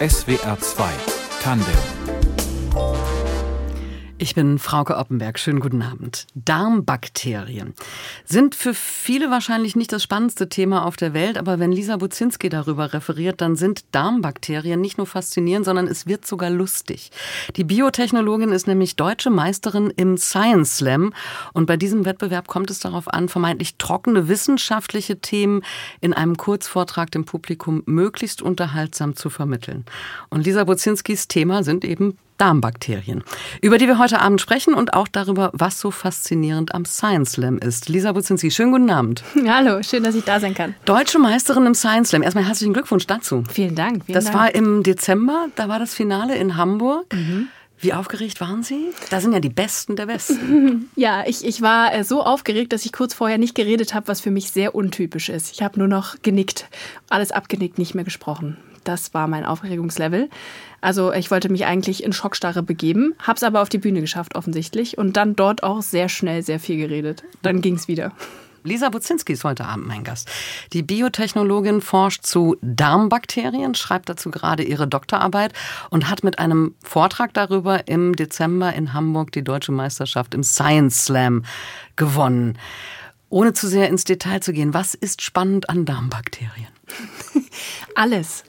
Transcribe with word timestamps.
SWR 0.00 0.58
2 0.58 0.90
Tandem 1.42 2.11
ich 4.22 4.36
bin 4.36 4.60
Frauke 4.60 4.98
Oppenberg. 4.98 5.36
Schönen 5.36 5.58
guten 5.58 5.82
Abend. 5.82 6.28
Darmbakterien 6.36 7.74
sind 8.24 8.54
für 8.54 8.72
viele 8.72 9.32
wahrscheinlich 9.32 9.74
nicht 9.74 9.92
das 9.92 10.04
spannendste 10.04 10.48
Thema 10.48 10.86
auf 10.86 10.96
der 10.96 11.12
Welt, 11.12 11.36
aber 11.36 11.58
wenn 11.58 11.72
Lisa 11.72 11.96
Buzinski 11.96 12.48
darüber 12.48 12.92
referiert, 12.92 13.40
dann 13.40 13.56
sind 13.56 13.84
Darmbakterien 13.90 14.80
nicht 14.80 14.96
nur 14.96 15.08
faszinierend, 15.08 15.64
sondern 15.64 15.88
es 15.88 16.06
wird 16.06 16.24
sogar 16.24 16.50
lustig. 16.50 17.10
Die 17.56 17.64
Biotechnologin 17.64 18.52
ist 18.52 18.68
nämlich 18.68 18.94
deutsche 18.94 19.30
Meisterin 19.30 19.92
im 19.96 20.16
Science 20.16 20.76
Slam 20.76 21.12
und 21.52 21.66
bei 21.66 21.76
diesem 21.76 22.04
Wettbewerb 22.04 22.46
kommt 22.46 22.70
es 22.70 22.78
darauf 22.78 23.08
an, 23.08 23.28
vermeintlich 23.28 23.76
trockene 23.76 24.28
wissenschaftliche 24.28 25.18
Themen 25.18 25.62
in 26.00 26.12
einem 26.12 26.36
Kurzvortrag 26.36 27.10
dem 27.10 27.24
Publikum 27.24 27.82
möglichst 27.86 28.40
unterhaltsam 28.40 29.16
zu 29.16 29.30
vermitteln. 29.30 29.84
Und 30.30 30.46
Lisa 30.46 30.62
Buzinskis 30.62 31.26
Thema 31.26 31.64
sind 31.64 31.84
eben 31.84 32.18
Darmbakterien, 32.42 33.22
über 33.60 33.78
die 33.78 33.86
wir 33.86 34.00
heute 34.00 34.20
Abend 34.20 34.40
sprechen 34.40 34.74
und 34.74 34.94
auch 34.94 35.06
darüber, 35.06 35.50
was 35.52 35.78
so 35.78 35.92
faszinierend 35.92 36.74
am 36.74 36.84
Science 36.84 37.34
Slam 37.34 37.58
ist. 37.58 37.88
Lisa 37.88 38.10
Buzinski, 38.10 38.50
schönen 38.50 38.72
guten 38.72 38.90
Abend. 38.90 39.22
Hallo, 39.46 39.80
schön, 39.84 40.02
dass 40.02 40.16
ich 40.16 40.24
da 40.24 40.40
sein 40.40 40.52
kann. 40.52 40.74
Deutsche 40.84 41.20
Meisterin 41.20 41.66
im 41.66 41.76
Science 41.76 42.08
Slam. 42.08 42.24
Erstmal 42.24 42.44
herzlichen 42.44 42.72
Glückwunsch 42.72 43.06
dazu. 43.06 43.44
Vielen 43.48 43.76
Dank. 43.76 44.06
Vielen 44.06 44.14
das 44.14 44.24
Dank. 44.24 44.36
war 44.36 44.54
im 44.56 44.82
Dezember, 44.82 45.46
da 45.54 45.68
war 45.68 45.78
das 45.78 45.94
Finale 45.94 46.34
in 46.34 46.56
Hamburg. 46.56 47.14
Mhm. 47.14 47.46
Wie 47.78 47.92
aufgeregt 47.92 48.40
waren 48.40 48.64
Sie? 48.64 48.90
Da 49.10 49.20
sind 49.20 49.32
ja 49.32 49.40
die 49.40 49.48
Besten 49.48 49.94
der 49.94 50.06
Besten. 50.06 50.90
Ja, 50.96 51.22
ich, 51.24 51.44
ich 51.44 51.62
war 51.62 51.94
äh, 51.94 52.02
so 52.02 52.24
aufgeregt, 52.24 52.72
dass 52.72 52.84
ich 52.84 52.92
kurz 52.92 53.14
vorher 53.14 53.38
nicht 53.38 53.54
geredet 53.54 53.94
habe, 53.94 54.08
was 54.08 54.20
für 54.20 54.32
mich 54.32 54.50
sehr 54.50 54.74
untypisch 54.74 55.28
ist. 55.28 55.52
Ich 55.52 55.62
habe 55.62 55.78
nur 55.78 55.88
noch 55.88 56.16
genickt, 56.22 56.66
alles 57.08 57.30
abgenickt, 57.30 57.78
nicht 57.78 57.94
mehr 57.94 58.04
gesprochen. 58.04 58.56
Das 58.84 59.14
war 59.14 59.28
mein 59.28 59.44
Aufregungslevel. 59.44 60.28
Also 60.80 61.12
ich 61.12 61.30
wollte 61.30 61.48
mich 61.48 61.66
eigentlich 61.66 62.02
in 62.02 62.12
Schockstarre 62.12 62.62
begeben, 62.62 63.14
hab's 63.24 63.42
aber 63.42 63.62
auf 63.62 63.68
die 63.68 63.78
Bühne 63.78 64.00
geschafft 64.00 64.34
offensichtlich 64.34 64.98
und 64.98 65.16
dann 65.16 65.36
dort 65.36 65.62
auch 65.62 65.82
sehr 65.82 66.08
schnell 66.08 66.42
sehr 66.42 66.58
viel 66.58 66.76
geredet. 66.76 67.22
Dann 67.42 67.60
ging's 67.60 67.88
wieder. 67.88 68.12
Lisa 68.64 68.90
Buzinski 68.90 69.32
ist 69.32 69.42
heute 69.42 69.64
Abend 69.64 69.88
mein 69.88 70.04
Gast. 70.04 70.30
Die 70.72 70.82
Biotechnologin 70.82 71.80
forscht 71.80 72.24
zu 72.24 72.56
Darmbakterien, 72.62 73.74
schreibt 73.74 74.08
dazu 74.08 74.30
gerade 74.30 74.62
ihre 74.62 74.86
Doktorarbeit 74.86 75.52
und 75.90 76.08
hat 76.08 76.22
mit 76.22 76.38
einem 76.38 76.74
Vortrag 76.82 77.34
darüber 77.34 77.88
im 77.88 78.14
Dezember 78.14 78.72
in 78.72 78.92
Hamburg 78.92 79.32
die 79.32 79.42
deutsche 79.42 79.72
Meisterschaft 79.72 80.34
im 80.34 80.44
Science 80.44 81.06
Slam 81.06 81.44
gewonnen. 81.96 82.56
Ohne 83.32 83.54
zu 83.54 83.66
sehr 83.66 83.88
ins 83.88 84.04
Detail 84.04 84.40
zu 84.40 84.52
gehen, 84.52 84.74
was 84.74 84.94
ist 84.94 85.22
spannend 85.22 85.70
an 85.70 85.86
Darmbakterien? 85.86 86.68
Alles. 87.94 88.44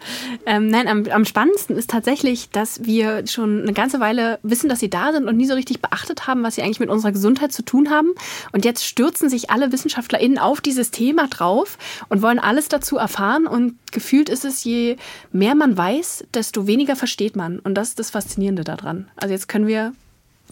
Ähm, 0.45 0.67
nein, 0.67 0.89
am, 0.89 1.05
am, 1.05 1.23
spannendsten 1.23 1.77
ist 1.77 1.89
tatsächlich, 1.89 2.49
dass 2.49 2.83
wir 2.83 3.25
schon 3.25 3.61
eine 3.61 3.71
ganze 3.71 4.01
Weile 4.01 4.39
wissen, 4.43 4.67
dass 4.67 4.81
sie 4.81 4.89
da 4.89 5.13
sind 5.13 5.29
und 5.29 5.37
nie 5.37 5.45
so 5.45 5.53
richtig 5.53 5.81
beachtet 5.81 6.27
haben, 6.27 6.43
was 6.43 6.55
sie 6.55 6.63
eigentlich 6.63 6.81
mit 6.81 6.89
unserer 6.89 7.13
Gesundheit 7.13 7.53
zu 7.53 7.63
tun 7.63 7.91
haben. 7.91 8.09
Und 8.51 8.65
jetzt 8.65 8.85
stürzen 8.85 9.29
sich 9.29 9.49
alle 9.49 9.71
WissenschaftlerInnen 9.71 10.37
auf 10.37 10.59
dieses 10.59 10.91
Thema 10.91 11.29
drauf 11.29 11.77
und 12.09 12.21
wollen 12.21 12.39
alles 12.39 12.67
dazu 12.67 12.97
erfahren. 12.97 13.47
Und 13.47 13.77
gefühlt 13.93 14.27
ist 14.27 14.43
es, 14.43 14.65
je 14.65 14.97
mehr 15.31 15.55
man 15.55 15.77
weiß, 15.77 16.25
desto 16.33 16.67
weniger 16.67 16.97
versteht 16.97 17.37
man. 17.37 17.59
Und 17.59 17.75
das 17.75 17.89
ist 17.89 17.99
das 17.99 18.09
Faszinierende 18.09 18.65
daran. 18.65 19.07
Also 19.15 19.33
jetzt 19.33 19.47
können 19.47 19.67
wir 19.67 19.93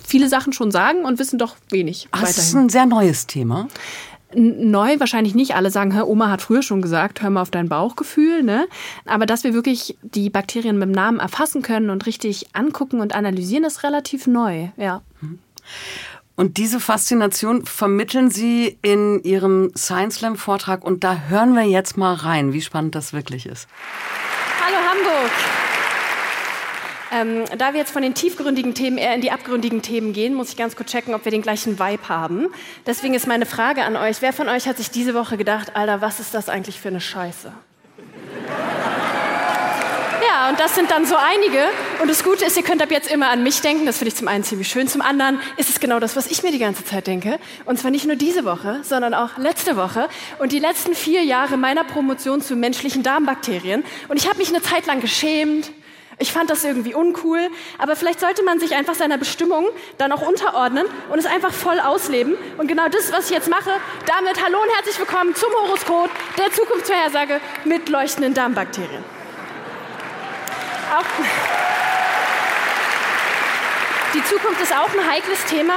viele 0.02 0.30
Sachen 0.30 0.54
schon 0.54 0.72
sagen 0.72 1.04
und 1.04 1.20
wissen 1.20 1.38
doch 1.38 1.58
wenig. 1.70 2.08
Ach, 2.12 2.22
das 2.22 2.38
ist 2.38 2.56
ein 2.56 2.70
sehr 2.70 2.86
neues 2.86 3.28
Thema 3.28 3.68
neu 4.36 5.00
wahrscheinlich 5.00 5.36
nicht. 5.36 5.56
Alle 5.56 5.72
sagen, 5.72 5.94
hör, 5.94 6.08
Oma 6.08 6.30
hat 6.30 6.42
früher 6.42 6.62
schon 6.62 6.82
gesagt, 6.82 7.22
hör 7.22 7.30
mal 7.30 7.42
auf 7.42 7.52
dein 7.52 7.70
Bauchgefühl. 7.70 8.44
Ne? 8.44 8.68
Aber 9.06 9.26
dass 9.26 9.44
wir 9.44 9.54
wirklich 9.54 9.98
die 10.02 10.30
Bakterien 10.30 10.78
mit 10.78 10.90
dem 10.90 10.94
Namen 10.94 11.20
erfassen 11.20 11.62
können 11.62 11.90
und 11.90 12.06
richtig 12.06 12.48
angucken 12.54 13.00
und 13.00 13.14
analysieren, 13.14 13.64
ist 13.64 13.84
relativ 13.84 14.28
neu. 14.28 14.70
Ja. 14.78 15.02
Und 16.36 16.58
diese 16.58 16.80
Faszination 16.80 17.66
vermitteln 17.66 18.32
Sie 18.32 18.78
in 18.82 19.22
Ihrem 19.24 19.72
Science 19.76 20.16
Slam 20.16 20.38
Vortrag 20.38 20.84
und 20.84 21.04
da 21.04 21.24
hören 21.30 21.54
wir 21.54 21.64
jetzt 21.64 21.98
mal 21.98 22.14
rein, 22.14 22.54
wie 22.54 22.62
spannend 22.62 22.96
das 22.96 23.14
wirklich 23.14 23.46
ist. 23.46 23.68
Hallo 24.60 24.78
Hamburg! 24.78 25.32
Ähm, 27.14 27.44
da 27.58 27.74
wir 27.74 27.80
jetzt 27.82 27.92
von 27.92 28.02
den 28.02 28.14
tiefgründigen 28.14 28.74
Themen 28.74 28.98
eher 28.98 29.14
in 29.14 29.20
die 29.20 29.32
abgründigen 29.32 29.82
Themen 29.82 30.14
gehen, 30.14 30.34
muss 30.34 30.50
ich 30.50 30.58
ganz 30.58 30.78
kurz 30.78 30.92
checken, 30.92 31.14
ob 31.14 31.26
wir 31.26 31.32
den 31.32 31.42
gleichen 31.42 31.78
Vibe 31.78 32.08
haben. 32.08 32.48
Deswegen 32.86 33.14
ist 33.14 33.28
meine 33.28 33.46
Frage 33.46 33.84
an 33.84 33.98
euch, 33.98 34.22
wer 34.22 34.32
von 34.32 34.48
euch 34.48 34.66
hat 34.66 34.78
sich 34.78 34.92
diese 34.92 35.14
Woche 35.14 35.36
gedacht, 35.36 35.76
Alter, 35.76 36.00
was 36.00 36.22
ist 36.22 36.34
das 36.34 36.48
eigentlich 36.48 36.80
für 36.80 36.88
eine 36.88 37.02
Scheiße? 37.02 37.52
Ja, 40.26 40.50
und 40.50 40.60
das 40.60 40.76
sind 40.76 40.90
dann 40.90 41.06
so 41.06 41.16
einige. 41.18 41.66
Und 42.02 42.10
das 42.10 42.24
Gute 42.24 42.46
ist, 42.46 42.56
ihr 42.56 42.64
könnt 42.64 42.82
ab 42.82 42.92
jetzt 42.92 43.12
immer 43.12 43.30
an 43.30 43.44
mich 43.44 43.60
denken. 43.60 43.86
Das 43.86 43.98
finde 43.98 44.10
ich 44.10 44.16
zum 44.16 44.30
einen 44.30 44.46
ziemlich 44.46 44.70
schön. 44.70 44.88
Zum 44.88 45.02
anderen 45.02 45.42
ist 45.58 45.70
es 45.70 45.82
genau 45.82 46.00
das, 46.00 46.16
was 46.16 46.28
ich 46.28 46.44
mir 46.44 46.52
die 46.52 46.60
ganze 46.60 46.86
Zeit 46.86 47.08
denke. 47.08 47.40
Und 47.66 47.78
zwar 47.78 47.92
nicht 47.92 48.06
nur 48.06 48.16
diese 48.16 48.46
Woche, 48.46 48.80
sondern 48.84 49.14
auch 49.14 49.38
letzte 49.38 49.76
Woche 49.76 50.08
und 50.40 50.54
die 50.54 50.60
letzten 50.60 50.96
vier 50.96 51.24
Jahre 51.24 51.58
meiner 51.58 51.84
Promotion 51.84 52.42
zu 52.42 52.56
menschlichen 52.56 53.04
Darmbakterien. 53.04 53.84
Und 54.08 54.18
ich 54.18 54.30
habe 54.30 54.38
mich 54.38 54.48
eine 54.48 54.62
Zeit 54.62 54.86
lang 54.86 55.02
geschämt, 55.02 55.72
ich 56.22 56.32
fand 56.32 56.52
das 56.52 56.64
irgendwie 56.64 56.94
uncool, 56.94 57.50
aber 57.80 57.96
vielleicht 57.96 58.20
sollte 58.20 58.44
man 58.44 58.60
sich 58.60 58.76
einfach 58.76 58.94
seiner 58.94 59.18
Bestimmung 59.18 59.68
dann 59.98 60.12
auch 60.12 60.22
unterordnen 60.22 60.86
und 61.10 61.18
es 61.18 61.26
einfach 61.26 61.52
voll 61.52 61.80
ausleben. 61.80 62.38
Und 62.58 62.68
genau 62.68 62.88
das, 62.90 63.12
was 63.12 63.26
ich 63.26 63.32
jetzt 63.32 63.50
mache, 63.50 63.72
damit 64.06 64.42
hallo 64.44 64.62
und 64.62 64.70
herzlich 64.76 65.00
willkommen 65.00 65.34
zum 65.34 65.52
Horoskop 65.52 66.12
der 66.38 66.52
Zukunftsvorhersage 66.52 67.42
mit 67.66 67.90
leuchtenden 67.90 68.36
Darmbakterien. 68.36 69.04
Auch 70.96 71.06
die 74.14 74.24
Zukunft 74.24 74.62
ist 74.62 74.76
auch 74.76 74.94
ein 74.94 75.10
heikles 75.10 75.44
Thema. 75.46 75.74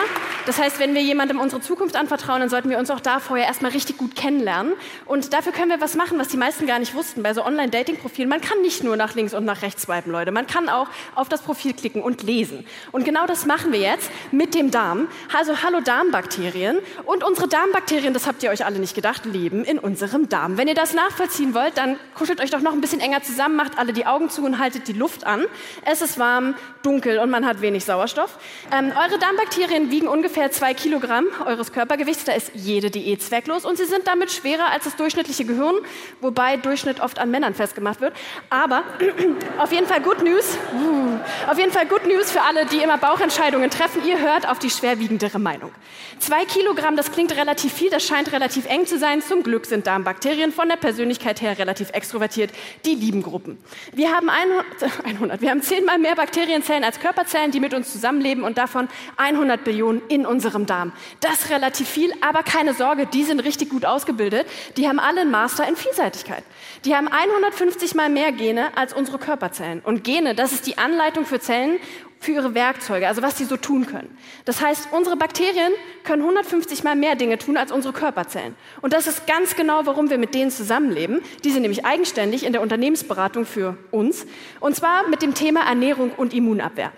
Das 0.46 0.58
heißt, 0.58 0.78
wenn 0.78 0.94
wir 0.94 1.00
jemandem 1.00 1.40
unsere 1.40 1.62
Zukunft 1.62 1.96
anvertrauen, 1.96 2.40
dann 2.40 2.50
sollten 2.50 2.68
wir 2.68 2.78
uns 2.78 2.90
auch 2.90 3.00
da 3.00 3.18
vorher 3.18 3.46
erstmal 3.46 3.70
richtig 3.70 3.96
gut 3.96 4.14
kennenlernen. 4.14 4.74
Und 5.06 5.32
dafür 5.32 5.52
können 5.52 5.70
wir 5.70 5.80
was 5.80 5.94
machen, 5.94 6.18
was 6.18 6.28
die 6.28 6.36
meisten 6.36 6.66
gar 6.66 6.78
nicht 6.78 6.94
wussten. 6.94 7.22
Bei 7.22 7.32
so 7.32 7.42
Online-Dating-Profilen, 7.44 8.28
man 8.28 8.42
kann 8.42 8.60
nicht 8.60 8.84
nur 8.84 8.96
nach 8.96 9.14
links 9.14 9.32
und 9.32 9.46
nach 9.46 9.62
rechts 9.62 9.82
swipen, 9.82 10.12
Leute. 10.12 10.32
Man 10.32 10.46
kann 10.46 10.68
auch 10.68 10.88
auf 11.14 11.30
das 11.30 11.40
Profil 11.40 11.72
klicken 11.72 12.02
und 12.02 12.22
lesen. 12.22 12.66
Und 12.92 13.06
genau 13.06 13.26
das 13.26 13.46
machen 13.46 13.72
wir 13.72 13.80
jetzt 13.80 14.10
mit 14.32 14.54
dem 14.54 14.70
Darm. 14.70 15.08
Also 15.34 15.62
hallo 15.62 15.80
Darmbakterien. 15.80 16.78
Und 17.06 17.24
unsere 17.24 17.48
Darmbakterien, 17.48 18.12
das 18.12 18.26
habt 18.26 18.42
ihr 18.42 18.50
euch 18.50 18.66
alle 18.66 18.78
nicht 18.78 18.94
gedacht, 18.94 19.24
leben 19.24 19.64
in 19.64 19.78
unserem 19.78 20.28
Darm. 20.28 20.58
Wenn 20.58 20.68
ihr 20.68 20.74
das 20.74 20.92
nachvollziehen 20.92 21.54
wollt, 21.54 21.78
dann 21.78 21.98
kuschelt 22.14 22.42
euch 22.42 22.50
doch 22.50 22.60
noch 22.60 22.72
ein 22.72 22.82
bisschen 22.82 23.00
enger 23.00 23.22
zusammen, 23.22 23.56
macht 23.56 23.78
alle 23.78 23.94
die 23.94 24.04
Augen 24.04 24.28
zu 24.28 24.44
und 24.44 24.58
haltet 24.58 24.88
die 24.88 24.92
Luft 24.92 25.24
an. 25.24 25.46
Es 25.86 26.02
ist 26.02 26.18
warm, 26.18 26.54
dunkel 26.82 27.18
und 27.18 27.30
man 27.30 27.46
hat 27.46 27.62
wenig 27.62 27.86
Sauerstoff. 27.86 28.36
Ähm, 28.70 28.92
eure 28.94 29.18
Darmbakterien 29.18 29.90
wiegen 29.90 30.06
ungefähr 30.06 30.33
ungefähr 30.34 30.50
zwei 30.50 30.74
Kilogramm 30.74 31.26
eures 31.46 31.70
Körpergewichts. 31.70 32.24
Da 32.24 32.32
ist 32.32 32.50
jede 32.54 32.90
Diät 32.90 33.22
zwecklos 33.22 33.64
und 33.64 33.78
sie 33.78 33.84
sind 33.84 34.08
damit 34.08 34.32
schwerer 34.32 34.66
als 34.72 34.82
das 34.82 34.96
durchschnittliche 34.96 35.44
Gehirn, 35.44 35.76
wobei 36.20 36.56
Durchschnitt 36.56 36.98
oft 36.98 37.20
an 37.20 37.30
Männern 37.30 37.54
festgemacht 37.54 38.00
wird. 38.00 38.14
Aber 38.50 38.82
auf 39.58 39.70
jeden 39.70 39.86
Fall 39.86 40.00
Good 40.00 40.24
News. 40.24 40.58
Uh, 40.74 41.20
auf 41.48 41.56
jeden 41.56 41.70
Fall 41.70 41.86
Good 41.86 42.06
News 42.06 42.32
für 42.32 42.42
alle, 42.42 42.66
die 42.66 42.78
immer 42.78 42.98
Bauchentscheidungen 42.98 43.70
treffen. 43.70 44.02
Ihr 44.04 44.18
hört 44.18 44.48
auf 44.48 44.58
die 44.58 44.70
schwerwiegendere 44.70 45.38
Meinung. 45.38 45.70
Zwei 46.18 46.44
Kilogramm, 46.44 46.96
das 46.96 47.12
klingt 47.12 47.36
relativ 47.36 47.72
viel, 47.72 47.90
das 47.90 48.04
scheint 48.04 48.32
relativ 48.32 48.66
eng 48.66 48.86
zu 48.86 48.98
sein. 48.98 49.22
Zum 49.22 49.44
Glück 49.44 49.66
sind 49.66 49.86
Darmbakterien 49.86 50.50
von 50.50 50.68
der 50.68 50.76
Persönlichkeit 50.76 51.42
her 51.42 51.58
relativ 51.58 51.90
extrovertiert. 51.90 52.50
Die 52.84 52.96
lieben 52.96 53.22
Gruppen. 53.22 53.58
Wir 53.92 54.10
haben 54.10 54.28
100, 54.28 54.64
100 55.04 55.40
wir 55.40 55.50
haben 55.50 55.62
zehnmal 55.62 56.00
mehr 56.00 56.16
Bakterienzellen 56.16 56.82
als 56.82 56.98
Körperzellen, 56.98 57.52
die 57.52 57.60
mit 57.60 57.72
uns 57.72 57.92
zusammenleben 57.92 58.42
und 58.42 58.58
davon 58.58 58.88
100 59.16 59.62
Billionen 59.62 60.02
in 60.08 60.23
unserem 60.26 60.66
Darm. 60.66 60.92
Das 61.20 61.44
ist 61.44 61.50
relativ 61.50 61.88
viel, 61.88 62.12
aber 62.20 62.42
keine 62.42 62.74
Sorge, 62.74 63.06
die 63.06 63.24
sind 63.24 63.40
richtig 63.40 63.70
gut 63.70 63.84
ausgebildet. 63.84 64.46
Die 64.76 64.88
haben 64.88 64.98
alle 64.98 65.22
einen 65.22 65.30
Master 65.30 65.66
in 65.68 65.76
Vielseitigkeit. 65.76 66.44
Die 66.84 66.94
haben 66.94 67.08
150 67.08 67.94
mal 67.94 68.08
mehr 68.08 68.32
Gene 68.32 68.76
als 68.76 68.92
unsere 68.94 69.18
Körperzellen. 69.18 69.80
Und 69.80 70.04
Gene, 70.04 70.34
das 70.34 70.52
ist 70.52 70.66
die 70.66 70.78
Anleitung 70.78 71.26
für 71.26 71.40
Zellen, 71.40 71.78
für 72.24 72.32
ihre 72.32 72.54
Werkzeuge, 72.54 73.06
also 73.06 73.22
was 73.22 73.36
sie 73.36 73.44
so 73.44 73.56
tun 73.56 73.86
können. 73.86 74.16
Das 74.46 74.62
heißt, 74.62 74.88
unsere 74.92 75.16
Bakterien 75.16 75.72
können 76.04 76.22
150 76.22 76.82
mal 76.82 76.96
mehr 76.96 77.16
Dinge 77.16 77.38
tun 77.38 77.56
als 77.56 77.70
unsere 77.70 77.92
Körperzellen. 77.92 78.56
Und 78.80 78.94
das 78.94 79.06
ist 79.06 79.26
ganz 79.26 79.56
genau, 79.56 79.84
warum 79.84 80.08
wir 80.08 80.18
mit 80.18 80.34
denen 80.34 80.50
zusammenleben. 80.50 81.20
Die 81.44 81.50
sind 81.50 81.62
nämlich 81.62 81.84
eigenständig 81.84 82.44
in 82.44 82.52
der 82.52 82.62
Unternehmensberatung 82.62 83.44
für 83.44 83.76
uns. 83.90 84.26
Und 84.60 84.74
zwar 84.74 85.06
mit 85.08 85.20
dem 85.20 85.34
Thema 85.34 85.66
Ernährung 85.66 86.12
und 86.12 86.32
Immunabwehr. 86.32 86.92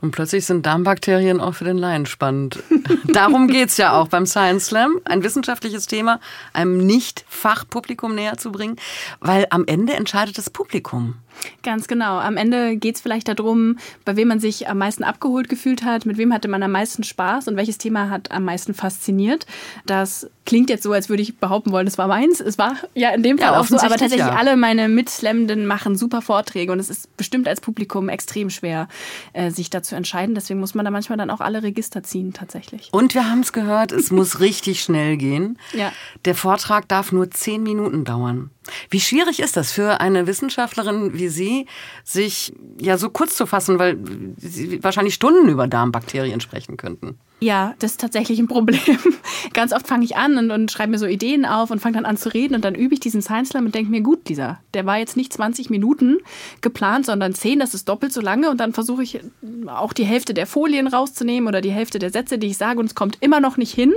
Und 0.00 0.12
plötzlich 0.12 0.46
sind 0.46 0.66
Darmbakterien 0.66 1.40
auch 1.40 1.54
für 1.54 1.64
den 1.64 1.78
Laien 1.78 2.06
spannend. 2.06 2.62
Darum 3.04 3.48
geht's 3.48 3.76
ja 3.76 3.92
auch 3.92 4.08
beim 4.08 4.26
Science 4.26 4.66
Slam, 4.66 5.00
ein 5.04 5.22
wissenschaftliches 5.22 5.86
Thema 5.86 6.20
einem 6.52 6.78
Nicht-Fachpublikum 6.78 8.14
näher 8.14 8.36
zu 8.38 8.52
bringen, 8.52 8.76
weil 9.20 9.46
am 9.50 9.64
Ende 9.66 9.94
entscheidet 9.94 10.38
das 10.38 10.50
Publikum. 10.50 11.16
Ganz 11.62 11.88
genau. 11.88 12.18
Am 12.18 12.36
Ende 12.36 12.76
geht 12.76 12.96
es 12.96 13.00
vielleicht 13.00 13.28
darum, 13.28 13.78
bei 14.04 14.16
wem 14.16 14.28
man 14.28 14.40
sich 14.40 14.68
am 14.68 14.78
meisten 14.78 15.04
abgeholt 15.04 15.48
gefühlt 15.48 15.84
hat, 15.84 16.06
mit 16.06 16.18
wem 16.18 16.32
hatte 16.32 16.48
man 16.48 16.62
am 16.62 16.72
meisten 16.72 17.04
Spaß 17.04 17.48
und 17.48 17.56
welches 17.56 17.78
Thema 17.78 18.10
hat 18.10 18.30
am 18.30 18.44
meisten 18.44 18.74
fasziniert. 18.74 19.46
Das 19.86 20.28
klingt 20.50 20.68
jetzt 20.68 20.82
so, 20.82 20.92
als 20.92 21.08
würde 21.08 21.22
ich 21.22 21.38
behaupten 21.38 21.70
wollen, 21.70 21.86
es 21.86 21.96
war 21.96 22.08
meins. 22.08 22.40
Es 22.40 22.58
war 22.58 22.74
ja 22.94 23.10
in 23.10 23.22
dem 23.22 23.38
Fall 23.38 23.52
ja, 23.52 23.60
auch 23.60 23.66
so, 23.66 23.76
aber 23.76 23.90
tatsächlich 23.90 24.18
ja. 24.18 24.34
alle 24.34 24.56
meine 24.56 24.88
Mitslammenden 24.88 25.64
machen 25.64 25.96
super 25.96 26.22
Vorträge 26.22 26.72
und 26.72 26.80
es 26.80 26.90
ist 26.90 27.16
bestimmt 27.16 27.46
als 27.46 27.60
Publikum 27.60 28.08
extrem 28.08 28.50
schwer, 28.50 28.88
äh, 29.32 29.52
sich 29.52 29.70
dazu 29.70 29.94
entscheiden. 29.94 30.34
Deswegen 30.34 30.58
muss 30.58 30.74
man 30.74 30.84
da 30.84 30.90
manchmal 30.90 31.18
dann 31.18 31.30
auch 31.30 31.38
alle 31.38 31.62
Register 31.62 32.02
ziehen, 32.02 32.32
tatsächlich. 32.32 32.88
Und 32.90 33.14
wir 33.14 33.30
haben 33.30 33.42
es 33.42 33.52
gehört, 33.52 33.92
es 33.92 34.10
muss 34.10 34.40
richtig 34.40 34.82
schnell 34.82 35.16
gehen. 35.18 35.56
Ja. 35.72 35.92
Der 36.24 36.34
Vortrag 36.34 36.88
darf 36.88 37.12
nur 37.12 37.30
zehn 37.30 37.62
Minuten 37.62 38.04
dauern. 38.04 38.50
Wie 38.88 38.98
schwierig 38.98 39.38
ist 39.38 39.56
das 39.56 39.70
für 39.70 40.00
eine 40.00 40.26
Wissenschaftlerin 40.26 41.12
wie 41.14 41.28
Sie, 41.28 41.66
sich 42.02 42.52
ja 42.76 42.98
so 42.98 43.08
kurz 43.08 43.36
zu 43.36 43.46
fassen, 43.46 43.78
weil 43.78 43.98
Sie 44.36 44.82
wahrscheinlich 44.82 45.14
Stunden 45.14 45.48
über 45.48 45.68
Darmbakterien 45.68 46.40
sprechen 46.40 46.76
könnten? 46.76 47.20
Ja, 47.42 47.74
das 47.78 47.92
ist 47.92 48.00
tatsächlich 48.00 48.38
ein 48.38 48.48
Problem. 48.48 48.78
Ganz 49.54 49.72
oft 49.72 49.88
fange 49.88 50.04
ich 50.04 50.16
an 50.16 50.36
und, 50.36 50.50
und 50.50 50.70
schreibe 50.70 50.92
mir 50.92 50.98
so 50.98 51.06
Ideen 51.06 51.46
auf 51.46 51.70
und 51.70 51.80
fange 51.80 51.94
dann 51.94 52.04
an 52.04 52.18
zu 52.18 52.32
reden 52.32 52.54
und 52.54 52.64
dann 52.64 52.74
übe 52.74 52.92
ich 52.92 53.00
diesen 53.00 53.22
Science 53.22 53.48
Slam 53.48 53.64
und 53.64 53.74
denke 53.74 53.90
mir, 53.90 54.02
gut, 54.02 54.28
dieser, 54.28 54.60
der 54.74 54.84
war 54.84 54.98
jetzt 54.98 55.16
nicht 55.16 55.32
20 55.32 55.70
Minuten 55.70 56.18
geplant, 56.60 57.06
sondern 57.06 57.34
10, 57.34 57.58
das 57.58 57.72
ist 57.72 57.88
doppelt 57.88 58.12
so 58.12 58.20
lange 58.20 58.50
und 58.50 58.58
dann 58.60 58.74
versuche 58.74 59.02
ich 59.02 59.20
auch 59.66 59.94
die 59.94 60.04
Hälfte 60.04 60.34
der 60.34 60.46
Folien 60.46 60.86
rauszunehmen 60.86 61.48
oder 61.48 61.62
die 61.62 61.72
Hälfte 61.72 61.98
der 61.98 62.10
Sätze, 62.10 62.38
die 62.38 62.48
ich 62.48 62.58
sage 62.58 62.78
und 62.78 62.86
es 62.86 62.94
kommt 62.94 63.16
immer 63.20 63.40
noch 63.40 63.56
nicht 63.56 63.74
hin. 63.74 63.94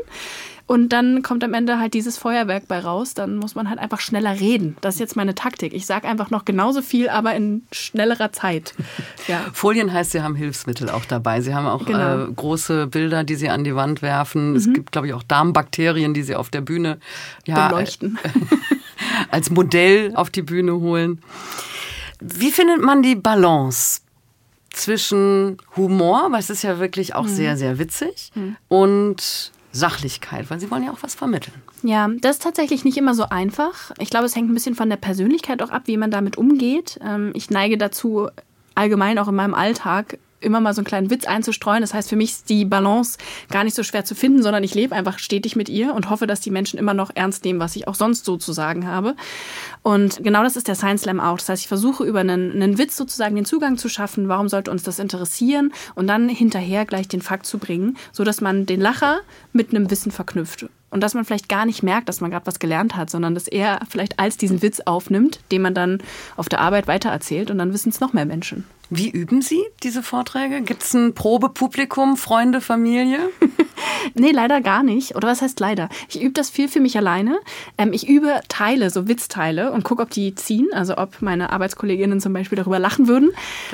Und 0.66 0.90
dann 0.90 1.24
kommt 1.24 1.44
am 1.44 1.54
Ende 1.54 1.78
halt 1.78 1.94
dieses 1.94 2.18
Feuerwerk 2.18 2.68
bei 2.70 2.80
raus. 2.80 3.14
Dann 3.14 3.36
muss 3.36 3.54
man 3.54 3.70
halt 3.70 3.80
einfach 3.80 4.00
schneller 4.00 4.40
reden. 4.40 4.78
Das 4.80 4.96
ist 4.96 5.00
jetzt 5.00 5.16
meine 5.16 5.36
Taktik. 5.36 5.74
Ich 5.74 5.86
sage 5.86 6.08
einfach 6.08 6.30
noch 6.30 6.46
genauso 6.46 6.82
viel, 6.82 7.10
aber 7.10 7.36
in 7.36 7.64
schnellerer 7.72 8.32
Zeit. 8.32 8.74
Ja. 9.28 9.40
Folien 9.54 9.94
heißt, 9.94 10.12
Sie 10.12 10.22
haben 10.22 10.36
Hilfsmittel 10.36 10.90
auch 10.90 11.06
dabei. 11.06 11.40
Sie 11.40 11.56
haben 11.56 11.66
auch 11.66 11.86
genau. 11.86 12.26
äh, 12.26 12.32
große 12.34 12.88
Bilder, 12.88 13.24
die 13.24 13.36
Sie 13.36 13.48
an 13.48 13.64
die 13.64 13.74
Wand 13.74 14.02
werfen. 14.02 14.52
Mhm. 14.52 14.56
Es 14.58 14.74
gibt, 14.74 14.92
glaube 14.92 15.08
ich, 15.08 15.14
auch 15.14 15.24
Darmbakterien, 15.24 16.14
die 16.14 16.24
Sie 16.24 16.36
auf 16.36 16.50
der 16.50 16.60
Bühne 16.60 17.00
ja, 17.46 17.70
beleuchten. 17.70 18.20
Als 19.30 19.50
Modell 19.50 20.12
auf 20.16 20.30
die 20.30 20.42
Bühne 20.42 20.74
holen. 20.74 21.22
Wie 22.20 22.52
findet 22.52 22.82
man 22.82 23.02
die 23.02 23.16
Balance 23.16 24.02
zwischen 24.74 25.58
Humor, 25.78 26.28
weil 26.32 26.40
es 26.40 26.50
ist 26.50 26.64
ja 26.64 26.80
wirklich 26.80 27.16
auch 27.16 27.24
mhm. 27.24 27.36
sehr, 27.36 27.58
sehr 27.58 27.80
witzig, 27.80 28.32
mhm. 28.36 28.58
und 28.68 29.52
Sachlichkeit, 29.74 30.50
weil 30.50 30.60
sie 30.60 30.70
wollen 30.72 30.84
ja 30.84 30.92
auch 30.92 31.02
was 31.02 31.16
vermitteln. 31.16 31.62
Ja, 31.82 32.08
das 32.22 32.38
ist 32.38 32.44
tatsächlich 32.44 32.86
nicht 32.86 32.98
immer 32.98 33.16
so 33.16 33.24
einfach. 33.30 33.92
Ich 34.00 34.10
glaube, 34.10 34.26
es 34.26 34.36
hängt 34.36 34.50
ein 34.50 34.54
bisschen 34.54 34.76
von 34.76 34.90
der 34.90 34.98
Persönlichkeit 34.98 35.62
auch 35.62 35.72
ab, 35.72 35.84
wie 35.86 35.98
man 35.98 36.12
damit 36.12 36.38
umgeht. 36.38 37.00
Ähm, 37.04 37.32
ich 37.34 37.50
neige 37.50 37.78
dazu, 37.78 38.30
allgemein 38.76 39.18
auch 39.18 39.28
in 39.28 39.36
meinem 39.36 39.56
Alltag 39.56 40.20
immer 40.44 40.60
mal 40.60 40.74
so 40.74 40.80
einen 40.80 40.88
kleinen 40.88 41.10
Witz 41.10 41.26
einzustreuen. 41.26 41.82
Das 41.82 41.94
heißt, 41.94 42.10
für 42.10 42.16
mich 42.16 42.32
ist 42.32 42.50
die 42.50 42.66
Balance 42.66 43.18
gar 43.50 43.64
nicht 43.64 43.76
so 43.76 43.84
schwer 43.84 44.06
zu 44.06 44.16
finden, 44.16 44.44
sondern 44.44 44.64
ich 44.64 44.76
lebe 44.76 44.96
einfach 44.96 45.20
stetig 45.20 45.56
mit 45.56 45.70
ihr 45.70 45.94
und 45.94 46.10
hoffe, 46.10 46.28
dass 46.28 46.42
die 46.42 46.52
Menschen 46.52 46.80
immer 46.80 46.94
noch 46.94 47.12
ernst 47.16 47.46
nehmen, 47.46 47.60
was 47.60 47.76
ich 47.76 47.88
auch 47.88 47.96
sonst 47.96 48.26
so 48.26 48.38
zu 48.38 48.54
sagen 48.54 48.88
habe. 48.88 49.16
Und 49.82 50.24
genau 50.24 50.44
das 50.44 50.56
ist 50.56 50.68
der 50.68 50.76
Science 50.76 51.04
Slam 51.04 51.20
auch. 51.20 51.38
Das 51.38 51.50
heißt, 51.50 51.62
ich 51.64 51.68
versuche 51.68 52.04
über 52.04 52.20
einen, 52.20 52.52
einen 52.52 52.78
Witz 52.78 52.98
sozusagen 52.98 53.36
den 53.36 53.46
Zugang 53.46 53.78
zu 53.78 53.90
schaffen. 53.90 54.30
Warum 54.30 54.50
sollte 54.50 54.72
uns 54.72 54.84
das 54.84 55.00
interessieren? 55.00 55.74
Und 55.96 56.08
dann 56.08 56.30
hinterher 56.30 56.86
gleich 56.86 57.08
den 57.08 57.22
Fakt 57.22 57.46
zu 57.46 57.58
bringen, 57.58 57.98
so 58.12 58.24
dass 58.24 58.42
man 58.42 58.66
den 58.66 58.82
Lacher 58.82 59.20
mit 59.52 59.70
einem 59.70 59.90
Wissen 59.90 60.12
verknüpft 60.12 60.66
und 60.94 61.02
dass 61.02 61.16
man 61.16 61.26
vielleicht 61.26 61.50
gar 61.50 61.66
nicht 61.66 61.82
merkt, 61.82 62.08
dass 62.08 62.22
man 62.22 62.30
gerade 62.30 62.46
was 62.46 62.60
gelernt 62.60 62.96
hat, 62.96 63.10
sondern 63.10 63.34
dass 63.34 63.48
er 63.48 63.80
vielleicht 63.90 64.20
als 64.20 64.38
diesen 64.38 64.62
Witz 64.62 64.80
aufnimmt, 64.82 65.40
den 65.52 65.64
man 65.64 65.74
dann 65.74 65.98
auf 66.38 66.50
der 66.50 66.62
Arbeit 66.62 66.88
weitererzählt 66.88 67.50
und 67.50 67.58
dann 67.58 67.74
wissen 67.74 67.90
es 67.90 68.00
noch 68.00 68.14
mehr 68.14 68.26
Menschen. 68.26 68.64
Wie 68.96 69.10
üben 69.10 69.42
Sie 69.42 69.64
diese 69.82 70.04
Vorträge? 70.04 70.62
Gibt 70.62 70.84
es 70.84 70.94
ein 70.94 71.16
Probepublikum, 71.16 72.16
Freunde, 72.16 72.62
Familie? 72.62 73.18
nee, 74.14 74.30
leider 74.30 74.62
gar 74.62 74.84
nicht. 74.84 75.16
Oder 75.16 75.30
was 75.30 75.42
heißt 75.42 75.60
leider? 75.60 75.90
Ich 76.10 76.22
übe 76.22 76.34
das 76.34 76.52
viel 76.52 76.68
für 76.68 76.80
mich 76.80 76.96
alleine. 76.96 77.40
Ähm, 77.80 77.92
ich 77.92 78.08
übe 78.08 78.42
Teile, 78.50 78.92
so 78.92 79.08
Witzteile 79.08 79.72
und 79.72 79.84
gucke, 79.84 80.04
ob 80.04 80.12
die 80.12 80.36
ziehen. 80.36 80.68
Also 80.74 80.96
ob 80.96 81.24
meine 81.24 81.52
Arbeitskolleginnen 81.52 82.22
zum 82.22 82.34
Beispiel 82.34 82.56
darüber 82.56 82.78
lachen 82.78 83.08
würden. 83.08 83.32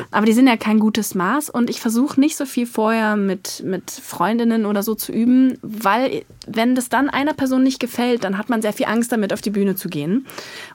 Aber 0.09 0.25
die 0.25 0.31
sind 0.31 0.47
ja 0.47 0.55
kein 0.55 0.79
gutes 0.79 1.15
Maß. 1.15 1.49
Und 1.49 1.69
ich 1.69 1.81
versuche 1.81 2.17
nicht 2.17 2.37
so 2.37 2.45
viel 2.45 2.65
vorher 2.65 3.17
mit, 3.17 3.61
mit 3.65 3.91
Freundinnen 3.91 4.65
oder 4.65 4.83
so 4.83 4.95
zu 4.95 5.11
üben, 5.11 5.57
weil 5.61 6.23
wenn 6.47 6.75
das 6.75 6.87
dann 6.87 7.09
einer 7.09 7.33
Person 7.33 7.63
nicht 7.63 7.81
gefällt, 7.81 8.23
dann 8.23 8.37
hat 8.37 8.47
man 8.47 8.61
sehr 8.61 8.71
viel 8.71 8.85
Angst 8.85 9.11
damit, 9.11 9.33
auf 9.33 9.41
die 9.41 9.49
Bühne 9.49 9.75
zu 9.75 9.89
gehen. 9.89 10.25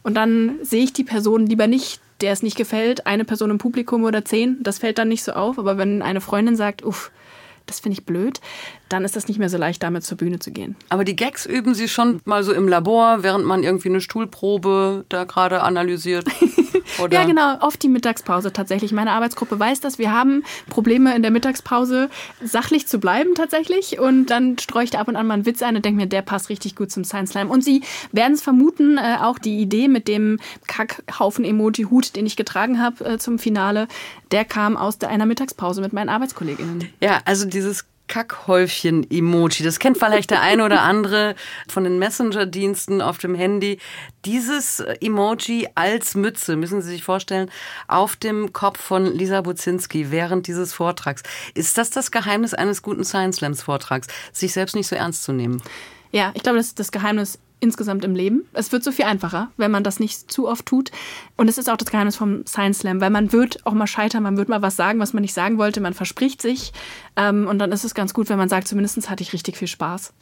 Und 0.02 0.19
dann 0.19 0.56
sehe 0.61 0.85
ich 0.85 0.93
die 0.93 1.05
Person 1.05 1.47
lieber 1.47 1.67
nicht 1.67 2.00
der 2.20 2.32
es 2.32 2.43
nicht 2.43 2.56
gefällt, 2.56 3.06
eine 3.06 3.25
Person 3.25 3.50
im 3.50 3.58
Publikum 3.58 4.05
oder 4.05 4.25
zehn, 4.25 4.58
das 4.62 4.78
fällt 4.78 4.99
dann 4.99 5.08
nicht 5.08 5.25
so 5.25 5.32
auf. 5.32 5.58
Aber 5.58 5.78
wenn 5.78 6.02
eine 6.02 6.20
Freundin 6.20 6.56
sagt, 6.56 6.84
uff, 6.84 7.11
das 7.66 7.81
finde 7.81 7.99
ich 7.99 8.05
blöd, 8.05 8.40
dann 8.88 9.05
ist 9.05 9.16
das 9.16 9.28
nicht 9.28 9.38
mehr 9.38 9.49
so 9.49 9.56
leicht, 9.56 9.82
damit 9.82 10.05
zur 10.05 10.19
Bühne 10.19 10.38
zu 10.38 10.50
gehen. 10.50 10.76
Aber 10.90 11.05
die 11.05 11.16
Gags 11.16 11.46
üben 11.46 11.75
Sie 11.75 11.88
schon 11.88 12.20
mal 12.25 12.43
so 12.43 12.52
im 12.52 12.69
Labor, 12.69 13.22
während 13.22 13.44
man 13.46 13.62
irgendwie 13.62 13.88
eine 13.88 14.00
Stuhlprobe 14.00 15.05
da 15.08 15.25
gerade 15.25 15.62
analysiert? 15.62 16.26
Oder? 17.00 17.20
ja, 17.20 17.25
genau, 17.25 17.58
oft 17.60 17.82
die 17.82 17.88
Mittagspause 17.88 18.52
tatsächlich. 18.52 18.92
Meine 18.92 19.12
Arbeitsgruppe 19.12 19.58
weiß 19.58 19.81
das. 19.81 19.98
Wir 19.98 20.12
haben 20.12 20.44
Probleme 20.69 21.14
in 21.14 21.22
der 21.22 21.31
Mittagspause 21.31 22.10
sachlich 22.42 22.86
zu 22.86 22.98
bleiben 22.98 23.34
tatsächlich. 23.34 23.98
Und 23.98 24.26
dann 24.26 24.58
streue 24.58 24.84
ich 24.84 24.90
da 24.90 25.00
ab 25.00 25.08
und 25.08 25.16
an 25.16 25.26
mal 25.26 25.34
einen 25.34 25.46
Witz 25.46 25.62
ein 25.62 25.76
und 25.76 25.84
denke 25.84 26.00
mir, 26.00 26.06
der 26.06 26.22
passt 26.22 26.48
richtig 26.48 26.76
gut 26.76 26.90
zum 26.90 27.04
Science 27.04 27.31
Slam. 27.31 27.50
Und 27.50 27.64
Sie 27.64 27.82
werden 28.12 28.34
es 28.34 28.42
vermuten, 28.42 28.98
äh, 28.98 29.19
auch 29.20 29.38
die 29.38 29.58
Idee 29.58 29.88
mit 29.88 30.08
dem 30.08 30.38
Kackhaufen-Emoji-Hut, 30.66 32.16
den 32.16 32.26
ich 32.26 32.36
getragen 32.36 32.81
habe 32.81 33.04
äh, 33.04 33.19
zum 33.19 33.38
Finale, 33.38 33.88
der 34.30 34.44
kam 34.44 34.76
aus 34.76 34.98
der, 34.98 35.08
einer 35.08 35.26
Mittagspause 35.26 35.80
mit 35.80 35.92
meinen 35.92 36.08
Arbeitskolleginnen. 36.08 36.88
Ja, 37.00 37.20
also 37.25 37.46
dieses 37.46 37.84
Kackhäufchen-Emoji. 38.08 39.64
Das 39.64 39.78
kennt 39.78 39.98
vielleicht 39.98 40.30
der 40.30 40.42
eine 40.42 40.64
oder 40.64 40.82
andere 40.82 41.34
von 41.68 41.84
den 41.84 41.98
Messenger-Diensten 41.98 43.00
auf 43.00 43.18
dem 43.18 43.34
Handy. 43.34 43.78
Dieses 44.24 44.80
Emoji 44.80 45.68
als 45.74 46.14
Mütze, 46.14 46.56
müssen 46.56 46.82
Sie 46.82 46.90
sich 46.90 47.04
vorstellen, 47.04 47.50
auf 47.88 48.16
dem 48.16 48.52
Kopf 48.52 48.80
von 48.80 49.06
Lisa 49.06 49.40
Buzinski 49.40 50.10
während 50.10 50.46
dieses 50.46 50.72
Vortrags. 50.72 51.22
Ist 51.54 51.78
das 51.78 51.90
das 51.90 52.10
Geheimnis 52.10 52.54
eines 52.54 52.82
guten 52.82 53.04
Science 53.04 53.36
Slams 53.36 53.62
Vortrags, 53.62 54.08
sich 54.32 54.52
selbst 54.52 54.76
nicht 54.76 54.86
so 54.86 54.96
ernst 54.96 55.24
zu 55.24 55.32
nehmen? 55.32 55.62
Ja, 56.14 56.31
ich 56.34 56.44
glaube, 56.44 56.58
das 56.58 56.69
ist 56.69 56.78
das 56.78 56.93
Geheimnis 56.93 57.40
insgesamt 57.58 58.05
im 58.05 58.14
Leben. 58.14 58.44
Es 58.52 58.70
wird 58.70 58.84
so 58.84 58.93
viel 58.93 59.05
einfacher, 59.05 59.50
wenn 59.56 59.72
man 59.72 59.82
das 59.82 59.99
nicht 59.99 60.31
zu 60.31 60.46
oft 60.46 60.64
tut. 60.64 60.93
Und 61.37 61.49
es 61.49 61.58
ist 61.58 61.69
auch 61.69 61.76
das 61.76 61.90
Geheimnis 61.90 62.14
vom 62.14 62.46
Science 62.46 62.81
Slam, 62.81 63.00
weil 63.00 63.11
man 63.11 63.32
wird 63.32 63.66
auch 63.66 63.72
mal 63.72 63.88
scheitern, 63.88 64.22
man 64.22 64.37
wird 64.37 64.49
mal 64.49 64.62
was 64.62 64.76
sagen, 64.76 65.00
was 65.00 65.12
man 65.12 65.22
nicht 65.22 65.34
sagen 65.34 65.58
wollte, 65.58 65.81
man 65.81 65.93
verspricht 65.93 66.40
sich. 66.40 66.72
Ähm, 67.16 67.49
und 67.49 67.58
dann 67.58 67.72
ist 67.72 67.84
es 67.84 67.94
ganz 67.94 68.14
gut, 68.14 68.28
wenn 68.28 68.38
man 68.38 68.49
sagt, 68.49 68.69
zumindest 68.69 69.11
hatte 69.11 69.25
ich 69.25 69.32
richtig 69.32 69.56
viel 69.56 69.66
Spaß. 69.66 70.12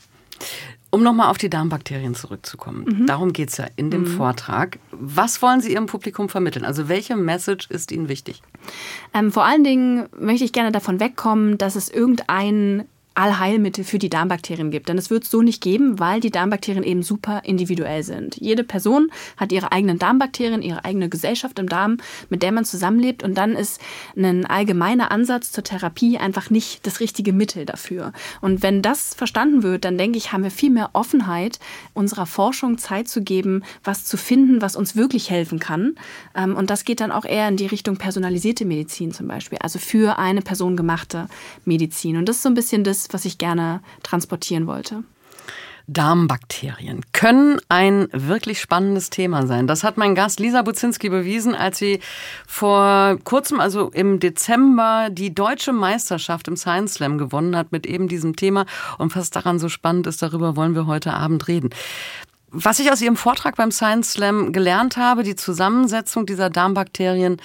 Um 0.88 1.02
nochmal 1.02 1.28
auf 1.28 1.36
die 1.36 1.50
Darmbakterien 1.50 2.14
zurückzukommen. 2.14 2.84
Mhm. 2.84 3.06
Darum 3.06 3.34
geht 3.34 3.50
es 3.50 3.58
ja 3.58 3.66
in 3.76 3.90
dem 3.90 4.02
mhm. 4.02 4.16
Vortrag. 4.16 4.78
Was 4.92 5.42
wollen 5.42 5.60
Sie 5.60 5.72
Ihrem 5.74 5.86
Publikum 5.86 6.30
vermitteln? 6.30 6.64
Also 6.64 6.88
welche 6.88 7.16
Message 7.16 7.68
ist 7.70 7.92
Ihnen 7.92 8.08
wichtig? 8.08 8.40
Ähm, 9.12 9.30
vor 9.30 9.44
allen 9.44 9.62
Dingen 9.62 10.06
möchte 10.18 10.44
ich 10.44 10.52
gerne 10.52 10.72
davon 10.72 11.00
wegkommen, 11.00 11.58
dass 11.58 11.76
es 11.76 11.90
irgendeinen 11.90 12.84
Allheilmittel 13.14 13.84
für 13.84 13.98
die 13.98 14.10
Darmbakterien 14.10 14.70
gibt. 14.70 14.88
Denn 14.88 14.98
es 14.98 15.10
wird 15.10 15.24
es 15.24 15.30
so 15.30 15.42
nicht 15.42 15.62
geben, 15.62 15.98
weil 15.98 16.20
die 16.20 16.30
Darmbakterien 16.30 16.84
eben 16.84 17.02
super 17.02 17.42
individuell 17.44 18.02
sind. 18.02 18.36
Jede 18.36 18.64
Person 18.64 19.10
hat 19.36 19.52
ihre 19.52 19.72
eigenen 19.72 19.98
Darmbakterien, 19.98 20.62
ihre 20.62 20.84
eigene 20.84 21.08
Gesellschaft 21.08 21.58
im 21.58 21.68
Darm, 21.68 21.98
mit 22.28 22.42
der 22.42 22.52
man 22.52 22.64
zusammenlebt. 22.64 23.22
Und 23.22 23.36
dann 23.36 23.52
ist 23.52 23.80
ein 24.16 24.46
allgemeiner 24.46 25.10
Ansatz 25.10 25.52
zur 25.52 25.64
Therapie 25.64 26.18
einfach 26.18 26.50
nicht 26.50 26.86
das 26.86 27.00
richtige 27.00 27.32
Mittel 27.32 27.66
dafür. 27.66 28.12
Und 28.40 28.62
wenn 28.62 28.82
das 28.82 29.14
verstanden 29.14 29.62
wird, 29.62 29.84
dann 29.84 29.98
denke 29.98 30.18
ich, 30.18 30.32
haben 30.32 30.42
wir 30.42 30.50
viel 30.50 30.70
mehr 30.70 30.90
Offenheit, 30.92 31.58
unserer 31.94 32.26
Forschung 32.26 32.78
Zeit 32.78 33.08
zu 33.08 33.22
geben, 33.22 33.62
was 33.84 34.04
zu 34.04 34.16
finden, 34.16 34.62
was 34.62 34.76
uns 34.76 34.96
wirklich 34.96 35.30
helfen 35.30 35.58
kann. 35.58 35.94
Ähm, 36.34 36.56
und 36.56 36.70
das 36.70 36.84
geht 36.84 37.00
dann 37.00 37.12
auch 37.12 37.24
eher 37.24 37.48
in 37.48 37.56
die 37.56 37.66
Richtung 37.66 37.96
personalisierte 37.96 38.64
Medizin 38.64 39.12
zum 39.12 39.28
Beispiel, 39.28 39.58
also 39.58 39.78
für 39.78 40.18
eine 40.18 40.42
Person 40.42 40.76
gemachte 40.76 41.28
Medizin. 41.64 42.16
Und 42.16 42.28
das 42.28 42.36
ist 42.36 42.42
so 42.42 42.48
ein 42.48 42.54
bisschen 42.54 42.84
das, 42.84 43.01
was 43.10 43.24
ich 43.24 43.38
gerne 43.38 43.80
transportieren 44.02 44.66
wollte. 44.66 45.04
Darmbakterien 45.88 47.02
können 47.12 47.60
ein 47.68 48.08
wirklich 48.12 48.60
spannendes 48.60 49.10
Thema 49.10 49.46
sein. 49.46 49.66
Das 49.66 49.84
hat 49.84 49.96
mein 49.96 50.14
Gast 50.14 50.38
Lisa 50.40 50.62
Buzinski 50.62 51.08
bewiesen, 51.08 51.54
als 51.54 51.78
sie 51.78 52.00
vor 52.46 53.18
kurzem, 53.24 53.60
also 53.60 53.90
im 53.90 54.20
Dezember, 54.20 55.08
die 55.10 55.34
deutsche 55.34 55.72
Meisterschaft 55.72 56.48
im 56.48 56.56
Science 56.56 56.94
Slam 56.94 57.18
gewonnen 57.18 57.56
hat 57.56 57.72
mit 57.72 57.86
eben 57.86 58.08
diesem 58.08 58.36
Thema. 58.36 58.66
Und 58.98 59.16
was 59.16 59.30
daran 59.30 59.58
so 59.58 59.68
spannend 59.68 60.06
ist, 60.06 60.22
darüber 60.22 60.56
wollen 60.56 60.74
wir 60.74 60.86
heute 60.86 61.14
Abend 61.14 61.48
reden. 61.48 61.70
Was 62.54 62.78
ich 62.78 62.92
aus 62.92 63.00
Ihrem 63.00 63.16
Vortrag 63.16 63.56
beim 63.56 63.72
Science 63.72 64.12
Slam 64.12 64.52
gelernt 64.52 64.96
habe, 64.98 65.22
die 65.22 65.36
Zusammensetzung 65.36 66.26
dieser 66.26 66.50
Darmbakterien, 66.50 67.38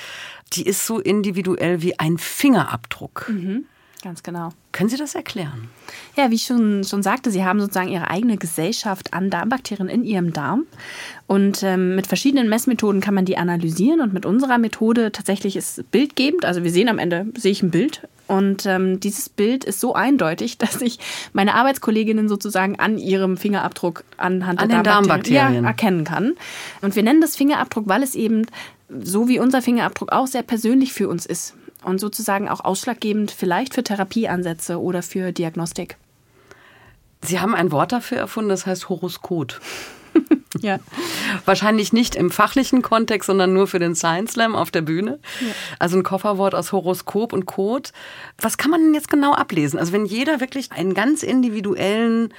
die 0.53 0.65
ist 0.65 0.85
so 0.85 0.99
individuell 0.99 1.81
wie 1.81 1.97
ein 1.97 2.17
Fingerabdruck. 2.17 3.27
Mhm. 3.29 3.65
Ganz 4.03 4.21
genau. 4.21 4.49
Können 4.71 4.89
Sie 4.89 4.97
das 4.97 5.15
erklären? 5.15 5.69
Ja, 6.15 6.29
wie 6.29 6.35
ich 6.35 6.43
schon, 6.43 6.83
schon 6.83 7.01
sagte, 7.01 7.31
Sie 7.31 7.43
haben 7.43 7.59
sozusagen 7.59 7.89
Ihre 7.89 8.09
eigene 8.11 8.37
Gesellschaft 8.37 9.13
an 9.13 9.31
Darmbakterien 9.31 9.89
in 9.89 10.03
Ihrem 10.03 10.33
Darm. 10.33 10.65
Und 11.25 11.63
ähm, 11.63 11.95
mit 11.95 12.05
verschiedenen 12.05 12.47
Messmethoden 12.47 13.01
kann 13.01 13.15
man 13.15 13.25
die 13.25 13.37
analysieren. 13.37 14.01
Und 14.01 14.13
mit 14.13 14.25
unserer 14.25 14.59
Methode 14.59 15.11
tatsächlich 15.11 15.55
ist 15.55 15.89
bildgebend. 15.89 16.45
Also 16.45 16.63
wir 16.63 16.71
sehen 16.71 16.89
am 16.89 16.99
Ende, 16.99 17.25
sehe 17.35 17.51
ich 17.51 17.63
ein 17.63 17.71
Bild. 17.71 18.07
Und 18.27 18.67
ähm, 18.67 18.99
dieses 18.99 19.29
Bild 19.29 19.63
ist 19.63 19.79
so 19.79 19.95
eindeutig, 19.95 20.57
dass 20.59 20.79
ich 20.81 20.99
meine 21.33 21.55
Arbeitskolleginnen 21.55 22.29
sozusagen 22.29 22.79
an 22.79 22.99
ihrem 22.99 23.35
Fingerabdruck 23.35 24.03
anhand 24.17 24.59
an 24.59 24.69
der 24.69 24.83
Darmbakterien, 24.83 25.41
Darmbakterien 25.41 25.63
ja, 25.63 25.69
erkennen 25.69 26.03
kann. 26.03 26.35
Und 26.81 26.95
wir 26.95 27.01
nennen 27.01 27.21
das 27.21 27.35
Fingerabdruck, 27.35 27.87
weil 27.87 28.03
es 28.03 28.13
eben 28.13 28.45
so 29.01 29.27
wie 29.27 29.39
unser 29.39 29.63
Fingerabdruck 29.63 30.11
auch 30.11 30.27
sehr 30.27 30.43
persönlich 30.43 30.93
für 30.93 31.09
uns 31.09 31.25
ist 31.25 31.55
und 31.83 31.99
sozusagen 31.99 32.49
auch 32.49 32.63
ausschlaggebend 32.63 33.31
vielleicht 33.31 33.73
für 33.73 33.83
Therapieansätze 33.83 34.81
oder 34.81 35.03
für 35.03 35.31
Diagnostik. 35.31 35.97
Sie 37.23 37.39
haben 37.39 37.55
ein 37.55 37.71
Wort 37.71 37.91
dafür 37.91 38.17
erfunden, 38.17 38.49
das 38.49 38.65
heißt 38.65 38.89
Horoskop. 38.89 39.59
ja. 40.61 40.79
Wahrscheinlich 41.45 41.93
nicht 41.93 42.15
im 42.15 42.31
fachlichen 42.31 42.81
Kontext, 42.81 43.27
sondern 43.27 43.53
nur 43.53 43.67
für 43.67 43.79
den 43.79 43.95
Science 43.95 44.33
Slam 44.33 44.55
auf 44.55 44.71
der 44.71 44.81
Bühne. 44.81 45.19
Ja. 45.41 45.53
Also 45.79 45.97
ein 45.97 46.03
Kofferwort 46.03 46.55
aus 46.55 46.71
Horoskop 46.71 47.33
und 47.33 47.45
Code. 47.45 47.89
Was 48.39 48.57
kann 48.57 48.71
man 48.71 48.81
denn 48.81 48.93
jetzt 48.93 49.09
genau 49.09 49.33
ablesen? 49.33 49.79
Also 49.79 49.93
wenn 49.93 50.05
jeder 50.05 50.39
wirklich 50.39 50.71
einen 50.71 50.93
ganz 50.93 51.23
individuellen 51.23 52.33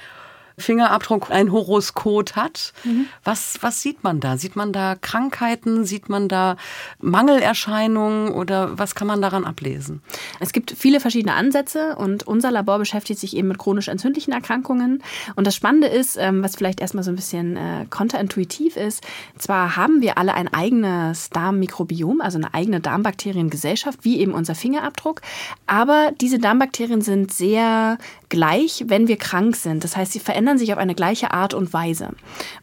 Fingerabdruck 0.59 1.31
ein 1.31 1.51
Horoskop 1.51 2.09
hat. 2.35 2.73
Mhm. 2.83 3.07
Was, 3.23 3.57
was 3.61 3.81
sieht 3.81 4.03
man 4.03 4.19
da? 4.19 4.37
Sieht 4.37 4.55
man 4.55 4.73
da 4.73 4.95
Krankheiten? 4.95 5.85
Sieht 5.85 6.09
man 6.09 6.27
da 6.27 6.57
Mangelerscheinungen 6.99 8.31
oder 8.31 8.77
was 8.77 8.95
kann 8.95 9.07
man 9.07 9.21
daran 9.21 9.45
ablesen? 9.45 10.01
Es 10.39 10.51
gibt 10.53 10.71
viele 10.71 10.99
verschiedene 10.99 11.33
Ansätze 11.33 11.95
und 11.95 12.27
unser 12.27 12.51
Labor 12.51 12.79
beschäftigt 12.79 13.19
sich 13.19 13.35
eben 13.35 13.47
mit 13.47 13.57
chronisch 13.57 13.87
entzündlichen 13.87 14.33
Erkrankungen. 14.33 15.03
Und 15.35 15.47
das 15.47 15.55
Spannende 15.55 15.87
ist, 15.87 16.17
ähm, 16.17 16.43
was 16.43 16.55
vielleicht 16.55 16.81
erstmal 16.81 17.03
so 17.03 17.11
ein 17.11 17.15
bisschen 17.15 17.57
äh, 17.57 17.85
konterintuitiv 17.89 18.75
ist, 18.75 19.03
zwar 19.37 19.75
haben 19.75 20.01
wir 20.01 20.17
alle 20.17 20.33
ein 20.33 20.53
eigenes 20.53 21.29
Darmmikrobiom, 21.29 22.21
also 22.21 22.37
eine 22.37 22.53
eigene 22.53 22.79
Darmbakteriengesellschaft, 22.79 23.99
wie 24.03 24.19
eben 24.19 24.33
unser 24.33 24.55
Fingerabdruck, 24.55 25.21
aber 25.67 26.11
diese 26.19 26.39
Darmbakterien 26.39 27.01
sind 27.01 27.33
sehr 27.33 27.97
gleich, 28.29 28.85
wenn 28.87 29.07
wir 29.07 29.17
krank 29.17 29.55
sind. 29.55 29.83
Das 29.83 29.97
heißt, 29.97 30.11
sie 30.11 30.19
verändern 30.19 30.57
sich 30.57 30.71
auf 30.71 30.79
eine 30.79 30.95
gleiche 30.95 31.31
Art 31.31 31.53
und 31.53 31.73
Weise. 31.73 32.11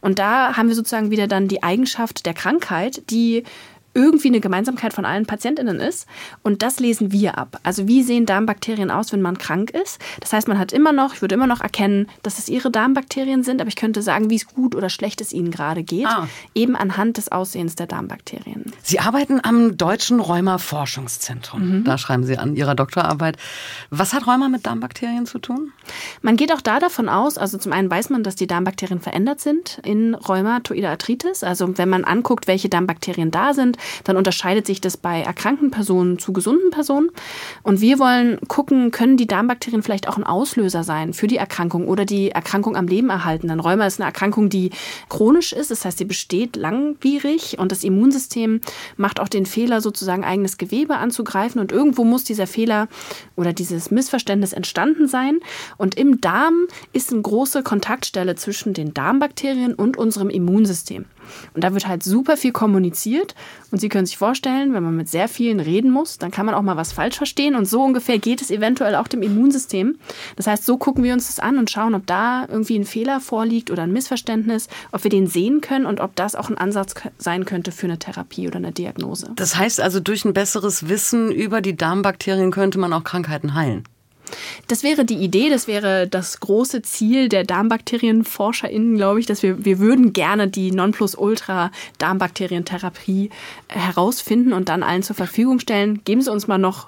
Und 0.01 0.19
da 0.19 0.57
haben 0.57 0.69
wir 0.69 0.75
sozusagen 0.75 1.11
wieder 1.11 1.27
dann 1.27 1.47
die 1.47 1.63
Eigenschaft 1.63 2.25
der 2.25 2.33
Krankheit, 2.33 3.03
die 3.09 3.43
irgendwie 3.97 4.27
eine 4.27 4.39
Gemeinsamkeit 4.39 4.93
von 4.93 5.05
allen 5.05 5.25
Patientinnen 5.25 5.79
ist. 5.79 6.07
Und 6.43 6.61
das 6.61 6.79
lesen 6.79 7.11
wir 7.11 7.37
ab. 7.37 7.59
Also 7.63 7.87
wie 7.87 8.03
sehen 8.03 8.27
Darmbakterien 8.27 8.91
aus, 8.91 9.11
wenn 9.11 9.21
man 9.21 9.39
krank 9.39 9.71
ist? 9.71 9.99
Das 10.19 10.31
heißt, 10.33 10.47
man 10.47 10.59
hat 10.59 10.71
immer 10.71 10.91
noch, 10.91 11.15
ich 11.15 11.21
würde 11.21 11.33
immer 11.33 11.47
noch 11.47 11.61
erkennen, 11.61 12.07
dass 12.21 12.37
es 12.37 12.47
ihre 12.47 12.69
Darmbakterien 12.69 13.43
sind, 13.43 13.59
aber 13.59 13.69
ich 13.69 13.75
könnte 13.75 14.03
sagen, 14.03 14.29
wie 14.29 14.35
es 14.35 14.47
gut 14.47 14.75
oder 14.75 14.89
schlecht 14.89 15.19
es 15.19 15.33
ihnen 15.33 15.49
gerade 15.49 15.83
geht, 15.83 16.05
ah. 16.05 16.27
eben 16.53 16.75
anhand 16.75 17.17
des 17.17 17.31
Aussehens 17.31 17.75
der 17.75 17.87
Darmbakterien. 17.87 18.71
Sie 18.83 18.99
arbeiten 18.99 19.39
am 19.41 19.77
Deutschen 19.77 20.19
Rheuma-Forschungszentrum. 20.19 21.79
Mhm. 21.79 21.83
Da 21.83 21.97
schreiben 21.97 22.23
Sie 22.23 22.37
an 22.37 22.55
Ihrer 22.55 22.75
Doktorarbeit. 22.75 23.37
Was 23.89 24.13
hat 24.13 24.27
Rheuma 24.27 24.47
mit 24.47 24.67
Darmbakterien 24.67 25.25
zu 25.25 25.39
tun? 25.39 25.71
Man 26.21 26.37
geht 26.37 26.53
auch 26.53 26.61
da 26.61 26.79
davon 26.79 27.09
aus, 27.09 27.39
also 27.39 27.57
zum 27.57 27.73
einen 27.73 27.89
weiß 27.89 28.11
man, 28.11 28.21
dass 28.23 28.35
die 28.35 28.45
Darmbakterien 28.45 28.99
verändert 28.99 29.41
sind 29.41 29.79
in 29.83 30.13
Rheumatoide 30.13 30.89
Arthritis. 30.89 31.43
Also 31.43 31.77
wenn 31.79 31.89
man 31.89 32.03
anguckt, 32.03 32.47
welche 32.47 32.69
Darmbakterien 32.69 33.31
da 33.31 33.55
sind, 33.55 33.77
dann 34.03 34.17
unterscheidet 34.17 34.65
sich 34.65 34.81
das 34.81 34.97
bei 34.97 35.21
erkrankten 35.21 35.71
Personen 35.71 36.19
zu 36.19 36.33
gesunden 36.33 36.71
Personen. 36.71 37.09
Und 37.63 37.81
wir 37.81 37.99
wollen 37.99 38.39
gucken, 38.47 38.91
können 38.91 39.17
die 39.17 39.27
Darmbakterien 39.27 39.83
vielleicht 39.83 40.07
auch 40.07 40.17
ein 40.17 40.23
Auslöser 40.23 40.83
sein 40.83 41.13
für 41.13 41.27
die 41.27 41.37
Erkrankung 41.37 41.87
oder 41.87 42.05
die 42.05 42.31
Erkrankung 42.31 42.75
am 42.75 42.87
Leben 42.87 43.09
erhalten. 43.09 43.47
Denn 43.47 43.59
Rheuma 43.59 43.85
ist 43.85 43.99
eine 43.99 44.07
Erkrankung, 44.07 44.49
die 44.49 44.71
chronisch 45.09 45.53
ist, 45.53 45.71
das 45.71 45.85
heißt, 45.85 45.97
sie 45.97 46.05
besteht 46.05 46.55
langwierig 46.55 47.59
und 47.59 47.71
das 47.71 47.83
Immunsystem 47.83 48.61
macht 48.95 49.19
auch 49.19 49.27
den 49.27 49.45
Fehler, 49.45 49.81
sozusagen 49.81 50.23
eigenes 50.23 50.57
Gewebe 50.57 50.97
anzugreifen. 50.97 51.59
Und 51.59 51.71
irgendwo 51.71 52.03
muss 52.03 52.23
dieser 52.23 52.47
Fehler 52.47 52.87
oder 53.35 53.53
dieses 53.53 53.91
Missverständnis 53.91 54.53
entstanden 54.53 55.07
sein. 55.07 55.39
Und 55.77 55.95
im 55.95 56.21
Darm 56.21 56.67
ist 56.93 57.11
eine 57.11 57.21
große 57.21 57.63
Kontaktstelle 57.63 58.35
zwischen 58.35 58.73
den 58.73 58.93
Darmbakterien 58.93 59.73
und 59.73 59.97
unserem 59.97 60.29
Immunsystem. 60.29 61.05
Und 61.53 61.63
da 61.63 61.73
wird 61.73 61.87
halt 61.87 62.03
super 62.03 62.37
viel 62.37 62.51
kommuniziert. 62.51 63.35
Und 63.71 63.79
Sie 63.79 63.89
können 63.89 64.05
sich 64.05 64.17
vorstellen, 64.17 64.73
wenn 64.73 64.83
man 64.83 64.95
mit 64.95 65.09
sehr 65.09 65.27
vielen 65.27 65.59
reden 65.59 65.91
muss, 65.91 66.17
dann 66.17 66.31
kann 66.31 66.45
man 66.45 66.55
auch 66.55 66.61
mal 66.61 66.77
was 66.77 66.91
falsch 66.91 67.17
verstehen. 67.17 67.55
Und 67.55 67.65
so 67.65 67.83
ungefähr 67.83 68.19
geht 68.19 68.41
es 68.41 68.51
eventuell 68.51 68.95
auch 68.95 69.07
dem 69.07 69.21
Immunsystem. 69.21 69.97
Das 70.35 70.47
heißt, 70.47 70.65
so 70.65 70.77
gucken 70.77 71.03
wir 71.03 71.13
uns 71.13 71.27
das 71.27 71.39
an 71.39 71.57
und 71.57 71.69
schauen, 71.69 71.95
ob 71.95 72.05
da 72.05 72.45
irgendwie 72.47 72.77
ein 72.77 72.85
Fehler 72.85 73.19
vorliegt 73.19 73.71
oder 73.71 73.83
ein 73.83 73.91
Missverständnis, 73.91 74.67
ob 74.91 75.03
wir 75.03 75.11
den 75.11 75.27
sehen 75.27 75.61
können 75.61 75.85
und 75.85 75.99
ob 75.99 76.15
das 76.15 76.35
auch 76.35 76.49
ein 76.49 76.57
Ansatz 76.57 76.95
sein 77.17 77.45
könnte 77.45 77.71
für 77.71 77.87
eine 77.87 77.99
Therapie 77.99 78.47
oder 78.47 78.57
eine 78.57 78.71
Diagnose. 78.71 79.31
Das 79.35 79.57
heißt 79.57 79.81
also, 79.81 79.99
durch 79.99 80.25
ein 80.25 80.33
besseres 80.33 80.89
Wissen 80.89 81.31
über 81.31 81.61
die 81.61 81.75
Darmbakterien 81.75 82.51
könnte 82.51 82.79
man 82.79 82.93
auch 82.93 83.03
Krankheiten 83.03 83.53
heilen. 83.53 83.83
Das 84.67 84.83
wäre 84.83 85.05
die 85.05 85.17
Idee, 85.17 85.49
das 85.49 85.67
wäre 85.67 86.07
das 86.07 86.39
große 86.39 86.81
Ziel 86.81 87.27
der 87.29 87.43
DarmbakterienforscherInnen, 87.43 88.97
glaube 88.97 89.19
ich, 89.19 89.25
dass 89.25 89.43
wir, 89.43 89.65
wir 89.65 89.79
würden 89.79 90.13
gerne 90.13 90.47
die 90.47 90.71
Nonplusultra-Darmbakterientherapie 90.71 93.29
herausfinden 93.67 94.53
und 94.53 94.69
dann 94.69 94.83
allen 94.83 95.03
zur 95.03 95.15
Verfügung 95.15 95.59
stellen. 95.59 96.01
Geben 96.03 96.21
Sie 96.21 96.31
uns 96.31 96.47
mal 96.47 96.57
noch 96.57 96.87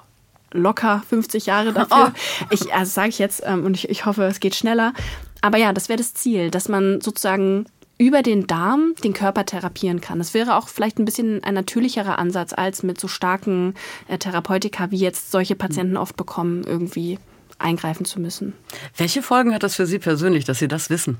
locker 0.52 1.02
50 1.08 1.46
Jahre 1.46 1.72
dafür. 1.72 2.12
Oh. 2.40 2.46
Ich, 2.50 2.72
also 2.72 2.90
sage 2.90 3.08
ich 3.08 3.18
jetzt, 3.18 3.42
ähm, 3.44 3.64
und 3.64 3.74
ich, 3.74 3.88
ich 3.88 4.06
hoffe, 4.06 4.24
es 4.24 4.40
geht 4.40 4.54
schneller. 4.54 4.92
Aber 5.40 5.58
ja, 5.58 5.72
das 5.72 5.88
wäre 5.88 5.98
das 5.98 6.14
Ziel, 6.14 6.50
dass 6.50 6.68
man 6.68 7.00
sozusagen 7.00 7.66
über 7.98 8.22
den 8.22 8.46
Darm 8.46 8.94
den 9.04 9.12
Körper 9.12 9.44
therapieren 9.44 10.00
kann. 10.00 10.18
Das 10.18 10.32
wäre 10.32 10.56
auch 10.56 10.68
vielleicht 10.68 10.98
ein 10.98 11.04
bisschen 11.04 11.44
ein 11.44 11.52
natürlicherer 11.52 12.18
Ansatz 12.18 12.54
als 12.54 12.82
mit 12.82 12.98
so 12.98 13.08
starken 13.08 13.74
äh, 14.08 14.16
Therapeutika, 14.16 14.90
wie 14.90 14.96
jetzt 14.96 15.30
solche 15.30 15.54
Patienten 15.54 15.98
oft 15.98 16.16
bekommen, 16.16 16.64
irgendwie 16.66 17.18
eingreifen 17.60 18.04
zu 18.04 18.20
müssen. 18.20 18.54
Welche 18.96 19.22
Folgen 19.22 19.54
hat 19.54 19.62
das 19.62 19.76
für 19.76 19.86
Sie 19.86 19.98
persönlich, 19.98 20.44
dass 20.44 20.58
Sie 20.58 20.68
das 20.68 20.90
wissen? 20.90 21.18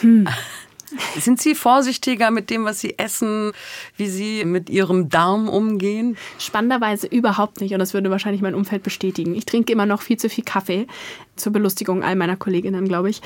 Hm. 0.00 0.28
Sind 1.18 1.40
Sie 1.40 1.54
vorsichtiger 1.54 2.30
mit 2.30 2.50
dem, 2.50 2.64
was 2.64 2.80
Sie 2.80 2.98
essen, 2.98 3.52
wie 3.96 4.08
Sie 4.08 4.44
mit 4.44 4.70
Ihrem 4.70 5.08
Darm 5.08 5.48
umgehen? 5.48 6.16
Spannenderweise 6.38 7.06
überhaupt 7.06 7.60
nicht. 7.60 7.72
Und 7.72 7.80
das 7.80 7.94
würde 7.94 8.10
wahrscheinlich 8.10 8.42
mein 8.42 8.54
Umfeld 8.54 8.82
bestätigen. 8.82 9.34
Ich 9.34 9.46
trinke 9.46 9.72
immer 9.72 9.86
noch 9.86 10.02
viel 10.02 10.18
zu 10.18 10.28
viel 10.28 10.44
Kaffee. 10.44 10.86
Zur 11.36 11.52
Belustigung 11.52 12.04
all 12.04 12.16
meiner 12.16 12.36
Kolleginnen, 12.36 12.86
glaube 12.86 13.10
ich. 13.10 13.22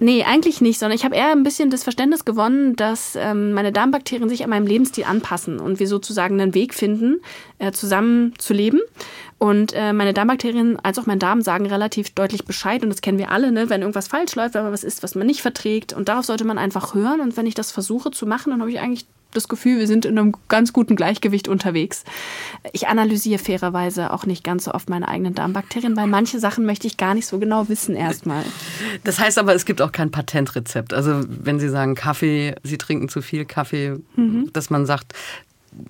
Nee, 0.00 0.22
eigentlich 0.22 0.60
nicht, 0.60 0.78
sondern 0.78 0.96
ich 0.96 1.04
habe 1.04 1.16
eher 1.16 1.32
ein 1.32 1.42
bisschen 1.42 1.70
das 1.70 1.82
Verständnis 1.82 2.24
gewonnen, 2.24 2.76
dass 2.76 3.16
ähm, 3.16 3.52
meine 3.52 3.72
Darmbakterien 3.72 4.28
sich 4.28 4.44
an 4.44 4.50
meinem 4.50 4.66
Lebensstil 4.66 5.04
anpassen 5.04 5.58
und 5.58 5.80
wir 5.80 5.88
sozusagen 5.88 6.40
einen 6.40 6.54
Weg 6.54 6.72
finden, 6.72 7.20
äh, 7.58 7.72
zusammen 7.72 8.32
zu 8.38 8.54
leben. 8.54 8.80
Und 9.38 9.72
äh, 9.72 9.92
meine 9.92 10.14
Darmbakterien 10.14 10.78
als 10.80 10.98
auch 11.00 11.06
mein 11.06 11.18
Darm 11.18 11.42
sagen 11.42 11.66
relativ 11.66 12.10
deutlich 12.10 12.44
Bescheid 12.44 12.84
und 12.84 12.90
das 12.90 13.00
kennen 13.00 13.18
wir 13.18 13.32
alle, 13.32 13.50
ne? 13.50 13.70
wenn 13.70 13.82
irgendwas 13.82 14.08
falsch 14.08 14.36
läuft, 14.36 14.54
wenn 14.54 14.62
man 14.62 14.72
was 14.72 14.84
isst, 14.84 15.02
was 15.02 15.16
man 15.16 15.26
nicht 15.26 15.42
verträgt. 15.42 15.92
Und 15.92 16.08
darauf 16.08 16.24
sollte 16.24 16.44
man 16.44 16.58
einfach 16.58 16.94
hören. 16.94 17.20
Und 17.20 17.36
wenn 17.36 17.46
ich 17.46 17.54
das 17.54 17.72
versuche 17.72 18.12
zu 18.12 18.26
machen, 18.26 18.50
dann 18.50 18.60
habe 18.60 18.70
ich 18.70 18.78
eigentlich 18.78 19.06
das 19.32 19.48
Gefühl, 19.48 19.78
wir 19.78 19.86
sind 19.86 20.04
in 20.04 20.18
einem 20.18 20.34
ganz 20.48 20.72
guten 20.72 20.96
Gleichgewicht 20.96 21.48
unterwegs. 21.48 22.04
Ich 22.72 22.88
analysiere 22.88 23.38
fairerweise 23.38 24.12
auch 24.12 24.26
nicht 24.26 24.42
ganz 24.42 24.64
so 24.64 24.72
oft 24.72 24.88
meine 24.88 25.08
eigenen 25.08 25.34
Darmbakterien, 25.34 25.96
weil 25.96 26.06
manche 26.06 26.38
Sachen 26.38 26.64
möchte 26.64 26.86
ich 26.86 26.96
gar 26.96 27.14
nicht 27.14 27.26
so 27.26 27.38
genau 27.38 27.68
wissen 27.68 27.94
erstmal. 27.94 28.44
Das 29.04 29.18
heißt 29.18 29.38
aber, 29.38 29.54
es 29.54 29.64
gibt 29.64 29.82
auch 29.82 29.92
kein 29.92 30.10
Patentrezept. 30.10 30.94
Also 30.94 31.20
wenn 31.28 31.60
Sie 31.60 31.68
sagen 31.68 31.94
Kaffee, 31.94 32.54
Sie 32.62 32.78
trinken 32.78 33.08
zu 33.08 33.20
viel 33.20 33.44
Kaffee, 33.44 33.96
mhm. 34.16 34.50
dass 34.52 34.70
man 34.70 34.86
sagt, 34.86 35.12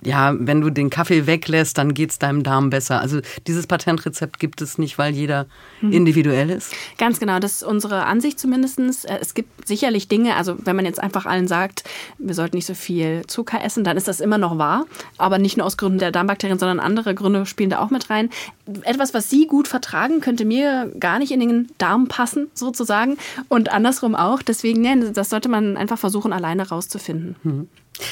ja, 0.03 0.35
wenn 0.37 0.61
du 0.61 0.69
den 0.69 0.89
Kaffee 0.89 1.25
weglässt, 1.25 1.77
dann 1.77 1.93
geht 1.93 2.11
es 2.11 2.19
deinem 2.19 2.43
Darm 2.43 2.69
besser. 2.69 2.99
Also 3.01 3.19
dieses 3.47 3.67
Patentrezept 3.67 4.39
gibt 4.39 4.61
es 4.61 4.77
nicht, 4.77 4.97
weil 4.97 5.13
jeder 5.13 5.47
mhm. 5.81 5.91
individuell 5.91 6.49
ist. 6.49 6.73
Ganz 6.97 7.19
genau, 7.19 7.39
das 7.39 7.53
ist 7.53 7.63
unsere 7.63 8.05
Ansicht 8.05 8.39
zumindest. 8.39 8.79
Äh, 8.79 9.19
es 9.21 9.33
gibt 9.33 9.67
sicherlich 9.67 10.07
Dinge, 10.07 10.35
also 10.35 10.55
wenn 10.59 10.75
man 10.75 10.85
jetzt 10.85 11.01
einfach 11.01 11.25
allen 11.25 11.47
sagt, 11.47 11.83
wir 12.17 12.35
sollten 12.35 12.57
nicht 12.57 12.65
so 12.65 12.73
viel 12.73 13.23
Zucker 13.27 13.63
essen, 13.63 13.83
dann 13.83 13.97
ist 13.97 14.07
das 14.07 14.19
immer 14.19 14.37
noch 14.37 14.57
wahr. 14.57 14.85
Aber 15.17 15.37
nicht 15.37 15.57
nur 15.57 15.65
aus 15.65 15.77
Gründen 15.77 15.99
der 15.99 16.11
Darmbakterien, 16.11 16.59
sondern 16.59 16.79
andere 16.79 17.15
Gründe 17.15 17.45
spielen 17.45 17.69
da 17.69 17.79
auch 17.79 17.89
mit 17.89 18.09
rein. 18.09 18.29
Etwas, 18.83 19.13
was 19.13 19.29
Sie 19.29 19.47
gut 19.47 19.67
vertragen, 19.67 20.21
könnte 20.21 20.45
mir 20.45 20.91
gar 20.99 21.19
nicht 21.19 21.31
in 21.31 21.39
den 21.39 21.67
Darm 21.77 22.07
passen, 22.07 22.47
sozusagen. 22.53 23.17
Und 23.47 23.71
andersrum 23.71 24.15
auch. 24.15 24.41
Deswegen, 24.41 24.81
nee, 24.81 25.11
das 25.13 25.29
sollte 25.29 25.49
man 25.49 25.77
einfach 25.77 25.97
versuchen, 25.97 26.33
alleine 26.33 26.67
rauszufinden. 26.67 27.35
Mhm. 27.43 27.67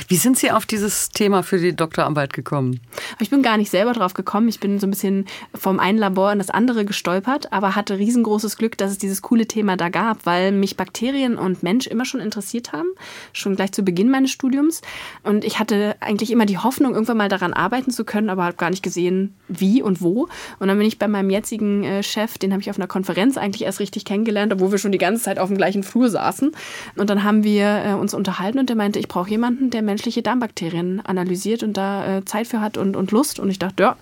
Wie 0.07 0.15
sind 0.15 0.37
Sie 0.37 0.51
auf 0.51 0.65
dieses 0.65 1.09
Thema 1.09 1.43
für 1.43 1.57
die 1.57 1.75
Doktorarbeit 1.75 2.33
gekommen? 2.33 2.79
Ich 3.19 3.29
bin 3.29 3.41
gar 3.41 3.57
nicht 3.57 3.71
selber 3.71 3.93
drauf 3.93 4.13
gekommen. 4.13 4.47
Ich 4.47 4.59
bin 4.59 4.79
so 4.79 4.87
ein 4.87 4.91
bisschen 4.91 5.25
vom 5.53 5.79
einen 5.79 5.97
Labor 5.97 6.31
in 6.31 6.39
das 6.39 6.49
andere 6.49 6.85
gestolpert, 6.85 7.53
aber 7.53 7.75
hatte 7.75 7.97
riesengroßes 7.97 8.57
Glück, 8.57 8.77
dass 8.77 8.91
es 8.91 8.97
dieses 8.97 9.21
coole 9.21 9.47
Thema 9.47 9.77
da 9.77 9.89
gab, 9.89 10.25
weil 10.25 10.51
mich 10.51 10.77
Bakterien 10.77 11.37
und 11.37 11.63
Mensch 11.63 11.87
immer 11.87 12.05
schon 12.05 12.19
interessiert 12.19 12.73
haben, 12.73 12.87
schon 13.33 13.55
gleich 13.55 13.71
zu 13.71 13.83
Beginn 13.83 14.09
meines 14.09 14.31
Studiums. 14.31 14.81
Und 15.23 15.43
ich 15.45 15.59
hatte 15.59 15.95
eigentlich 15.99 16.31
immer 16.31 16.45
die 16.45 16.57
Hoffnung, 16.57 16.93
irgendwann 16.93 17.17
mal 17.17 17.29
daran 17.29 17.53
arbeiten 17.53 17.91
zu 17.91 18.03
können, 18.03 18.29
aber 18.29 18.43
habe 18.43 18.57
gar 18.57 18.69
nicht 18.69 18.83
gesehen, 18.83 19.35
wie 19.47 19.81
und 19.81 20.01
wo. 20.01 20.27
Und 20.59 20.67
dann 20.67 20.77
bin 20.77 20.87
ich 20.87 20.99
bei 20.99 21.07
meinem 21.07 21.29
jetzigen 21.29 21.83
äh, 21.83 22.03
Chef, 22.03 22.37
den 22.37 22.51
habe 22.51 22.61
ich 22.61 22.69
auf 22.69 22.77
einer 22.77 22.87
Konferenz 22.87 23.37
eigentlich 23.37 23.63
erst 23.63 23.79
richtig 23.79 24.05
kennengelernt, 24.05 24.53
obwohl 24.53 24.71
wir 24.71 24.77
schon 24.77 24.91
die 24.91 24.97
ganze 24.97 25.23
Zeit 25.23 25.39
auf 25.39 25.49
dem 25.49 25.57
gleichen 25.57 25.83
Flur 25.83 26.09
saßen. 26.09 26.51
Und 26.95 27.09
dann 27.09 27.23
haben 27.23 27.43
wir 27.43 27.83
äh, 27.85 27.93
uns 27.93 28.13
unterhalten 28.13 28.59
und 28.59 28.69
der 28.69 28.75
meinte, 28.75 28.99
ich 28.99 29.07
brauche 29.07 29.29
jemanden, 29.29 29.69
der 29.69 29.76
menschliche 29.81 30.21
Darmbakterien 30.21 31.01
analysiert 31.05 31.63
und 31.63 31.73
da 31.77 32.17
äh, 32.17 32.25
Zeit 32.25 32.47
für 32.47 32.61
hat 32.61 32.77
und, 32.77 32.95
und 32.95 33.11
Lust. 33.11 33.39
Und 33.39 33.49
ich 33.49 33.59
dachte, 33.59 33.83
ja, 33.83 33.97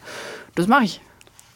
das 0.55 0.67
mache 0.67 0.85
ich. 0.85 1.01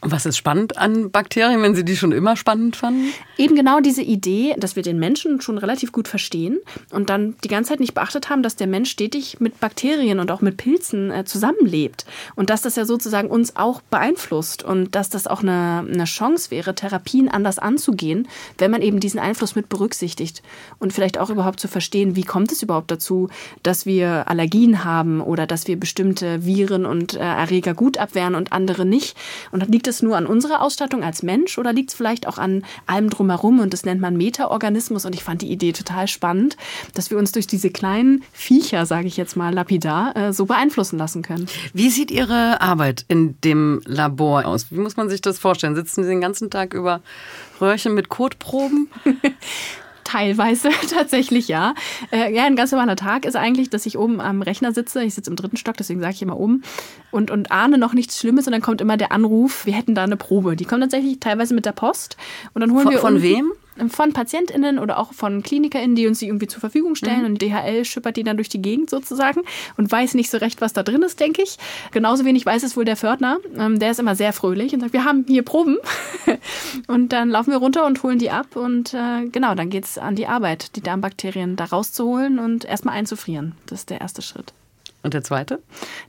Und 0.02 0.12
was 0.12 0.26
ist 0.26 0.38
spannend 0.38 0.78
an 0.78 1.12
Bakterien, 1.12 1.62
wenn 1.62 1.76
Sie 1.76 1.84
die 1.84 1.98
schon 1.98 2.14
immer 2.14 2.38
spannend 2.38 2.76
fanden? 2.76 3.12
Eben 3.38 3.56
genau 3.56 3.82
diese 3.82 4.02
Idee, 4.02 4.56
dass 4.58 4.76
wir 4.76 4.84
den 4.84 4.98
Menschen 4.98 5.42
schon 5.42 5.58
relativ 5.58 5.92
gut 5.92 6.08
verstehen 6.08 6.60
und 6.92 7.10
dann 7.10 7.36
die 7.44 7.50
ganze 7.50 7.70
Zeit 7.70 7.82
nicht 7.82 7.94
beachtet 7.94 8.30
haben, 8.30 8.42
dass 8.42 8.56
der 8.56 8.68
Mensch 8.68 8.90
stetig 8.90 9.40
mit 9.40 9.60
Bakterien 9.60 10.20
und 10.20 10.32
auch 10.32 10.40
mit 10.40 10.58
Pilzen 10.58 11.12
äh, 11.12 11.26
zusammenlebt 11.26 12.06
und 12.36 12.50
dass 12.50 12.62
das 12.62 12.78
ja 12.78 12.86
sozusagen 12.86 13.30
uns 13.30 13.58
auch 13.58 13.82
beeinflusst 13.82 14.64
und 14.64 14.96
dass 14.96 15.10
das 15.10 15.28
auch 15.28 15.42
eine, 15.42 15.86
eine 15.92 16.06
Chance 16.06 16.52
wäre, 16.52 16.76
Therapien 16.76 17.28
anders 17.28 17.60
anzugehen, 17.60 18.28
wenn 18.58 18.72
man 18.72 18.82
eben 18.82 19.02
diesen 19.02 19.20
Einfluss 19.20 19.56
mit 19.56 19.68
berücksichtigt 19.68 20.42
und 20.80 20.94
vielleicht 20.94 21.18
auch 21.18 21.30
überhaupt 21.30 21.60
zu 21.60 21.68
verstehen, 21.68 22.16
wie 22.16 22.24
kommt 22.24 22.54
es 22.54 22.64
überhaupt 22.64 22.90
dazu, 22.92 23.30
dass 23.64 23.86
wir 23.86 24.30
Allergien 24.30 24.86
haben 24.86 25.20
oder 25.20 25.46
dass 25.46 25.68
wir 25.68 25.78
bestimmte 25.78 26.46
Viren 26.46 26.86
und 26.86 27.16
äh, 27.16 27.20
Erreger 27.20 27.74
gut 27.74 27.98
abwehren 27.98 28.36
und 28.36 28.54
andere 28.54 28.86
nicht. 28.86 29.18
Und 29.52 29.68
liegt 29.68 29.89
es 29.90 30.02
nur 30.02 30.16
an 30.16 30.26
unserer 30.26 30.62
Ausstattung 30.62 31.04
als 31.04 31.24
Mensch 31.24 31.58
oder 31.58 31.74
liegt 31.74 31.90
es 31.90 31.96
vielleicht 31.96 32.28
auch 32.28 32.38
an 32.38 32.64
allem 32.86 33.10
drumherum 33.10 33.60
und 33.60 33.74
das 33.74 33.86
nennt 33.86 34.00
man 34.02 34.16
Metaorganismus 34.16 35.06
und 35.06 35.14
ich 35.14 35.24
fand 35.24 35.42
die 35.42 35.52
Idee 35.52 35.74
total 35.74 36.08
spannend, 36.08 36.58
dass 36.94 37.12
wir 37.12 37.18
uns 37.18 37.32
durch 37.32 37.48
diese 37.48 37.70
kleinen 37.70 38.24
Viecher, 38.32 38.86
sage 38.86 39.08
ich 39.08 39.18
jetzt 39.18 39.36
mal 39.36 39.54
lapidar, 39.54 40.16
äh, 40.16 40.34
so 40.34 40.46
beeinflussen 40.46 40.98
lassen 40.98 41.22
können. 41.22 41.48
Wie 41.74 41.90
sieht 41.90 42.12
Ihre 42.12 42.62
Arbeit 42.62 43.06
in 43.08 43.40
dem 43.42 43.82
Labor 43.86 44.46
aus? 44.46 44.72
Wie 44.72 44.80
muss 44.80 44.98
man 44.98 45.10
sich 45.10 45.22
das 45.22 45.40
vorstellen? 45.40 45.76
Sitzen 45.76 46.04
Sie 46.04 46.10
den 46.10 46.22
ganzen 46.22 46.50
Tag 46.50 46.74
über 46.74 47.02
Röhrchen 47.60 47.94
mit 47.94 48.10
Kotproben? 48.10 48.90
Teilweise 50.10 50.70
tatsächlich 50.90 51.48
ja. 51.48 51.76
Äh, 52.12 52.34
ja, 52.34 52.46
ein 52.46 52.56
ganz 52.56 52.72
normaler 52.72 52.96
Tag 52.96 53.26
ist 53.26 53.36
eigentlich, 53.36 53.70
dass 53.70 53.86
ich 53.86 53.96
oben 53.96 54.20
am 54.20 54.42
Rechner 54.42 54.74
sitze. 54.74 55.04
Ich 55.04 55.14
sitze 55.14 55.30
im 55.30 55.36
dritten 55.36 55.56
Stock, 55.56 55.78
deswegen 55.78 56.00
sage 56.00 56.14
ich 56.16 56.22
immer 56.24 56.40
oben. 56.40 56.64
Und, 57.12 57.30
und 57.30 57.52
ahne 57.52 57.78
noch 57.78 57.94
nichts 57.94 58.18
Schlimmes 58.18 58.48
und 58.48 58.54
dann 58.54 58.62
kommt 58.62 58.82
immer 58.82 58.98
der 58.98 59.12
Anruf, 59.12 59.68
wir 59.68 59.74
hätten 59.74 59.94
da 59.94 60.04
eine 60.04 60.18
Probe. 60.18 60.56
Die 60.56 60.66
kommt 60.66 60.82
tatsächlich 60.82 61.20
teilweise 61.20 61.54
mit 61.54 61.66
der 61.66 61.74
Post. 61.74 62.18
Und 62.54 62.62
dann 62.62 62.72
holen 62.72 62.86
von, 62.86 62.94
wir. 62.94 63.00
Von 63.00 63.22
wem? 63.22 63.52
Von 63.88 64.12
PatientInnen 64.12 64.80
oder 64.80 65.00
auch 65.00 65.14
von 65.14 65.42
KlinikerInnen, 65.42 65.96
die 65.96 66.08
uns 66.08 66.20
die 66.20 66.28
irgendwie 66.28 66.48
zur 66.48 66.60
Verfügung 66.60 66.96
stellen. 66.96 67.22
Mhm. 67.22 67.26
Und 67.26 67.42
DHL 67.42 67.86
schippert 67.86 68.18
die 68.18 68.24
dann 68.24 68.38
durch 68.38 68.50
die 68.50 68.62
Gegend 68.62 68.90
sozusagen 68.90 69.42
und 69.78 69.92
weiß 69.92 70.16
nicht 70.16 70.30
so 70.30 70.38
recht, 70.38 70.60
was 70.60 70.74
da 70.74 70.84
drin 70.84 71.02
ist, 71.02 71.20
denke 71.20 71.42
ich. 71.42 71.58
Genauso 71.92 72.26
wenig 72.26 72.46
weiß 72.46 72.64
es 72.64 72.76
wohl 72.76 72.86
der 72.86 72.98
Fördner. 72.98 73.38
Ähm, 73.58 73.80
der 73.80 73.92
ist 73.92 74.00
immer 74.00 74.16
sehr 74.16 74.34
fröhlich 74.34 74.74
und 74.74 74.82
sagt, 74.82 74.94
wir 74.94 75.06
haben 75.06 75.26
hier 75.28 75.44
Proben. 75.44 75.78
und 76.88 77.14
dann 77.14 77.30
laufen 77.30 77.52
wir 77.52 77.58
runter 77.58 77.86
und 77.86 78.04
holen 78.04 78.20
die 78.20 78.32
ab. 78.32 78.56
Und 78.56 78.94
äh, 78.94 79.26
genau, 79.32 79.56
dann 79.56 79.70
geht 79.70 79.86
es 79.86 79.98
an 79.98 80.16
die 80.16 80.28
Arbeit, 80.28 80.76
die 80.76 80.82
Darmbakterien 80.82 81.56
da 81.56 81.66
rauszuholen 81.66 82.40
und 82.40 82.66
erstmal 82.66 82.96
einzufrieren. 82.96 83.54
Das 83.68 83.80
ist 83.80 83.90
der 83.90 84.02
erste 84.02 84.22
Schritt. 84.22 84.54
Und 85.02 85.14
der 85.14 85.24
zweite? 85.24 85.62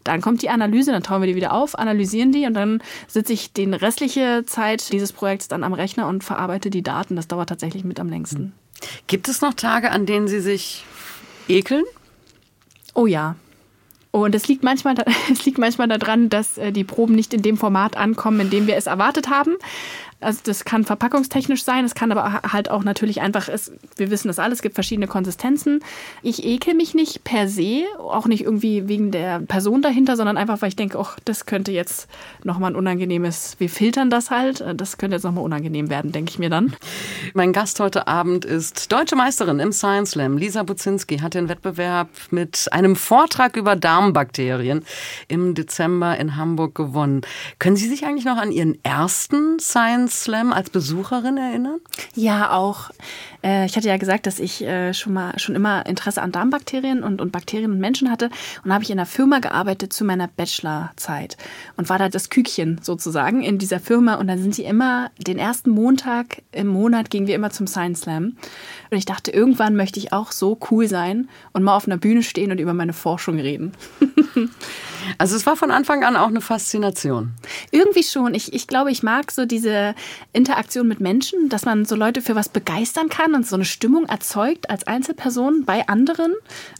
Dann 0.02 0.20
kommt 0.20 0.42
die 0.42 0.50
Analyse, 0.50 0.90
dann 0.90 1.02
tauen 1.02 1.22
wir 1.22 1.28
die 1.28 1.36
wieder 1.36 1.52
auf, 1.52 1.78
analysieren 1.78 2.32
die 2.32 2.46
und 2.46 2.54
dann 2.54 2.82
sitze 3.06 3.32
ich 3.32 3.52
die 3.52 3.64
restliche 3.64 4.44
Zeit 4.46 4.92
dieses 4.92 5.12
Projekts 5.12 5.46
dann 5.46 5.62
am 5.62 5.72
Rechner 5.72 6.08
und 6.08 6.24
verarbeite 6.24 6.70
die 6.70 6.82
Daten. 6.82 7.14
Das 7.14 7.28
dauert 7.28 7.48
tatsächlich 7.48 7.84
mit 7.84 8.00
am 8.00 8.08
längsten. 8.08 8.52
Gibt 9.06 9.28
es 9.28 9.42
noch 9.42 9.54
Tage, 9.54 9.90
an 9.90 10.06
denen 10.06 10.26
Sie 10.26 10.40
sich 10.40 10.84
ekeln? 11.48 11.84
Oh 12.94 13.06
ja. 13.06 13.36
Und 14.10 14.34
es 14.34 14.48
liegt 14.48 14.64
manchmal, 14.64 14.96
es 15.32 15.44
liegt 15.44 15.58
manchmal 15.58 15.88
daran, 15.88 16.28
dass 16.28 16.58
äh, 16.58 16.72
die 16.72 16.84
Proben 16.84 17.14
nicht 17.14 17.32
in 17.32 17.42
dem 17.42 17.56
Format 17.56 17.96
ankommen, 17.96 18.40
in 18.40 18.50
dem 18.50 18.66
wir 18.66 18.76
es 18.76 18.86
erwartet 18.86 19.30
haben. 19.30 19.56
Also 20.20 20.40
das 20.44 20.64
kann 20.64 20.84
verpackungstechnisch 20.84 21.64
sein, 21.64 21.84
es 21.84 21.94
kann 21.94 22.12
aber 22.12 22.42
halt 22.52 22.70
auch 22.70 22.84
natürlich 22.84 23.22
einfach, 23.22 23.48
es, 23.48 23.72
wir 23.96 24.10
wissen 24.10 24.28
das 24.28 24.38
alles, 24.38 24.58
es 24.58 24.62
gibt 24.62 24.74
verschiedene 24.74 25.06
Konsistenzen. 25.06 25.82
Ich 26.22 26.44
ekel 26.44 26.74
mich 26.74 26.94
nicht 26.94 27.24
per 27.24 27.48
se, 27.48 27.84
auch 27.98 28.26
nicht 28.26 28.44
irgendwie 28.44 28.86
wegen 28.86 29.10
der 29.10 29.40
Person 29.40 29.80
dahinter, 29.80 30.16
sondern 30.16 30.36
einfach, 30.36 30.60
weil 30.60 30.68
ich 30.68 30.76
denke, 30.76 30.98
ach, 30.98 31.18
das 31.24 31.46
könnte 31.46 31.72
jetzt 31.72 32.08
nochmal 32.44 32.72
ein 32.72 32.76
unangenehmes, 32.76 33.56
wir 33.58 33.70
filtern 33.70 34.10
das 34.10 34.30
halt, 34.30 34.62
das 34.76 34.98
könnte 34.98 35.16
jetzt 35.16 35.24
nochmal 35.24 35.44
unangenehm 35.44 35.88
werden, 35.88 36.12
denke 36.12 36.30
ich 36.30 36.38
mir 36.38 36.50
dann. 36.50 36.74
Mein 37.32 37.52
Gast 37.54 37.80
heute 37.80 38.06
Abend 38.06 38.44
ist 38.44 38.92
deutsche 38.92 39.16
Meisterin 39.16 39.58
im 39.58 39.72
Science 39.72 40.10
Slam. 40.10 40.36
Lisa 40.36 40.62
Buzinski 40.64 41.18
hat 41.18 41.34
den 41.34 41.48
Wettbewerb 41.48 42.08
mit 42.30 42.68
einem 42.72 42.96
Vortrag 42.96 43.56
über 43.56 43.76
Darmbakterien 43.76 44.84
im 45.28 45.54
Dezember 45.54 46.18
in 46.18 46.36
Hamburg 46.36 46.74
gewonnen. 46.74 47.22
Können 47.58 47.76
Sie 47.76 47.88
sich 47.88 48.04
eigentlich 48.04 48.24
noch 48.24 48.36
an 48.36 48.52
Ihren 48.52 48.82
ersten 48.84 49.58
Science 49.60 50.09
Slam 50.10 50.52
als 50.52 50.70
Besucherin 50.70 51.36
erinnern? 51.36 51.80
Ja, 52.14 52.52
auch. 52.52 52.90
Äh, 53.42 53.66
ich 53.66 53.76
hatte 53.76 53.88
ja 53.88 53.96
gesagt, 53.96 54.26
dass 54.26 54.38
ich 54.38 54.62
äh, 54.62 54.92
schon 54.94 55.12
mal 55.12 55.38
schon 55.38 55.54
immer 55.54 55.86
Interesse 55.86 56.22
an 56.22 56.32
Darmbakterien 56.32 57.02
und, 57.02 57.20
und 57.20 57.32
Bakterien 57.32 57.72
und 57.72 57.80
Menschen 57.80 58.10
hatte. 58.10 58.30
Und 58.64 58.72
habe 58.72 58.84
ich 58.84 58.90
in 58.90 58.98
einer 58.98 59.06
Firma 59.06 59.38
gearbeitet 59.38 59.92
zu 59.92 60.04
meiner 60.04 60.28
Bachelorzeit 60.28 61.36
und 61.76 61.88
war 61.88 61.98
da 61.98 62.08
das 62.08 62.30
Kükchen 62.30 62.80
sozusagen 62.82 63.42
in 63.42 63.58
dieser 63.58 63.80
Firma. 63.80 64.14
Und 64.14 64.28
dann 64.28 64.40
sind 64.40 64.54
sie 64.54 64.64
immer 64.64 65.10
den 65.18 65.38
ersten 65.38 65.70
Montag 65.70 66.42
im 66.52 66.66
Monat 66.66 67.10
gingen 67.10 67.26
wir 67.26 67.34
immer 67.34 67.50
zum 67.50 67.66
Science 67.66 68.00
Slam. 68.00 68.36
Und 68.90 68.98
ich 68.98 69.04
dachte, 69.04 69.30
irgendwann 69.30 69.76
möchte 69.76 69.98
ich 69.98 70.12
auch 70.12 70.32
so 70.32 70.58
cool 70.70 70.88
sein 70.88 71.28
und 71.52 71.62
mal 71.62 71.76
auf 71.76 71.86
einer 71.86 71.96
Bühne 71.96 72.22
stehen 72.22 72.50
und 72.50 72.58
über 72.58 72.74
meine 72.74 72.92
Forschung 72.92 73.38
reden. 73.38 73.72
also 75.18 75.36
es 75.36 75.46
war 75.46 75.56
von 75.56 75.70
Anfang 75.70 76.04
an 76.04 76.16
auch 76.16 76.28
eine 76.28 76.40
Faszination. 76.40 77.32
Irgendwie 77.70 78.02
schon. 78.02 78.34
Ich, 78.34 78.52
ich 78.52 78.66
glaube, 78.66 78.90
ich 78.90 79.02
mag 79.02 79.30
so 79.30 79.46
diese 79.46 79.94
Interaktion 80.32 80.88
mit 80.88 81.00
Menschen, 81.00 81.48
dass 81.48 81.64
man 81.64 81.84
so 81.84 81.96
Leute 81.96 82.22
für 82.22 82.34
was 82.34 82.48
begeistern 82.48 83.08
kann 83.08 83.29
und 83.34 83.46
so 83.46 83.56
eine 83.56 83.64
Stimmung 83.64 84.06
erzeugt 84.06 84.70
als 84.70 84.86
Einzelperson 84.86 85.64
bei 85.64 85.88
anderen. 85.88 86.32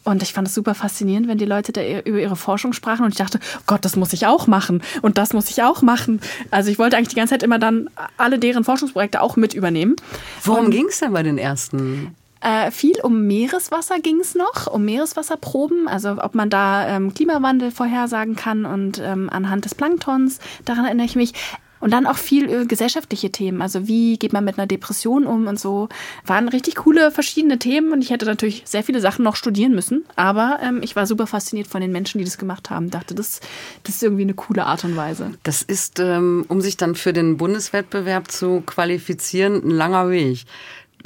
Und 0.05 0.23
ich 0.23 0.33
fand 0.33 0.49
es 0.49 0.55
super 0.55 0.75
faszinierend, 0.75 1.29
wenn 1.29 1.39
die 1.39 1.45
Leute 1.45 1.73
da 1.73 1.83
über 1.83 2.21
ihre 2.21 2.37
Forschung 2.37 2.73
sprachen 2.73 3.05
und 3.05 3.11
ich 3.11 3.19
dachte, 3.19 3.41
Gott, 3.67 3.85
das 3.85 3.97
muss 3.97 4.13
ich 4.13 4.27
auch 4.27 4.47
machen 4.47 4.83
und 5.03 5.19
das 5.19 5.33
muss 5.33 5.51
ich 5.51 5.63
auch 5.63 5.83
machen. 5.83 6.21
Also 6.51 6.71
ich 6.71 6.79
wollte 6.79 6.97
eigentlich 6.97 7.09
die 7.09 7.17
ganze 7.17 7.35
Zeit 7.35 7.43
immer 7.43 7.59
dann 7.59 7.89
alle 8.17 8.39
deren 8.39 8.65
Forschungsprojekte 8.65 9.21
auch 9.21 9.37
mit 9.37 9.55
übernehmen. 9.55 9.97
Worum 10.45 10.71
ging 10.71 10.87
es 10.89 11.01
denn 11.01 11.13
bei 11.13 11.23
den 11.23 11.39
ersten? 11.39 12.15
Äh, 12.41 12.71
viel 12.71 12.99
um 13.03 13.27
Meereswasser 13.27 14.01
ging 14.01 14.21
es 14.21 14.35
noch, 14.35 14.67
um 14.67 14.85
Meereswasserproben, 14.87 15.89
also 15.89 16.17
ob 16.23 16.35
man 16.35 16.49
da 16.49 16.89
ähm, 16.89 17.13
Klimawandel 17.13 17.71
vorhersagen 17.71 18.35
kann 18.35 18.65
und 18.65 18.99
ähm, 18.99 19.29
anhand 19.31 19.67
des 19.67 19.75
Planktons, 19.75 20.39
daran 20.65 20.87
erinnere 20.87 21.05
ich 21.05 21.17
mich. 21.17 21.35
Und 21.81 21.93
dann 21.93 22.07
auch 22.07 22.17
viel 22.17 22.49
äh, 22.51 22.67
gesellschaftliche 22.67 23.31
Themen. 23.31 23.63
Also 23.63 23.89
wie 23.89 24.19
geht 24.19 24.33
man 24.33 24.45
mit 24.45 24.59
einer 24.59 24.67
Depression 24.67 25.27
um 25.27 25.47
und 25.47 25.59
so. 25.59 25.89
Waren 26.25 26.49
richtig 26.49 26.77
coole 26.77 27.11
verschiedene 27.11 27.59
Themen 27.59 27.93
und 27.93 28.03
ich 28.03 28.11
hätte 28.11 28.27
natürlich 28.27 28.63
sehr 28.67 28.85
viele 28.85 29.01
Sachen 29.01 29.25
noch 29.25 29.37
studieren 29.37 29.75
müssen. 29.75 30.05
Aber 30.17 30.59
ähm, 30.63 30.81
ich 30.83 30.95
war 30.97 31.07
super 31.07 31.27
fasziniert 31.27 31.67
von 31.67 31.81
den 31.81 31.93
Menschen, 31.93 32.19
die 32.19 32.25
das 32.25 32.39
gemacht 32.39 32.71
haben. 32.71 32.91
Dachte, 32.91 33.15
das, 33.15 33.41
das 33.83 33.97
ist 33.97 34.03
irgendwie 34.03 34.23
eine 34.23 34.35
coole 34.35 34.67
Art 34.67 34.85
und 34.85 34.97
Weise. 34.97 35.33
Das 35.43 35.63
ist, 35.63 35.99
ähm, 36.01 36.45
um 36.49 36.61
sich 36.61 36.77
dann 36.77 36.95
für 36.95 37.13
den 37.13 37.37
Bundeswettbewerb 37.37 38.31
zu 38.31 38.63
qualifizieren, 38.67 39.63
ein 39.65 39.71
langer 39.71 40.11
Weg. 40.11 40.45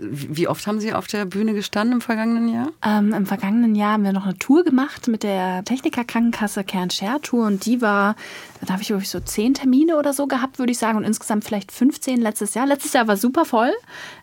Wie 0.00 0.48
oft 0.48 0.66
haben 0.66 0.80
Sie 0.80 0.92
auf 0.92 1.06
der 1.06 1.24
Bühne 1.24 1.54
gestanden 1.54 1.94
im 1.94 2.00
vergangenen 2.00 2.48
Jahr? 2.48 2.68
Ähm, 2.84 3.12
Im 3.12 3.26
vergangenen 3.26 3.74
Jahr 3.74 3.92
haben 3.92 4.04
wir 4.04 4.12
noch 4.12 4.24
eine 4.24 4.38
Tour 4.38 4.64
gemacht 4.64 5.08
mit 5.08 5.22
der 5.22 5.64
Technikerkrankenkasse 5.64 6.64
Kern 6.64 6.90
Share 6.90 7.20
Tour 7.20 7.46
und 7.46 7.64
die 7.64 7.80
war, 7.80 8.16
da 8.60 8.72
habe 8.72 8.82
ich 8.82 8.90
wirklich 8.90 9.10
so 9.10 9.20
zehn 9.20 9.54
Termine 9.54 9.96
oder 9.96 10.12
so 10.12 10.26
gehabt, 10.26 10.58
würde 10.58 10.72
ich 10.72 10.78
sagen, 10.78 10.98
und 10.98 11.04
insgesamt 11.04 11.44
vielleicht 11.44 11.70
15 11.70 12.20
letztes 12.20 12.54
Jahr. 12.54 12.66
Letztes 12.66 12.92
Jahr 12.92 13.06
war 13.06 13.16
super 13.16 13.44
voll. 13.44 13.72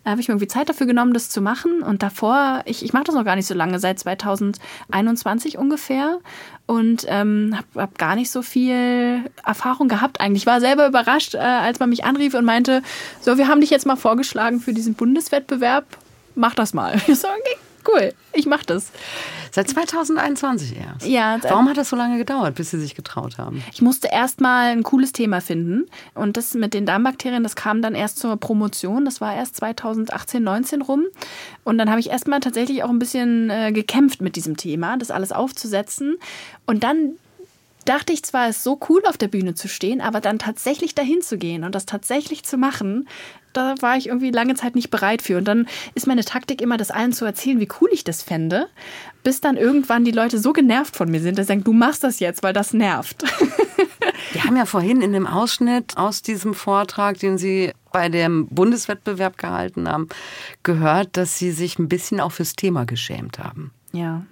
Da 0.04 0.12
habe 0.12 0.22
ich 0.22 0.28
mir 0.28 0.34
irgendwie 0.34 0.48
Zeit 0.48 0.68
dafür 0.68 0.88
genommen, 0.88 1.14
das 1.14 1.30
zu 1.30 1.42
machen. 1.42 1.82
Und 1.82 2.04
davor, 2.04 2.62
ich, 2.66 2.84
ich 2.84 2.94
mache 2.94 3.06
das 3.06 3.16
noch 3.16 3.26
gar 3.26 3.36
nicht 3.36 3.48
so 3.48 3.54
lange, 3.54 3.80
seit 3.80 4.00
2021 4.00 5.58
ungefähr 5.58 6.20
und 6.72 7.06
ähm, 7.10 7.54
habe 7.58 7.82
hab 7.82 7.98
gar 7.98 8.16
nicht 8.16 8.32
so 8.32 8.42
viel 8.42 9.26
Erfahrung 9.46 9.90
gehabt 9.90 10.22
eigentlich. 10.22 10.44
Ich 10.44 10.48
war 10.48 10.62
selber 10.62 10.88
überrascht, 10.88 11.36
äh, 11.36 11.40
als 11.40 11.82
man 11.82 11.90
mich 11.90 12.06
anrief 12.06 12.34
und 12.34 12.46
meinte, 12.46 12.82
so, 13.20 13.38
wir 13.38 13.50
haben 13.50 13.60
dich 13.60 13.72
jetzt 13.72 13.86
mal 13.86 13.98
vorgeschlagen 13.98 14.62
für 14.62 14.72
diesen 14.72 14.94
Bundeswettbewerb, 14.94 15.86
mach 16.34 16.56
das 16.56 16.74
mal. 16.74 16.94
Ich 17.08 17.20
so, 17.20 17.28
okay, 17.28 17.58
Cool, 17.88 18.14
ich 18.34 18.46
mach 18.46 18.64
das. 18.64 18.92
Seit 19.52 19.68
2021 19.70 20.78
erst. 20.78 21.06
Ja. 21.06 21.38
Warum 21.42 21.68
hat 21.68 21.78
das 21.78 21.90
so 21.90 21.96
lange 21.96 22.18
gedauert, 22.18 22.56
bis 22.56 22.72
Sie 22.72 22.80
sich 22.80 22.96
getraut 22.96 23.38
haben? 23.38 23.64
Ich 23.74 23.82
musste 23.82 24.08
erst 24.12 24.40
mal 24.40 24.72
ein 24.72 24.84
cooles 24.84 25.12
Thema 25.12 25.42
finden. 25.42 25.86
Und 26.14 26.38
das 26.38 26.54
mit 26.54 26.74
den 26.74 26.86
Darmbakterien, 26.86 27.44
das 27.44 27.56
kam 27.56 27.82
dann 27.82 27.96
erst 27.96 28.20
zur 28.20 28.38
Promotion. 28.38 29.04
Das 29.04 29.20
war 29.20 29.36
erst 29.36 29.58
2018, 29.58 30.42
19 30.42 30.82
rum. 30.82 31.04
Und 31.64 31.78
dann 31.78 31.90
habe 31.90 32.00
ich 32.00 32.10
erst 32.10 32.28
mal 32.28 32.40
tatsächlich 32.40 32.84
auch 32.84 32.90
ein 32.90 33.00
bisschen 33.00 33.50
äh, 33.50 33.72
gekämpft 33.72 34.22
mit 34.22 34.36
diesem 34.36 34.56
Thema, 34.56 34.98
das 34.98 35.12
alles 35.12 35.32
aufzusetzen. 35.32 36.18
Und 36.66 36.84
dann 36.84 37.16
dachte 37.86 38.14
ich 38.14 38.24
zwar, 38.24 38.48
es 38.48 38.58
ist 38.58 38.64
so 38.64 38.80
cool 38.90 39.02
auf 39.06 39.18
der 39.18 39.28
Bühne 39.28 39.56
zu 39.56 39.68
stehen, 39.68 40.02
aber 40.02 40.22
dann 40.22 40.40
tatsächlich 40.40 40.96
dahin 40.96 41.22
zu 41.22 41.38
gehen 41.38 41.64
und 41.64 41.76
das 41.76 41.86
tatsächlich 41.86 42.44
zu 42.44 42.58
machen, 42.58 43.08
da 43.54 43.76
war 43.82 43.98
ich 43.98 44.08
irgendwie 44.08 44.32
lange 44.32 44.56
Zeit 44.56 44.76
nicht 44.76 44.90
bereit 44.90 45.22
für. 45.22 45.38
Und 45.38 45.46
dann 45.46 45.68
ist 45.96 46.08
meine 46.08 46.24
Taktik 46.24 46.62
immer, 46.62 46.78
das 46.78 46.92
allen 46.92 47.14
zu 47.14 47.26
erzählen, 47.26 47.60
wie 47.60 47.70
cool 47.82 47.90
ich 47.92 48.04
das 48.04 48.22
fände, 48.22 48.68
bis 49.24 49.42
dann 49.42 49.58
irgendwann 49.58 50.06
die 50.06 50.12
Leute 50.12 50.40
so 50.40 50.54
genervt 50.54 50.96
von 50.96 51.10
mir 51.10 51.22
sind, 51.22 51.38
dass 51.38 51.48
sie 51.48 51.54
sagen, 51.54 51.64
du 51.64 51.74
machst 51.74 52.04
das 52.04 52.20
jetzt, 52.20 52.44
weil 52.44 52.54
das 52.54 52.74
nervt. 52.74 53.24
Wir 54.34 54.46
haben 54.46 54.56
ja 54.56 54.66
vorhin 54.66 55.02
in 55.02 55.14
dem 55.14 55.28
Ausschnitt 55.28 55.98
aus 55.98 56.22
diesem 56.22 56.54
Vortrag, 56.54 57.20
den 57.20 57.38
Sie 57.38 57.74
bei 57.92 58.08
dem 58.08 58.48
Bundeswettbewerb 58.48 59.38
gehalten 59.38 59.90
haben, 59.90 60.08
gehört, 60.64 61.18
dass 61.18 61.38
Sie 61.38 61.52
sich 61.52 61.80
ein 61.80 61.90
bisschen 61.90 62.20
auch 62.20 62.32
fürs 62.32 62.56
Thema 62.56 62.86
geschämt 62.86 63.40
haben. 63.40 63.72
Ja. 63.92 64.24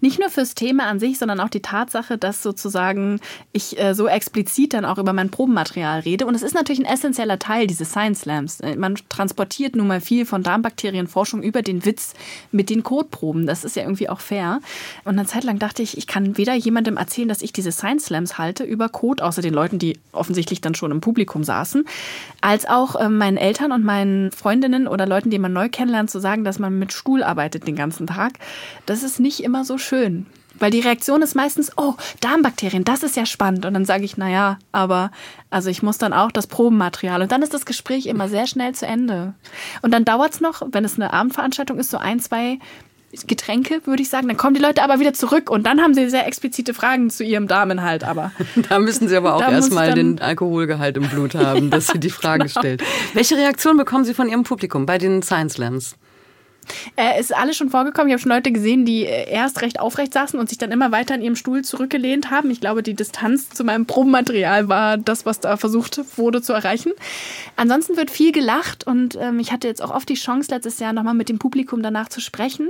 Nicht 0.00 0.18
nur 0.18 0.30
fürs 0.30 0.54
Thema 0.54 0.86
an 0.86 1.00
sich, 1.00 1.18
sondern 1.18 1.40
auch 1.40 1.48
die 1.48 1.62
Tatsache, 1.62 2.18
dass 2.18 2.42
sozusagen 2.42 3.20
ich 3.52 3.78
äh, 3.78 3.94
so 3.94 4.06
explizit 4.06 4.74
dann 4.74 4.84
auch 4.84 4.98
über 4.98 5.12
mein 5.12 5.30
Probenmaterial 5.30 6.00
rede. 6.00 6.26
Und 6.26 6.34
es 6.34 6.42
ist 6.42 6.54
natürlich 6.54 6.80
ein 6.80 6.92
essentieller 6.92 7.38
Teil 7.38 7.66
dieses 7.66 7.90
Science 7.90 8.20
Slams. 8.22 8.60
Äh, 8.60 8.76
man 8.76 8.96
transportiert 9.08 9.76
nun 9.76 9.86
mal 9.86 10.00
viel 10.00 10.26
von 10.26 10.42
Darmbakterienforschung 10.42 11.42
über 11.42 11.62
den 11.62 11.84
Witz 11.84 12.14
mit 12.52 12.70
den 12.70 12.82
Kotproben. 12.82 13.46
Das 13.46 13.64
ist 13.64 13.76
ja 13.76 13.82
irgendwie 13.82 14.08
auch 14.08 14.20
fair. 14.20 14.60
Und 15.04 15.18
eine 15.18 15.26
Zeit 15.26 15.44
lang 15.44 15.58
dachte 15.58 15.82
ich, 15.82 15.96
ich 15.96 16.06
kann 16.06 16.36
weder 16.36 16.54
jemandem 16.54 16.96
erzählen, 16.96 17.28
dass 17.28 17.42
ich 17.42 17.52
diese 17.52 17.72
Science 17.72 18.06
Slams 18.06 18.38
halte 18.38 18.64
über 18.64 18.88
Kot, 18.88 19.20
außer 19.20 19.42
den 19.42 19.54
Leuten, 19.54 19.78
die 19.78 19.98
offensichtlich 20.12 20.60
dann 20.60 20.74
schon 20.74 20.90
im 20.90 21.00
Publikum 21.00 21.44
saßen, 21.44 21.84
als 22.40 22.66
auch 22.66 22.96
äh, 22.96 23.08
meinen 23.08 23.36
Eltern 23.36 23.72
und 23.72 23.84
meinen 23.84 24.32
Freundinnen 24.32 24.88
oder 24.88 25.06
Leuten, 25.06 25.30
die 25.30 25.38
man 25.38 25.52
neu 25.52 25.68
kennenlernt, 25.68 26.10
zu 26.10 26.20
sagen, 26.20 26.44
dass 26.44 26.58
man 26.58 26.78
mit 26.78 26.92
Stuhl 26.92 27.22
arbeitet 27.22 27.66
den 27.66 27.76
ganzen 27.76 28.06
Tag. 28.06 28.32
Das 28.86 29.02
ist 29.02 29.20
nicht 29.20 29.42
immer 29.42 29.53
immer 29.54 29.64
so 29.64 29.78
schön. 29.78 30.26
Weil 30.58 30.70
die 30.70 30.80
Reaktion 30.80 31.22
ist 31.22 31.34
meistens, 31.34 31.72
oh, 31.76 31.94
Darmbakterien, 32.20 32.84
das 32.84 33.02
ist 33.02 33.16
ja 33.16 33.26
spannend. 33.26 33.66
Und 33.66 33.74
dann 33.74 33.84
sage 33.84 34.04
ich, 34.04 34.16
naja, 34.16 34.58
aber 34.72 35.10
also 35.50 35.68
ich 35.68 35.82
muss 35.82 35.98
dann 35.98 36.12
auch 36.12 36.30
das 36.30 36.46
Probenmaterial. 36.46 37.22
Und 37.22 37.32
dann 37.32 37.42
ist 37.42 37.54
das 37.54 37.66
Gespräch 37.66 38.06
immer 38.06 38.28
sehr 38.28 38.46
schnell 38.46 38.72
zu 38.72 38.86
Ende. 38.86 39.34
Und 39.82 39.92
dann 39.92 40.04
dauert 40.04 40.34
es 40.34 40.40
noch, 40.40 40.62
wenn 40.70 40.84
es 40.84 40.94
eine 40.94 41.12
Abendveranstaltung 41.12 41.78
ist, 41.78 41.90
so 41.90 41.98
ein, 41.98 42.20
zwei 42.20 42.58
Getränke, 43.26 43.80
würde 43.84 44.02
ich 44.02 44.08
sagen. 44.08 44.28
Dann 44.28 44.36
kommen 44.36 44.54
die 44.54 44.60
Leute 44.60 44.82
aber 44.82 45.00
wieder 45.00 45.12
zurück 45.12 45.50
und 45.50 45.64
dann 45.66 45.80
haben 45.80 45.94
sie 45.94 46.08
sehr 46.08 46.26
explizite 46.26 46.74
Fragen 46.74 47.10
zu 47.10 47.24
ihrem 47.24 47.48
Damenhalt. 47.48 48.04
Aber 48.04 48.32
da 48.68 48.78
müssen 48.78 49.08
sie 49.08 49.16
aber 49.16 49.34
auch 49.34 49.42
erstmal 49.42 49.94
den 49.94 50.20
Alkoholgehalt 50.20 50.96
im 50.96 51.08
Blut 51.08 51.34
haben, 51.34 51.70
dass 51.70 51.88
sie 51.88 51.98
die 51.98 52.10
Frage 52.10 52.46
genau. 52.46 52.60
stellt. 52.60 52.82
Welche 53.12 53.36
Reaktion 53.36 53.76
bekommen 53.76 54.04
Sie 54.04 54.14
von 54.14 54.28
Ihrem 54.28 54.42
Publikum 54.42 54.86
bei 54.86 54.98
den 54.98 55.22
Science 55.22 55.54
Slams? 55.54 55.96
Äh, 56.96 57.20
ist 57.20 57.34
alles 57.34 57.56
schon 57.56 57.70
vorgekommen. 57.70 58.08
Ich 58.08 58.12
habe 58.12 58.22
schon 58.22 58.32
Leute 58.32 58.52
gesehen, 58.52 58.84
die 58.84 59.04
äh, 59.04 59.30
erst 59.30 59.62
recht 59.62 59.80
aufrecht 59.80 60.12
saßen 60.12 60.38
und 60.38 60.48
sich 60.48 60.58
dann 60.58 60.72
immer 60.72 60.92
weiter 60.92 61.14
in 61.14 61.22
ihrem 61.22 61.36
Stuhl 61.36 61.62
zurückgelehnt 61.62 62.30
haben. 62.30 62.50
Ich 62.50 62.60
glaube, 62.60 62.82
die 62.82 62.94
Distanz 62.94 63.50
zu 63.50 63.64
meinem 63.64 63.86
Probenmaterial 63.86 64.68
war 64.68 64.96
das, 64.96 65.26
was 65.26 65.40
da 65.40 65.56
versucht 65.56 66.00
wurde 66.16 66.42
zu 66.42 66.52
erreichen. 66.52 66.92
Ansonsten 67.56 67.96
wird 67.96 68.10
viel 68.10 68.32
gelacht 68.32 68.86
und 68.86 69.16
ähm, 69.20 69.38
ich 69.38 69.52
hatte 69.52 69.68
jetzt 69.68 69.82
auch 69.82 69.94
oft 69.94 70.08
die 70.08 70.14
Chance, 70.14 70.50
letztes 70.50 70.78
Jahr 70.78 70.92
nochmal 70.92 71.14
mit 71.14 71.28
dem 71.28 71.38
Publikum 71.38 71.82
danach 71.82 72.08
zu 72.08 72.20
sprechen. 72.20 72.68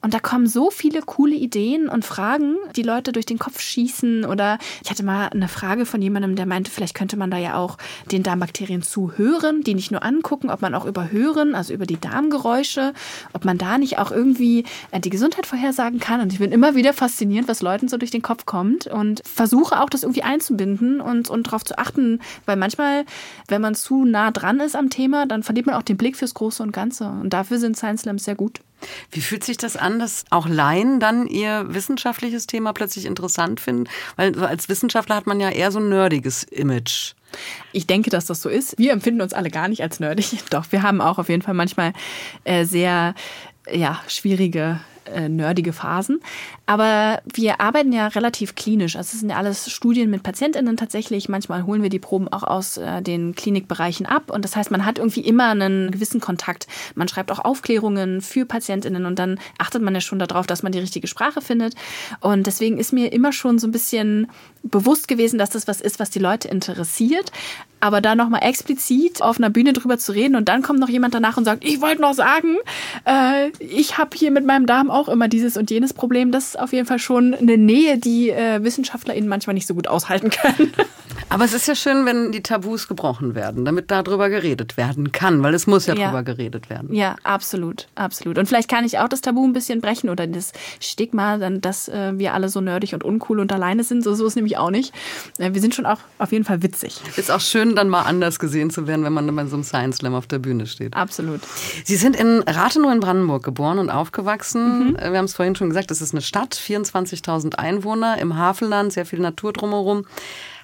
Und 0.00 0.14
da 0.14 0.18
kommen 0.18 0.46
so 0.46 0.70
viele 0.70 1.00
coole 1.00 1.34
Ideen 1.34 1.88
und 1.88 2.04
Fragen, 2.04 2.56
die 2.74 2.82
Leute 2.82 3.12
durch 3.12 3.26
den 3.26 3.38
Kopf 3.38 3.60
schießen. 3.60 4.24
Oder 4.24 4.58
ich 4.82 4.90
hatte 4.90 5.04
mal 5.04 5.28
eine 5.28 5.48
Frage 5.48 5.86
von 5.86 6.02
jemandem, 6.02 6.34
der 6.34 6.46
meinte, 6.46 6.70
vielleicht 6.70 6.94
könnte 6.94 7.16
man 7.16 7.30
da 7.30 7.38
ja 7.38 7.56
auch 7.56 7.78
den 8.10 8.22
Darmbakterien 8.22 8.82
zuhören, 8.82 9.62
die 9.62 9.74
nicht 9.74 9.92
nur 9.92 10.02
angucken, 10.02 10.50
ob 10.50 10.60
man 10.60 10.74
auch 10.74 10.86
überhören, 10.86 11.54
also 11.54 11.72
über 11.72 11.86
die 11.86 12.00
Darmgeräusche 12.00 12.92
ob 13.32 13.44
man 13.44 13.58
da 13.58 13.78
nicht 13.78 13.98
auch 13.98 14.10
irgendwie 14.10 14.64
äh, 14.90 15.00
die 15.00 15.10
Gesundheit 15.10 15.46
vorhersagen 15.46 16.00
kann. 16.00 16.20
Und 16.20 16.32
ich 16.32 16.38
bin 16.38 16.52
immer 16.52 16.74
wieder 16.74 16.92
fasziniert, 16.92 17.48
was 17.48 17.62
Leuten 17.62 17.88
so 17.88 17.96
durch 17.96 18.10
den 18.10 18.22
Kopf 18.22 18.46
kommt 18.46 18.86
und 18.86 19.22
versuche 19.26 19.80
auch 19.80 19.90
das 19.90 20.02
irgendwie 20.02 20.22
einzubinden 20.22 21.00
und, 21.00 21.30
und 21.30 21.46
darauf 21.46 21.64
zu 21.64 21.78
achten, 21.78 22.20
weil 22.46 22.56
manchmal, 22.56 23.04
wenn 23.48 23.62
man 23.62 23.74
zu 23.74 24.04
nah 24.04 24.30
dran 24.30 24.60
ist 24.60 24.76
am 24.76 24.90
Thema, 24.90 25.26
dann 25.26 25.42
verliert 25.42 25.66
man 25.66 25.74
auch 25.74 25.82
den 25.82 25.96
Blick 25.96 26.16
fürs 26.16 26.34
Große 26.34 26.62
und 26.62 26.72
Ganze. 26.72 27.06
Und 27.06 27.30
dafür 27.30 27.58
sind 27.58 27.76
Science 27.76 28.02
Slams 28.02 28.24
sehr 28.24 28.34
gut. 28.34 28.60
Wie 29.10 29.20
fühlt 29.20 29.44
sich 29.44 29.56
das 29.56 29.76
an, 29.76 29.98
dass 29.98 30.24
auch 30.30 30.48
Laien 30.48 31.00
dann 31.00 31.26
ihr 31.26 31.66
wissenschaftliches 31.68 32.46
Thema 32.46 32.72
plötzlich 32.72 33.06
interessant 33.06 33.60
finden? 33.60 33.88
Weil 34.16 34.38
als 34.44 34.68
Wissenschaftler 34.68 35.16
hat 35.16 35.26
man 35.26 35.40
ja 35.40 35.50
eher 35.50 35.72
so 35.72 35.78
ein 35.78 35.88
nerdiges 35.88 36.44
Image. 36.44 37.14
Ich 37.72 37.86
denke, 37.86 38.10
dass 38.10 38.26
das 38.26 38.42
so 38.42 38.48
ist. 38.48 38.78
Wir 38.78 38.92
empfinden 38.92 39.22
uns 39.22 39.32
alle 39.32 39.50
gar 39.50 39.68
nicht 39.68 39.82
als 39.82 40.00
nerdig. 40.00 40.38
Doch, 40.50 40.66
wir 40.70 40.82
haben 40.82 41.00
auch 41.00 41.18
auf 41.18 41.28
jeden 41.28 41.42
Fall 41.42 41.54
manchmal 41.54 41.92
äh, 42.44 42.64
sehr 42.64 43.14
ja, 43.70 44.00
schwierige 44.08 44.80
äh, 45.06 45.28
nerdige 45.28 45.72
Phasen. 45.72 46.20
Aber 46.64 47.20
wir 47.32 47.60
arbeiten 47.60 47.92
ja 47.92 48.06
relativ 48.06 48.54
klinisch. 48.54 48.94
Also 48.96 49.10
es 49.14 49.20
sind 49.20 49.30
ja 49.30 49.36
alles 49.36 49.70
Studien 49.70 50.10
mit 50.10 50.22
PatientInnen 50.22 50.76
tatsächlich. 50.76 51.28
Manchmal 51.28 51.66
holen 51.66 51.82
wir 51.82 51.90
die 51.90 51.98
Proben 51.98 52.28
auch 52.28 52.44
aus 52.44 52.76
äh, 52.76 53.02
den 53.02 53.34
Klinikbereichen 53.34 54.06
ab. 54.06 54.30
Und 54.30 54.44
das 54.44 54.54
heißt, 54.54 54.70
man 54.70 54.86
hat 54.86 54.98
irgendwie 54.98 55.22
immer 55.22 55.48
einen 55.48 55.90
gewissen 55.90 56.20
Kontakt. 56.20 56.68
Man 56.94 57.08
schreibt 57.08 57.32
auch 57.32 57.40
Aufklärungen 57.40 58.20
für 58.20 58.46
PatientInnen 58.46 59.06
und 59.06 59.18
dann 59.18 59.40
achtet 59.58 59.82
man 59.82 59.94
ja 59.94 60.00
schon 60.00 60.20
darauf, 60.20 60.46
dass 60.46 60.62
man 60.62 60.72
die 60.72 60.78
richtige 60.78 61.08
Sprache 61.08 61.40
findet. 61.40 61.74
Und 62.20 62.46
deswegen 62.46 62.78
ist 62.78 62.92
mir 62.92 63.12
immer 63.12 63.32
schon 63.32 63.58
so 63.58 63.66
ein 63.66 63.72
bisschen 63.72 64.28
bewusst 64.62 65.08
gewesen, 65.08 65.38
dass 65.38 65.50
das 65.50 65.66
was 65.66 65.80
ist, 65.80 65.98
was 65.98 66.10
die 66.10 66.20
Leute 66.20 66.48
interessiert. 66.48 67.32
Aber 67.80 68.00
da 68.00 68.14
nochmal 68.14 68.44
explizit 68.44 69.22
auf 69.22 69.38
einer 69.38 69.50
Bühne 69.50 69.72
drüber 69.72 69.98
zu 69.98 70.12
reden 70.12 70.36
und 70.36 70.48
dann 70.48 70.62
kommt 70.62 70.78
noch 70.78 70.88
jemand 70.88 71.14
danach 71.14 71.36
und 71.36 71.44
sagt, 71.44 71.64
ich 71.64 71.80
wollte 71.80 72.00
noch 72.00 72.14
sagen, 72.14 72.56
äh, 73.04 73.48
ich 73.58 73.98
habe 73.98 74.16
hier 74.16 74.30
mit 74.30 74.46
meinem 74.46 74.66
Darm 74.66 74.88
auch 74.88 75.08
immer 75.08 75.26
dieses 75.26 75.56
und 75.56 75.68
jenes 75.68 75.92
Problem. 75.92 76.30
Das 76.30 76.54
auf 76.62 76.72
jeden 76.72 76.86
Fall 76.86 76.98
schon 76.98 77.34
eine 77.34 77.56
Nähe, 77.56 77.98
die 77.98 78.30
äh, 78.30 78.62
WissenschaftlerInnen 78.62 79.28
manchmal 79.28 79.54
nicht 79.54 79.66
so 79.66 79.74
gut 79.74 79.88
aushalten 79.88 80.30
können. 80.30 80.72
Aber 81.32 81.44
es 81.46 81.54
ist 81.54 81.66
ja 81.66 81.74
schön, 81.74 82.04
wenn 82.04 82.30
die 82.30 82.42
Tabus 82.42 82.88
gebrochen 82.88 83.34
werden, 83.34 83.64
damit 83.64 83.90
darüber 83.90 84.28
geredet 84.28 84.76
werden 84.76 85.12
kann, 85.12 85.42
weil 85.42 85.54
es 85.54 85.66
muss 85.66 85.86
ja, 85.86 85.94
ja. 85.94 86.04
darüber 86.04 86.22
geredet 86.22 86.68
werden. 86.68 86.92
Ja, 86.94 87.16
absolut, 87.22 87.88
absolut. 87.94 88.36
Und 88.36 88.46
vielleicht 88.46 88.68
kann 88.68 88.84
ich 88.84 88.98
auch 88.98 89.08
das 89.08 89.22
Tabu 89.22 89.42
ein 89.46 89.54
bisschen 89.54 89.80
brechen 89.80 90.10
oder 90.10 90.26
das 90.26 90.52
Stigma, 90.78 91.38
dass 91.38 91.88
äh, 91.88 92.18
wir 92.18 92.34
alle 92.34 92.50
so 92.50 92.60
nerdig 92.60 92.92
und 92.92 93.02
uncool 93.02 93.40
und 93.40 93.50
alleine 93.50 93.82
sind. 93.82 94.04
So, 94.04 94.14
so 94.14 94.26
ist 94.26 94.36
nämlich 94.36 94.58
auch 94.58 94.70
nicht. 94.70 94.92
Äh, 95.38 95.54
wir 95.54 95.62
sind 95.62 95.74
schon 95.74 95.86
auch 95.86 96.00
auf 96.18 96.32
jeden 96.32 96.44
Fall 96.44 96.62
witzig. 96.62 97.00
Ist 97.16 97.30
auch 97.30 97.40
schön, 97.40 97.74
dann 97.76 97.88
mal 97.88 98.02
anders 98.02 98.38
gesehen 98.38 98.68
zu 98.68 98.86
werden, 98.86 99.02
wenn 99.04 99.14
man 99.14 99.34
bei 99.34 99.46
so 99.46 99.56
einem 99.56 99.64
Science 99.64 99.96
Slam 99.96 100.14
auf 100.14 100.26
der 100.26 100.38
Bühne 100.38 100.66
steht. 100.66 100.94
Absolut. 100.94 101.40
Sie 101.84 101.96
sind 101.96 102.14
in 102.14 102.42
Rathenow 102.46 102.92
in 102.92 103.00
Brandenburg 103.00 103.42
geboren 103.42 103.78
und 103.78 103.88
aufgewachsen. 103.88 104.90
Mhm. 104.90 104.96
Wir 104.98 105.16
haben 105.16 105.24
es 105.24 105.34
vorhin 105.34 105.56
schon 105.56 105.70
gesagt, 105.70 105.90
es 105.90 106.02
ist 106.02 106.12
eine 106.12 106.20
Stadt, 106.20 106.41
24.000 106.50 107.54
Einwohner 107.54 108.18
im 108.18 108.36
Havelland, 108.36 108.92
sehr 108.92 109.06
viel 109.06 109.20
Natur 109.20 109.52
drumherum. 109.52 110.06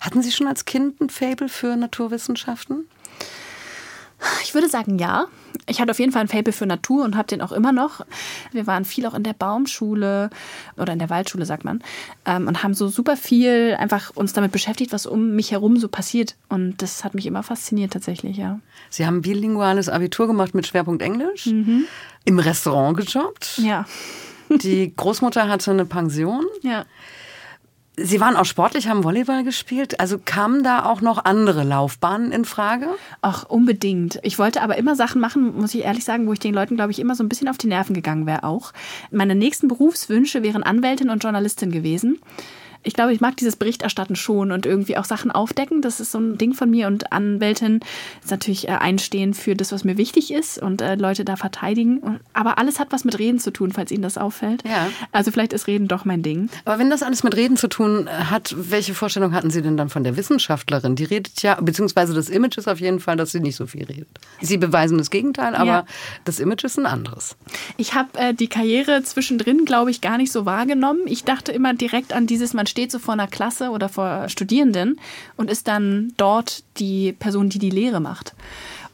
Hatten 0.00 0.22
Sie 0.22 0.32
schon 0.32 0.46
als 0.46 0.64
Kind 0.64 1.00
ein 1.00 1.10
Fable 1.10 1.48
für 1.48 1.76
Naturwissenschaften? 1.76 2.88
Ich 4.42 4.54
würde 4.54 4.68
sagen, 4.68 4.98
ja. 4.98 5.26
Ich 5.66 5.80
hatte 5.80 5.90
auf 5.90 5.98
jeden 5.98 6.12
Fall 6.12 6.22
ein 6.22 6.28
Fable 6.28 6.52
für 6.52 6.66
Natur 6.66 7.04
und 7.04 7.16
habe 7.16 7.28
den 7.28 7.40
auch 7.40 7.52
immer 7.52 7.72
noch. 7.72 8.04
Wir 8.52 8.66
waren 8.66 8.84
viel 8.84 9.06
auch 9.06 9.14
in 9.14 9.22
der 9.22 9.32
Baumschule 9.32 10.30
oder 10.76 10.92
in 10.92 10.98
der 10.98 11.10
Waldschule, 11.10 11.44
sagt 11.44 11.64
man, 11.64 11.82
ähm, 12.24 12.48
und 12.48 12.62
haben 12.62 12.74
so 12.74 12.88
super 12.88 13.16
viel 13.16 13.76
einfach 13.78 14.10
uns 14.14 14.32
damit 14.32 14.50
beschäftigt, 14.50 14.92
was 14.92 15.06
um 15.06 15.36
mich 15.36 15.52
herum 15.52 15.76
so 15.76 15.88
passiert. 15.88 16.36
Und 16.48 16.80
das 16.82 17.04
hat 17.04 17.14
mich 17.14 17.26
immer 17.26 17.42
fasziniert 17.42 17.92
tatsächlich, 17.92 18.36
ja. 18.36 18.60
Sie 18.90 19.06
haben 19.06 19.22
bilinguales 19.22 19.88
Abitur 19.88 20.26
gemacht 20.26 20.54
mit 20.54 20.66
Schwerpunkt 20.66 21.02
Englisch, 21.02 21.46
mhm. 21.46 21.84
im 22.24 22.38
Restaurant 22.38 22.96
gejobbt. 22.96 23.58
Ja. 23.58 23.84
Die 24.50 24.94
Großmutter 24.94 25.48
hatte 25.48 25.70
eine 25.70 25.84
Pension. 25.84 26.44
Ja. 26.62 26.84
Sie 28.00 28.20
waren 28.20 28.36
auch 28.36 28.44
sportlich, 28.44 28.86
haben 28.86 29.02
Volleyball 29.02 29.42
gespielt. 29.42 29.98
Also 29.98 30.18
kamen 30.24 30.62
da 30.62 30.84
auch 30.84 31.00
noch 31.00 31.24
andere 31.24 31.64
Laufbahnen 31.64 32.30
in 32.30 32.44
Frage? 32.44 32.86
Ach, 33.22 33.44
unbedingt. 33.44 34.20
Ich 34.22 34.38
wollte 34.38 34.62
aber 34.62 34.76
immer 34.76 34.94
Sachen 34.94 35.20
machen, 35.20 35.56
muss 35.60 35.74
ich 35.74 35.82
ehrlich 35.82 36.04
sagen, 36.04 36.28
wo 36.28 36.32
ich 36.32 36.38
den 36.38 36.54
Leuten, 36.54 36.76
glaube 36.76 36.92
ich, 36.92 37.00
immer 37.00 37.16
so 37.16 37.24
ein 37.24 37.28
bisschen 37.28 37.48
auf 37.48 37.58
die 37.58 37.66
Nerven 37.66 37.94
gegangen 37.94 38.26
wäre 38.26 38.44
auch. 38.44 38.72
Meine 39.10 39.34
nächsten 39.34 39.66
Berufswünsche 39.66 40.44
wären 40.44 40.62
Anwältin 40.62 41.10
und 41.10 41.24
Journalistin 41.24 41.72
gewesen. 41.72 42.20
Ich 42.82 42.94
glaube, 42.94 43.12
ich 43.12 43.20
mag 43.20 43.36
dieses 43.36 43.56
Berichterstatten 43.56 44.16
schon 44.16 44.52
und 44.52 44.66
irgendwie 44.66 44.96
auch 44.96 45.04
Sachen 45.04 45.30
aufdecken. 45.30 45.82
Das 45.82 46.00
ist 46.00 46.12
so 46.12 46.18
ein 46.18 46.38
Ding 46.38 46.54
von 46.54 46.70
mir. 46.70 46.86
Und 46.86 47.12
Anwältin 47.12 47.80
ist 48.22 48.30
natürlich 48.30 48.68
äh, 48.68 48.72
einstehen 48.72 49.34
für 49.34 49.54
das, 49.54 49.72
was 49.72 49.84
mir 49.84 49.96
wichtig 49.96 50.32
ist 50.32 50.58
und 50.58 50.80
äh, 50.80 50.94
Leute 50.94 51.24
da 51.24 51.36
verteidigen. 51.36 52.20
Aber 52.32 52.58
alles 52.58 52.78
hat 52.78 52.88
was 52.90 53.04
mit 53.04 53.18
Reden 53.18 53.40
zu 53.40 53.50
tun, 53.50 53.72
falls 53.72 53.90
Ihnen 53.90 54.02
das 54.02 54.16
auffällt. 54.16 54.62
Ja. 54.64 54.88
Also 55.12 55.30
vielleicht 55.30 55.52
ist 55.52 55.66
Reden 55.66 55.88
doch 55.88 56.04
mein 56.04 56.22
Ding. 56.22 56.48
Aber 56.64 56.78
wenn 56.78 56.90
das 56.90 57.02
alles 57.02 57.24
mit 57.24 57.36
Reden 57.36 57.56
zu 57.56 57.68
tun 57.68 58.06
äh, 58.06 58.10
hat, 58.10 58.54
welche 58.56 58.94
Vorstellung 58.94 59.34
hatten 59.34 59.50
Sie 59.50 59.62
denn 59.62 59.76
dann 59.76 59.88
von 59.88 60.04
der 60.04 60.16
Wissenschaftlerin? 60.16 60.94
Die 60.94 61.04
redet 61.04 61.42
ja, 61.42 61.56
beziehungsweise 61.60 62.14
das 62.14 62.28
Image 62.28 62.58
ist 62.58 62.68
auf 62.68 62.80
jeden 62.80 63.00
Fall, 63.00 63.16
dass 63.16 63.32
sie 63.32 63.40
nicht 63.40 63.56
so 63.56 63.66
viel 63.66 63.84
redet. 63.84 64.08
Sie 64.40 64.56
beweisen 64.56 64.98
das 64.98 65.10
Gegenteil, 65.10 65.54
aber 65.54 65.70
ja. 65.70 65.84
das 66.24 66.38
Image 66.38 66.64
ist 66.64 66.78
ein 66.78 66.86
anderes. 66.86 67.36
Ich 67.76 67.94
habe 67.94 68.08
äh, 68.18 68.34
die 68.34 68.48
Karriere 68.48 69.02
zwischendrin, 69.02 69.64
glaube 69.64 69.90
ich, 69.90 70.00
gar 70.00 70.16
nicht 70.16 70.32
so 70.32 70.46
wahrgenommen. 70.46 71.00
Ich 71.06 71.24
dachte 71.24 71.52
immer 71.52 71.74
direkt 71.74 72.12
an 72.12 72.26
dieses, 72.26 72.54
man 72.54 72.66
steht 72.68 72.92
so 72.92 72.98
vor 72.98 73.14
einer 73.14 73.26
Klasse 73.26 73.70
oder 73.70 73.88
vor 73.88 74.28
Studierenden 74.28 75.00
und 75.36 75.50
ist 75.50 75.68
dann 75.68 76.12
dort 76.16 76.62
die 76.78 77.12
Person, 77.12 77.48
die 77.48 77.58
die 77.58 77.70
Lehre 77.70 78.00
macht. 78.00 78.34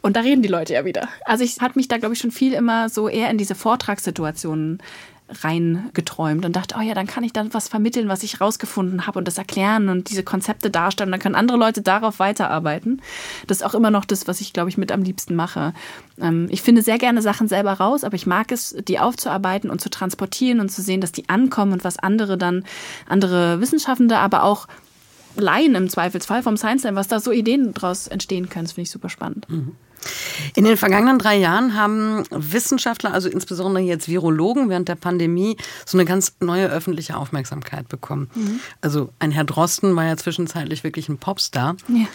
Und 0.05 0.17
da 0.17 0.21
reden 0.21 0.43
die 0.43 0.49
Leute 0.49 0.75
ja 0.75 0.85
wieder. 0.85 1.09
Also 1.25 1.45
ich 1.45 1.61
hatte 1.61 1.79
mich 1.79 1.89
da, 1.89 1.97
glaube 1.97 2.13
ich, 2.13 2.21
schon 2.21 2.31
viel 2.31 2.53
immer 2.53 2.91
so 2.91 3.09
eher 3.09 3.31
in 3.31 3.39
diese 3.39 3.55
Vortragssituationen 3.55 4.83
reingeträumt 5.29 6.45
und 6.45 6.55
dachte, 6.55 6.75
oh 6.79 6.83
ja, 6.83 6.93
dann 6.93 7.07
kann 7.07 7.25
ich 7.25 7.33
dann 7.33 7.55
was 7.55 7.69
vermitteln, 7.69 8.09
was 8.09 8.23
ich 8.23 8.41
rausgefunden 8.43 9.07
habe 9.07 9.19
und 9.19 9.27
das 9.27 9.39
erklären 9.39 9.89
und 9.89 10.11
diese 10.11 10.23
Konzepte 10.23 10.71
darstellen. 10.71 11.11
Dann 11.11 11.21
können 11.21 11.35
andere 11.35 11.57
Leute 11.57 11.81
darauf 11.81 12.19
weiterarbeiten. 12.19 13.01
Das 13.47 13.59
ist 13.59 13.63
auch 13.63 13.75
immer 13.75 13.91
noch 13.91 14.05
das, 14.05 14.29
was 14.29 14.43
ich, 14.43 14.53
glaube 14.53 14.69
ich, 14.69 14.77
mit 14.77 14.93
am 14.93 15.03
liebsten 15.03 15.35
mache. 15.35 15.73
Ähm, 16.21 16.47
ich 16.51 16.61
finde 16.61 16.83
sehr 16.83 16.99
gerne 16.99 17.23
Sachen 17.23 17.49
selber 17.49 17.73
raus, 17.73 18.05
aber 18.05 18.17
ich 18.17 18.27
mag 18.27 18.53
es, 18.53 18.77
die 18.87 18.99
aufzuarbeiten 18.99 19.71
und 19.71 19.81
zu 19.81 19.89
transportieren 19.89 20.61
und 20.61 20.71
zu 20.71 20.83
sehen, 20.83 21.01
dass 21.01 21.13
die 21.13 21.29
ankommen 21.29 21.73
und 21.73 21.85
was 21.85 21.99
andere 21.99 22.37
dann, 22.37 22.65
andere 23.09 23.61
Wissenschaftende, 23.61 24.19
aber 24.19 24.43
auch 24.43 24.69
Laien 25.37 25.75
im 25.75 25.89
Zweifelsfall 25.89 26.43
vom 26.43 26.57
Science 26.57 26.83
Slam, 26.83 26.97
was 26.97 27.09
da 27.09 27.19
so 27.19 27.33
Ideen 27.33 27.73
draus 27.73 28.09
entstehen 28.09 28.49
können, 28.51 28.67
das 28.67 28.73
finde 28.73 28.83
ich 28.85 28.91
super 28.91 29.09
spannend. 29.09 29.49
Mhm. 29.49 29.73
In 30.55 30.65
den 30.65 30.77
vergangenen 30.77 31.19
drei 31.19 31.37
Jahren 31.37 31.75
haben 31.75 32.25
Wissenschaftler, 32.31 33.13
also 33.13 33.29
insbesondere 33.29 33.83
jetzt 33.85 34.09
Virologen, 34.09 34.69
während 34.69 34.89
der 34.89 34.97
Pandemie 34.97 35.57
so 35.87 35.99
eine 35.99 36.05
ganz 36.05 36.35
neue 36.41 36.69
öffentliche 36.69 37.17
Aufmerksamkeit 37.17 37.89
bekommen. 37.89 38.31
Mhm. 38.35 38.61
Also 38.81 39.11
ein 39.19 39.31
Herr 39.31 39.45
Drosten 39.45 39.95
war 39.97 40.05
ja 40.05 40.17
zwischenzeitlich 40.17 40.85
wirklich 40.85 41.09
ein 41.09 41.19
Popstar. 41.19 41.77
Ja. 41.89 42.07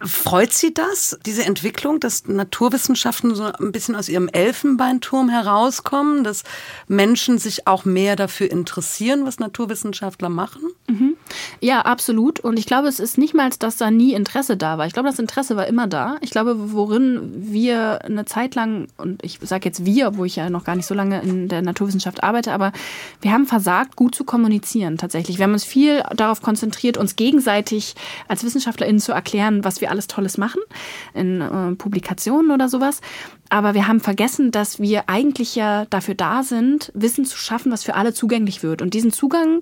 Freut 0.00 0.52
Sie 0.52 0.74
das, 0.74 1.18
diese 1.24 1.44
Entwicklung, 1.44 2.00
dass 2.00 2.26
Naturwissenschaften 2.26 3.34
so 3.34 3.44
ein 3.44 3.72
bisschen 3.72 3.94
aus 3.94 4.08
ihrem 4.08 4.28
Elfenbeinturm 4.28 5.30
herauskommen, 5.30 6.24
dass 6.24 6.42
Menschen 6.88 7.38
sich 7.38 7.66
auch 7.66 7.84
mehr 7.84 8.16
dafür 8.16 8.50
interessieren, 8.50 9.24
was 9.24 9.38
Naturwissenschaftler 9.38 10.28
machen? 10.28 10.62
Mhm. 10.88 11.13
Ja, 11.60 11.80
absolut. 11.82 12.40
Und 12.40 12.58
ich 12.58 12.66
glaube, 12.66 12.88
es 12.88 13.00
ist 13.00 13.18
nicht 13.18 13.34
mal, 13.34 13.50
dass 13.58 13.76
da 13.76 13.90
nie 13.90 14.12
Interesse 14.12 14.56
da 14.56 14.78
war. 14.78 14.86
Ich 14.86 14.92
glaube, 14.92 15.08
das 15.08 15.18
Interesse 15.18 15.56
war 15.56 15.66
immer 15.66 15.86
da. 15.86 16.16
Ich 16.20 16.30
glaube, 16.30 16.72
worin 16.72 17.32
wir 17.34 18.04
eine 18.04 18.24
Zeit 18.24 18.54
lang, 18.54 18.88
und 18.96 19.22
ich 19.24 19.38
sage 19.42 19.64
jetzt 19.66 19.84
wir, 19.84 20.08
obwohl 20.08 20.26
ich 20.26 20.36
ja 20.36 20.50
noch 20.50 20.64
gar 20.64 20.76
nicht 20.76 20.86
so 20.86 20.94
lange 20.94 21.20
in 21.22 21.48
der 21.48 21.62
Naturwissenschaft 21.62 22.22
arbeite, 22.22 22.52
aber 22.52 22.72
wir 23.20 23.32
haben 23.32 23.46
versagt, 23.46 23.96
gut 23.96 24.14
zu 24.14 24.24
kommunizieren 24.24 24.98
tatsächlich. 24.98 25.38
Wir 25.38 25.44
haben 25.44 25.52
uns 25.52 25.64
viel 25.64 26.02
darauf 26.14 26.42
konzentriert, 26.42 26.96
uns 26.96 27.16
gegenseitig 27.16 27.94
als 28.28 28.44
WissenschaftlerInnen 28.44 29.00
zu 29.00 29.12
erklären, 29.12 29.64
was 29.64 29.80
wir 29.80 29.90
alles 29.90 30.06
Tolles 30.06 30.38
machen 30.38 30.60
in 31.14 31.40
äh, 31.40 31.74
Publikationen 31.76 32.50
oder 32.50 32.68
sowas. 32.68 33.00
Aber 33.50 33.74
wir 33.74 33.86
haben 33.86 34.00
vergessen, 34.00 34.50
dass 34.50 34.80
wir 34.80 35.04
eigentlich 35.08 35.54
ja 35.54 35.84
dafür 35.86 36.14
da 36.14 36.42
sind, 36.42 36.90
Wissen 36.94 37.24
zu 37.24 37.36
schaffen, 37.36 37.70
was 37.70 37.84
für 37.84 37.94
alle 37.94 38.14
zugänglich 38.14 38.62
wird. 38.62 38.82
Und 38.82 38.94
diesen 38.94 39.12
Zugang 39.12 39.60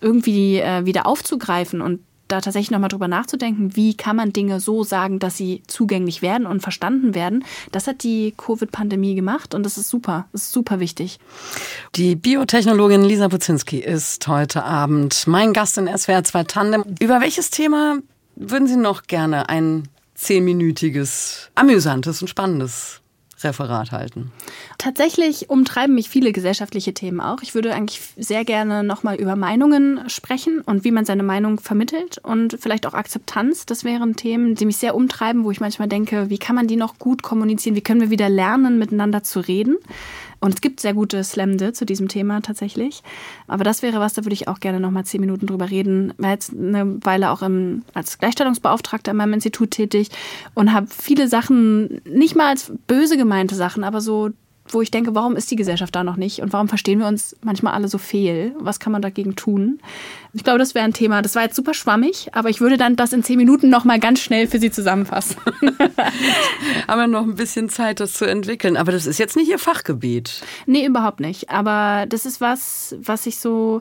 irgendwie 0.00 0.58
äh, 0.58 0.84
wieder 0.84 1.06
aufzugreifen 1.06 1.80
und 1.80 2.00
da 2.28 2.40
tatsächlich 2.40 2.70
nochmal 2.70 2.88
drüber 2.88 3.08
nachzudenken, 3.08 3.76
wie 3.76 3.96
kann 3.96 4.16
man 4.16 4.32
Dinge 4.32 4.60
so 4.60 4.82
sagen, 4.82 5.18
dass 5.18 5.36
sie 5.36 5.62
zugänglich 5.66 6.22
werden 6.22 6.46
und 6.46 6.60
verstanden 6.60 7.14
werden. 7.14 7.44
Das 7.72 7.86
hat 7.86 8.02
die 8.02 8.34
Covid-Pandemie 8.36 9.14
gemacht 9.14 9.54
und 9.54 9.62
das 9.62 9.78
ist 9.78 9.88
super, 9.88 10.26
das 10.32 10.44
ist 10.44 10.52
super 10.52 10.80
wichtig. 10.80 11.18
Die 11.94 12.16
Biotechnologin 12.16 13.04
Lisa 13.04 13.28
Buzinski 13.28 13.78
ist 13.78 14.26
heute 14.26 14.64
Abend 14.64 15.26
mein 15.26 15.52
Gast 15.52 15.78
in 15.78 15.86
SWR 15.86 16.24
2 16.24 16.44
Tandem. 16.44 16.84
Über 17.00 17.20
welches 17.20 17.50
Thema 17.50 17.98
würden 18.34 18.66
Sie 18.66 18.76
noch 18.76 19.04
gerne 19.04 19.48
ein 19.48 19.88
zehnminütiges, 20.14 21.50
amüsantes 21.54 22.22
und 22.22 22.28
spannendes 22.28 23.02
Referat 23.42 23.92
halten? 23.92 24.32
Tatsächlich 24.78 25.50
umtreiben 25.50 25.94
mich 25.94 26.08
viele 26.08 26.32
gesellschaftliche 26.32 26.94
Themen 26.94 27.20
auch. 27.20 27.42
Ich 27.42 27.54
würde 27.54 27.74
eigentlich 27.74 28.00
sehr 28.16 28.44
gerne 28.44 28.82
nochmal 28.82 29.16
über 29.16 29.36
Meinungen 29.36 30.08
sprechen 30.08 30.60
und 30.62 30.84
wie 30.84 30.90
man 30.90 31.04
seine 31.04 31.22
Meinung 31.22 31.60
vermittelt 31.60 32.18
und 32.18 32.56
vielleicht 32.58 32.86
auch 32.86 32.94
Akzeptanz. 32.94 33.66
Das 33.66 33.84
wären 33.84 34.16
Themen, 34.16 34.54
die 34.54 34.66
mich 34.66 34.78
sehr 34.78 34.94
umtreiben, 34.94 35.44
wo 35.44 35.50
ich 35.50 35.60
manchmal 35.60 35.88
denke, 35.88 36.30
wie 36.30 36.38
kann 36.38 36.56
man 36.56 36.66
die 36.66 36.76
noch 36.76 36.98
gut 36.98 37.22
kommunizieren? 37.22 37.76
Wie 37.76 37.82
können 37.82 38.00
wir 38.00 38.10
wieder 38.10 38.28
lernen, 38.28 38.78
miteinander 38.78 39.22
zu 39.22 39.40
reden? 39.40 39.76
Und 40.40 40.54
es 40.54 40.60
gibt 40.60 40.80
sehr 40.80 40.94
gute 40.94 41.22
Slamde 41.24 41.72
zu 41.72 41.86
diesem 41.86 42.08
Thema 42.08 42.40
tatsächlich. 42.40 43.02
Aber 43.46 43.64
das 43.64 43.82
wäre 43.82 44.00
was, 44.00 44.14
da 44.14 44.24
würde 44.24 44.34
ich 44.34 44.48
auch 44.48 44.60
gerne 44.60 44.80
noch 44.80 44.90
mal 44.90 45.04
zehn 45.04 45.20
Minuten 45.20 45.46
drüber 45.46 45.70
reden. 45.70 46.12
Ich 46.16 46.22
war 46.22 46.30
jetzt 46.30 46.52
eine 46.52 47.04
Weile 47.04 47.30
auch 47.30 47.42
im, 47.42 47.82
als 47.94 48.18
Gleichstellungsbeauftragter 48.18 49.12
in 49.12 49.16
meinem 49.16 49.34
Institut 49.34 49.70
tätig 49.70 50.10
und 50.54 50.72
habe 50.72 50.86
viele 50.88 51.28
Sachen, 51.28 52.00
nicht 52.04 52.36
mal 52.36 52.48
als 52.48 52.72
böse 52.86 53.16
gemeinte 53.16 53.54
Sachen, 53.54 53.84
aber 53.84 54.00
so 54.00 54.30
wo 54.68 54.82
ich 54.82 54.90
denke, 54.90 55.14
warum 55.14 55.36
ist 55.36 55.50
die 55.50 55.56
Gesellschaft 55.56 55.94
da 55.94 56.04
noch 56.04 56.16
nicht 56.16 56.40
und 56.40 56.52
warum 56.52 56.68
verstehen 56.68 56.98
wir 56.98 57.06
uns 57.06 57.36
manchmal 57.42 57.74
alle 57.74 57.88
so 57.88 57.98
fehl? 57.98 58.54
Was 58.58 58.80
kann 58.80 58.92
man 58.92 59.02
dagegen 59.02 59.36
tun? 59.36 59.80
Ich 60.32 60.44
glaube, 60.44 60.58
das 60.58 60.74
wäre 60.74 60.84
ein 60.84 60.92
Thema. 60.92 61.22
Das 61.22 61.34
war 61.34 61.42
jetzt 61.42 61.56
super 61.56 61.74
schwammig, 61.74 62.28
aber 62.32 62.50
ich 62.50 62.60
würde 62.60 62.76
dann 62.76 62.96
das 62.96 63.12
in 63.12 63.22
zehn 63.22 63.38
Minuten 63.38 63.70
noch 63.70 63.84
mal 63.84 63.98
ganz 63.98 64.20
schnell 64.20 64.46
für 64.46 64.58
Sie 64.58 64.70
zusammenfassen. 64.70 65.36
Haben 66.88 67.00
wir 67.00 67.06
noch 67.06 67.22
ein 67.22 67.36
bisschen 67.36 67.68
Zeit, 67.68 68.00
das 68.00 68.12
zu 68.12 68.24
entwickeln. 68.26 68.76
Aber 68.76 68.92
das 68.92 69.06
ist 69.06 69.18
jetzt 69.18 69.36
nicht 69.36 69.48
Ihr 69.48 69.58
Fachgebiet. 69.58 70.42
Nee, 70.66 70.84
überhaupt 70.86 71.20
nicht. 71.20 71.50
Aber 71.50 72.06
das 72.06 72.26
ist 72.26 72.40
was, 72.40 72.96
was 73.00 73.26
ich 73.26 73.38
so 73.38 73.80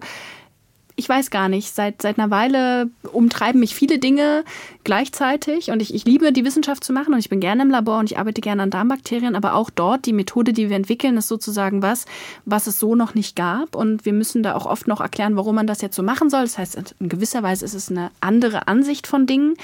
ich 0.97 1.09
weiß 1.09 1.29
gar 1.29 1.49
nicht, 1.49 1.75
seit, 1.75 2.01
seit 2.01 2.17
einer 2.17 2.31
Weile 2.31 2.89
umtreiben 3.11 3.59
mich 3.59 3.75
viele 3.75 3.99
Dinge 3.99 4.45
gleichzeitig 4.83 5.71
und 5.71 5.81
ich, 5.81 5.93
ich 5.93 6.05
liebe 6.05 6.31
die 6.31 6.45
Wissenschaft 6.45 6.83
zu 6.83 6.93
machen 6.93 7.13
und 7.13 7.19
ich 7.19 7.29
bin 7.29 7.41
gerne 7.41 7.63
im 7.63 7.69
Labor 7.69 7.99
und 7.99 8.11
ich 8.11 8.17
arbeite 8.17 8.39
gerne 8.39 8.63
an 8.63 8.69
Darmbakterien, 8.69 9.35
aber 9.35 9.55
auch 9.55 9.69
dort 9.69 10.05
die 10.05 10.13
Methode, 10.13 10.53
die 10.53 10.69
wir 10.69 10.75
entwickeln, 10.75 11.17
ist 11.17 11.27
sozusagen 11.27 11.81
was, 11.81 12.05
was 12.45 12.67
es 12.67 12.79
so 12.79 12.95
noch 12.95 13.13
nicht 13.13 13.35
gab 13.35 13.75
und 13.75 14.05
wir 14.05 14.13
müssen 14.13 14.41
da 14.41 14.55
auch 14.55 14.65
oft 14.65 14.87
noch 14.87 15.01
erklären, 15.01 15.35
warum 15.35 15.55
man 15.55 15.67
das 15.67 15.81
jetzt 15.81 15.95
so 15.95 16.03
machen 16.03 16.29
soll. 16.29 16.43
Das 16.43 16.57
heißt, 16.57 16.95
in 16.99 17.09
gewisser 17.09 17.43
Weise 17.43 17.65
ist 17.65 17.73
es 17.73 17.91
eine 17.91 18.11
andere 18.21 18.67
Ansicht 18.69 19.05
von 19.05 19.27
Dingen 19.27 19.55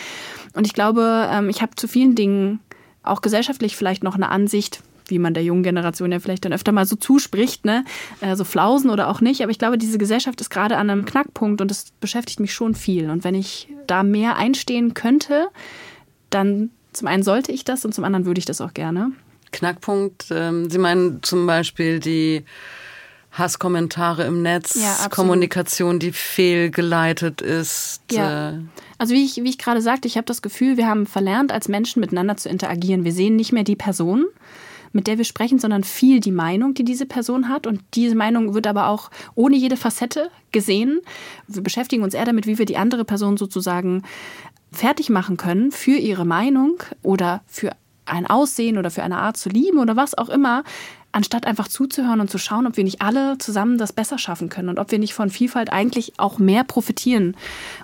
und 0.53 0.67
ich 0.67 0.73
glaube, 0.73 1.29
ähm, 1.31 1.49
ich 1.49 1.61
habe 1.61 1.75
zu 1.75 1.87
vielen 1.87 2.15
Dingen 2.15 2.59
auch 3.03 3.21
gesellschaftlich 3.21 3.77
vielleicht 3.77 4.03
noch 4.03 4.15
eine 4.15 4.29
Ansicht, 4.29 4.81
wie 5.07 5.19
man 5.19 5.33
der 5.33 5.43
jungen 5.43 5.63
Generation 5.63 6.11
ja 6.11 6.19
vielleicht 6.19 6.45
dann 6.45 6.53
öfter 6.53 6.71
mal 6.71 6.85
so 6.85 6.95
zuspricht, 6.95 7.65
ne? 7.65 7.85
Äh, 8.21 8.35
so 8.35 8.43
flausen 8.43 8.89
oder 8.89 9.09
auch 9.09 9.21
nicht. 9.21 9.41
Aber 9.41 9.51
ich 9.51 9.59
glaube, 9.59 9.77
diese 9.77 9.97
Gesellschaft 9.97 10.41
ist 10.41 10.49
gerade 10.49 10.77
an 10.77 10.89
einem 10.89 11.05
Knackpunkt 11.05 11.61
und 11.61 11.69
das 11.69 11.91
beschäftigt 11.99 12.39
mich 12.39 12.53
schon 12.53 12.75
viel. 12.75 13.09
Und 13.09 13.23
wenn 13.23 13.35
ich 13.35 13.67
da 13.87 14.03
mehr 14.03 14.37
einstehen 14.37 14.93
könnte, 14.93 15.47
dann 16.29 16.69
zum 16.93 17.07
einen 17.07 17.23
sollte 17.23 17.51
ich 17.51 17.63
das 17.63 17.85
und 17.85 17.93
zum 17.93 18.03
anderen 18.03 18.25
würde 18.25 18.39
ich 18.39 18.45
das 18.45 18.61
auch 18.61 18.73
gerne. 18.73 19.11
Knackpunkt, 19.51 20.27
ähm, 20.31 20.69
Sie 20.69 20.77
meinen 20.77 21.23
zum 21.23 21.45
Beispiel 21.45 21.99
die 21.99 22.45
Hasskommentare 23.31 24.25
im 24.25 24.41
Netz, 24.41 24.75
ja, 24.75 25.07
Kommunikation, 25.09 25.99
die 25.99 26.11
fehlgeleitet 26.11 27.41
ist. 27.41 28.01
Ja. 28.11 28.51
Äh 28.51 28.59
also 28.97 29.13
wie 29.13 29.23
ich, 29.23 29.37
wie 29.37 29.49
ich 29.49 29.57
gerade 29.57 29.81
sagte, 29.81 30.07
ich 30.07 30.17
habe 30.17 30.25
das 30.25 30.41
Gefühl, 30.41 30.77
wir 30.77 30.87
haben 30.87 31.05
verlernt, 31.05 31.51
als 31.51 31.69
Menschen 31.69 32.01
miteinander 32.01 32.37
zu 32.37 32.49
interagieren. 32.49 33.05
Wir 33.05 33.13
sehen 33.13 33.35
nicht 33.35 33.53
mehr 33.53 33.63
die 33.63 33.77
Person, 33.77 34.25
mit 34.93 35.07
der 35.07 35.17
wir 35.17 35.25
sprechen, 35.25 35.59
sondern 35.59 35.83
viel 35.83 36.19
die 36.19 36.31
Meinung, 36.31 36.73
die 36.73 36.83
diese 36.83 37.05
Person 37.05 37.49
hat. 37.49 37.67
Und 37.67 37.81
diese 37.93 38.15
Meinung 38.15 38.53
wird 38.53 38.67
aber 38.67 38.87
auch 38.87 39.09
ohne 39.35 39.55
jede 39.55 39.77
Facette 39.77 40.29
gesehen. 40.51 40.99
Wir 41.47 41.63
beschäftigen 41.63 42.03
uns 42.03 42.13
eher 42.13 42.25
damit, 42.25 42.47
wie 42.47 42.57
wir 42.57 42.65
die 42.65 42.77
andere 42.77 43.05
Person 43.05 43.37
sozusagen 43.37 44.03
fertig 44.71 45.09
machen 45.09 45.37
können 45.37 45.71
für 45.71 45.97
ihre 45.97 46.25
Meinung 46.25 46.81
oder 47.03 47.43
für 47.47 47.71
ein 48.11 48.27
Aussehen 48.27 48.77
oder 48.77 48.91
für 48.91 49.03
eine 49.03 49.17
Art 49.17 49.37
zu 49.37 49.49
lieben 49.49 49.79
oder 49.79 49.95
was 49.95 50.17
auch 50.17 50.29
immer, 50.29 50.63
anstatt 51.11 51.45
einfach 51.45 51.67
zuzuhören 51.67 52.21
und 52.21 52.29
zu 52.29 52.37
schauen, 52.37 52.67
ob 52.67 52.77
wir 52.77 52.83
nicht 52.83 53.01
alle 53.01 53.37
zusammen 53.37 53.77
das 53.77 53.93
besser 53.93 54.17
schaffen 54.17 54.49
können 54.49 54.69
und 54.69 54.79
ob 54.79 54.91
wir 54.91 54.99
nicht 54.99 55.13
von 55.13 55.29
Vielfalt 55.29 55.71
eigentlich 55.71 56.13
auch 56.17 56.39
mehr 56.39 56.63
profitieren. 56.63 57.35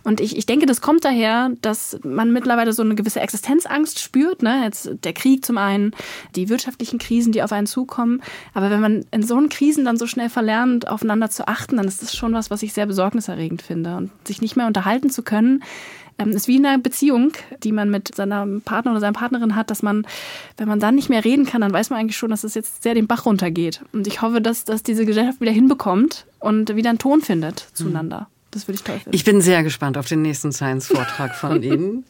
Und 0.03 0.21
ich, 0.21 0.37
ich 0.37 0.45
denke, 0.45 0.65
das 0.65 0.81
kommt 0.81 1.03
daher, 1.03 1.51
dass 1.61 1.99
man 2.03 2.31
mittlerweile 2.31 2.73
so 2.73 2.83
eine 2.83 2.95
gewisse 2.95 3.19
Existenzangst 3.19 3.99
spürt. 3.99 4.43
Ne? 4.43 4.63
Jetzt 4.63 4.89
der 5.03 5.13
Krieg 5.13 5.45
zum 5.45 5.57
einen, 5.57 5.91
die 6.35 6.49
wirtschaftlichen 6.49 6.99
Krisen, 6.99 7.33
die 7.33 7.43
auf 7.43 7.51
einen 7.51 7.67
zukommen. 7.67 8.21
Aber 8.53 8.69
wenn 8.69 8.81
man 8.81 9.05
in 9.11 9.23
so 9.23 9.35
einen 9.35 9.49
Krisen 9.49 9.85
dann 9.85 9.97
so 9.97 10.07
schnell 10.07 10.29
verlernt, 10.29 10.87
aufeinander 10.87 11.29
zu 11.29 11.47
achten, 11.47 11.77
dann 11.77 11.87
ist 11.87 12.01
das 12.01 12.15
schon 12.15 12.33
was, 12.33 12.49
was 12.49 12.63
ich 12.63 12.73
sehr 12.73 12.85
besorgniserregend 12.85 13.61
finde. 13.61 13.97
Und 13.97 14.11
sich 14.25 14.41
nicht 14.41 14.55
mehr 14.55 14.67
unterhalten 14.67 15.09
zu 15.09 15.21
können, 15.21 15.63
ähm, 16.19 16.31
ist 16.31 16.47
wie 16.47 16.57
in 16.57 16.65
einer 16.65 16.81
Beziehung, 16.81 17.33
die 17.63 17.71
man 17.71 17.89
mit 17.89 18.15
seinem 18.15 18.61
Partner 18.61 18.91
oder 18.91 18.99
seiner 18.99 19.13
Partnerin 19.13 19.55
hat, 19.55 19.69
dass 19.69 19.83
man, 19.83 20.05
wenn 20.57 20.67
man 20.67 20.79
dann 20.79 20.95
nicht 20.95 21.09
mehr 21.09 21.23
reden 21.23 21.45
kann, 21.45 21.61
dann 21.61 21.73
weiß 21.73 21.89
man 21.89 21.99
eigentlich 21.99 22.17
schon, 22.17 22.31
dass 22.31 22.43
es 22.43 22.55
jetzt 22.55 22.83
sehr 22.83 22.93
den 22.93 23.07
Bach 23.07 23.25
runtergeht. 23.25 23.81
Und 23.93 24.07
ich 24.07 24.21
hoffe, 24.21 24.41
dass, 24.41 24.63
dass 24.63 24.83
diese 24.83 25.05
Gesellschaft 25.05 25.41
wieder 25.41 25.51
hinbekommt 25.51 26.25
und 26.39 26.75
wieder 26.75 26.89
einen 26.89 26.99
Ton 26.99 27.21
findet 27.21 27.67
zueinander. 27.73 28.27
Das 28.57 28.67
würde 28.67 28.77
ich 28.77 28.83
toll 28.83 28.95
finden. 28.95 29.15
Ich 29.15 29.23
bin 29.23 29.39
sehr 29.39 29.61
gespannt 29.61 29.99
auf 29.99 30.07
den 30.07 30.23
nächsten 30.23 30.51
Science-Vortrag 30.51 31.35
von 31.35 31.61
Ihnen. 31.63 32.05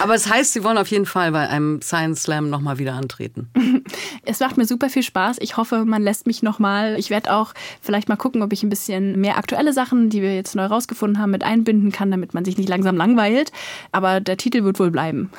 Aber 0.00 0.16
es 0.16 0.28
heißt, 0.28 0.52
Sie 0.52 0.64
wollen 0.64 0.76
auf 0.76 0.88
jeden 0.88 1.06
Fall 1.06 1.30
bei 1.30 1.48
einem 1.48 1.80
Science 1.80 2.24
Slam 2.24 2.50
nochmal 2.50 2.78
wieder 2.78 2.94
antreten. 2.94 3.48
Es 4.24 4.38
macht 4.38 4.56
mir 4.56 4.66
super 4.66 4.88
viel 4.88 5.02
Spaß. 5.02 5.38
Ich 5.40 5.56
hoffe, 5.56 5.84
man 5.84 6.00
lässt 6.00 6.28
mich 6.28 6.44
nochmal. 6.44 6.96
Ich 6.96 7.10
werde 7.10 7.32
auch 7.32 7.54
vielleicht 7.80 8.08
mal 8.08 8.14
gucken, 8.16 8.42
ob 8.42 8.52
ich 8.52 8.62
ein 8.62 8.68
bisschen 8.68 9.20
mehr 9.20 9.36
aktuelle 9.36 9.72
Sachen, 9.72 10.10
die 10.10 10.22
wir 10.22 10.34
jetzt 10.36 10.54
neu 10.54 10.66
rausgefunden 10.66 11.20
haben, 11.20 11.32
mit 11.32 11.42
einbinden 11.42 11.90
kann, 11.90 12.10
damit 12.12 12.32
man 12.32 12.44
sich 12.44 12.56
nicht 12.56 12.68
langsam 12.68 12.96
langweilt. 12.96 13.50
Aber 13.90 14.20
der 14.20 14.36
Titel 14.36 14.62
wird 14.62 14.78
wohl 14.78 14.92
bleiben. 14.92 15.30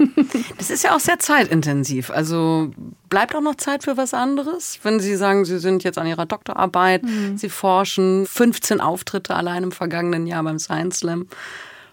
Das 0.58 0.70
ist 0.70 0.84
ja 0.84 0.94
auch 0.94 1.00
sehr 1.00 1.18
zeitintensiv. 1.18 2.10
Also 2.10 2.70
bleibt 3.08 3.34
auch 3.34 3.40
noch 3.40 3.56
Zeit 3.56 3.84
für 3.84 3.96
was 3.96 4.14
anderes? 4.14 4.78
Wenn 4.82 5.00
Sie 5.00 5.16
sagen, 5.16 5.44
Sie 5.44 5.58
sind 5.58 5.84
jetzt 5.84 5.98
an 5.98 6.06
Ihrer 6.06 6.26
Doktorarbeit, 6.26 7.02
mhm. 7.02 7.36
Sie 7.36 7.48
forschen, 7.48 8.26
15 8.26 8.80
Auftritte 8.80 9.34
allein 9.34 9.64
im 9.64 9.72
vergangenen 9.72 10.26
Jahr 10.26 10.42
beim 10.42 10.58
Science 10.58 10.98
Slam. 10.98 11.26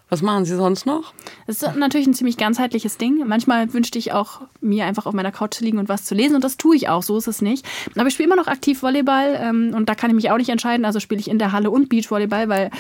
Was 0.10 0.22
machen 0.22 0.46
Sie 0.46 0.56
sonst 0.56 0.86
noch? 0.86 1.14
Das 1.48 1.62
ist 1.62 1.76
natürlich 1.76 2.08
ein 2.08 2.14
ziemlich 2.14 2.38
ganzheitliches 2.38 2.98
Ding. 2.98 3.28
Manchmal 3.28 3.74
wünschte 3.74 4.00
ich 4.00 4.14
auch, 4.14 4.42
mir 4.62 4.86
einfach 4.86 5.06
auf 5.06 5.14
meiner 5.14 5.34
Couch 5.34 5.56
zu 5.56 5.66
liegen 5.66 5.80
und 5.80 5.90
was 5.90 6.06
zu 6.06 6.16
lesen. 6.16 6.36
Und 6.36 6.46
das 6.46 6.56
tue 6.56 6.78
ich 6.78 6.88
auch, 6.88 7.04
so 7.04 7.18
ist 7.18 7.28
es 7.28 7.42
nicht. 7.42 7.66
Aber 7.96 8.08
ich 8.08 8.14
spiele 8.14 8.28
immer 8.28 8.38
noch 8.38 8.48
aktiv 8.48 8.82
Volleyball 8.82 9.38
ähm, 9.38 9.74
und 9.76 9.90
da 9.90 9.96
kann 9.96 10.10
ich 10.10 10.16
mich 10.16 10.32
auch 10.32 10.38
nicht 10.38 10.50
entscheiden. 10.50 10.86
Also 10.86 11.02
spiele 11.02 11.20
ich 11.20 11.30
in 11.30 11.40
der 11.40 11.52
Halle 11.52 11.72
und 11.72 11.90
Beachvolleyball, 11.90 12.48
weil 12.48 12.72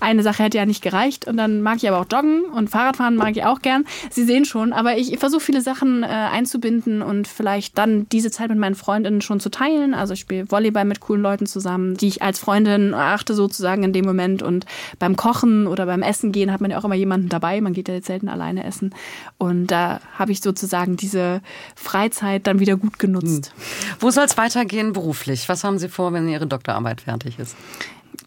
eine 0.00 0.22
Sache 0.22 0.42
hätte 0.42 0.58
ja 0.58 0.66
nicht 0.66 0.82
gereicht. 0.82 1.26
Und 1.26 1.36
dann 1.36 1.62
mag 1.62 1.76
ich 1.76 1.88
aber 1.88 2.00
auch 2.00 2.06
Joggen 2.10 2.44
und 2.44 2.70
Fahrradfahren 2.70 3.16
mag 3.16 3.36
ich 3.36 3.44
auch 3.44 3.60
gern. 3.60 3.84
Sie 4.10 4.24
sehen 4.24 4.44
schon, 4.44 4.72
aber 4.72 4.96
ich 4.96 5.18
versuche 5.18 5.40
viele 5.40 5.60
Sachen 5.60 6.02
äh, 6.02 6.06
einzubinden 6.06 7.02
und 7.02 7.28
vielleicht 7.28 7.78
dann 7.78 8.08
diese 8.10 8.30
Zeit 8.30 8.48
mit 8.48 8.58
meinen 8.58 8.74
Freundinnen 8.74 9.20
schon 9.20 9.40
zu 9.40 9.50
teilen. 9.50 9.94
Also 9.94 10.14
ich 10.14 10.20
spiele 10.20 10.50
Volleyball 10.50 10.84
mit 10.84 11.00
coolen 11.00 11.22
Leuten 11.22 11.46
zusammen, 11.46 11.96
die 11.96 12.08
ich 12.08 12.22
als 12.22 12.38
Freundin 12.38 12.92
erachte 12.92 13.34
sozusagen 13.34 13.82
in 13.82 13.92
dem 13.92 14.04
Moment. 14.04 14.42
Und 14.42 14.66
beim 14.98 15.16
Kochen 15.16 15.66
oder 15.66 15.86
beim 15.86 16.02
Essen 16.02 16.32
gehen 16.32 16.52
hat 16.52 16.60
man 16.60 16.70
ja 16.70 16.78
auch 16.78 16.84
immer 16.84 16.94
jemanden 16.94 17.28
dabei. 17.28 17.60
Man 17.60 17.72
geht 17.72 17.88
ja 17.88 17.94
jetzt 17.94 18.06
selten 18.06 18.28
alleine 18.28 18.64
essen. 18.64 18.94
Und 19.38 19.68
da 19.68 20.00
habe 20.18 20.32
ich 20.32 20.40
sozusagen 20.40 20.96
diese 20.96 21.40
Freizeit 21.74 22.46
dann 22.46 22.60
wieder 22.60 22.76
gut 22.76 22.98
genutzt. 22.98 23.52
Hm. 23.54 23.96
Wo 24.00 24.10
soll 24.10 24.24
es 24.24 24.36
weitergehen 24.36 24.92
beruflich? 24.92 25.48
Was 25.48 25.64
haben 25.64 25.78
Sie 25.78 25.88
vor, 25.88 26.12
wenn 26.12 26.28
Ihre 26.28 26.46
Doktorarbeit 26.46 27.02
fertig 27.02 27.38
ist? 27.38 27.56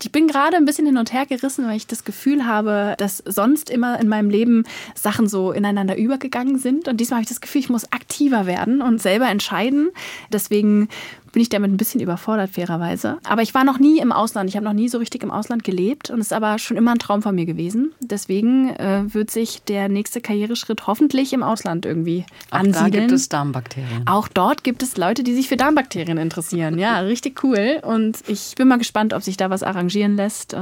Ich 0.02 0.12
bin 0.12 0.28
gerade 0.28 0.58
ein 0.58 0.66
bisschen 0.66 0.86
hin 0.86 0.98
und 0.98 1.14
her 1.14 1.26
gerissen, 1.26 1.66
weil 1.66 1.78
ich 1.78 1.88
das 1.88 2.04
Gefühl 2.04 2.46
habe, 2.46 2.96
dass 2.98 3.18
sonst 3.26 3.70
immer 3.70 4.00
in 4.00 4.08
meinem 4.08 4.30
Leben 4.30 4.66
Sachen 4.96 5.28
so 5.28 5.52
ineinander 5.52 5.98
übergegangen 5.98 6.58
sind. 6.58 6.88
Und 6.88 6.98
diesmal 6.98 7.18
habe 7.18 7.24
ich 7.24 7.30
das 7.30 7.42
Gefühl, 7.42 7.62
ich 7.62 7.70
muss 7.70 7.92
aktiver 7.92 8.46
werden 8.46 8.82
und 8.82 9.02
selber 9.02 9.30
entscheiden. 9.30 9.90
Deswegen 10.32 10.90
bin 11.34 11.42
ich 11.42 11.50
damit 11.50 11.72
ein 11.72 11.78
bisschen 11.78 12.00
überfordert, 12.00 12.52
fairerweise. 12.52 13.18
Aber 13.26 13.42
ich 13.42 13.54
war 13.54 13.66
noch 13.66 13.80
nie 13.80 14.00
im 14.00 14.12
Ausland. 14.12 14.50
Ich 14.50 14.56
habe 14.56 14.66
noch 14.66 14.74
nie 14.74 14.88
so 14.88 15.00
richtig 15.00 15.24
im 15.24 15.32
Ausland 15.32 15.64
gelebt 15.64 16.10
und 16.10 16.20
es 16.20 16.28
ist 16.28 16.34
aber 16.34 16.60
schon 16.60 16.78
immer 16.78 16.92
ein 16.92 17.00
Traum 17.00 17.22
von 17.22 17.36
mir 17.36 17.46
gewesen. 17.46 17.92
Deswegen 18.00 18.70
äh, 18.70 19.04
wird 19.14 19.32
sich 19.32 19.64
der 19.64 19.90
nächste 19.90 20.22
Karriereschritt 20.22 20.88
hoffentlich 20.88 21.34
im 21.34 21.44
Ausland 21.44 21.86
irgendwie 21.86 22.26
Auch 22.52 22.60
ansiedeln. 22.60 22.92
Da 22.92 23.00
gibt 23.00 23.12
es 23.12 23.30
Darmbakterien. 23.30 24.08
Auch 24.08 24.28
dort 24.28 24.64
gibt 24.64 24.84
es 24.84 24.96
Leute, 24.96 25.24
die 25.24 25.34
sich 25.34 25.50
für 25.50 25.58
Darmbakterien 25.58 26.18
interessieren. 26.18 26.78
Ja, 26.78 27.00
richtig 27.02 27.44
cool. 27.44 27.80
Und 27.82 28.20
ich 28.28 28.54
bin 28.56 28.68
mal 28.68 28.78
gespannt, 28.78 29.14
ob 29.14 29.24
sich 29.24 29.36
da 29.36 29.50
was 29.50 29.64
arrangieren 29.64 30.16
lässt. 30.16 30.54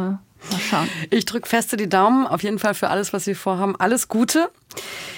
Mal 0.50 0.60
schauen. 0.60 0.90
Ich 1.10 1.26
drücke 1.26 1.48
feste 1.48 1.78
die 1.78 1.90
Daumen, 1.90 2.26
auf 2.26 2.44
jeden 2.44 2.60
Fall 2.60 2.74
für 2.74 2.90
alles, 2.90 3.14
was 3.14 3.26
Sie 3.26 3.36
vorhaben. 3.36 3.76
Alles 3.76 4.08
Gute. 4.08 4.50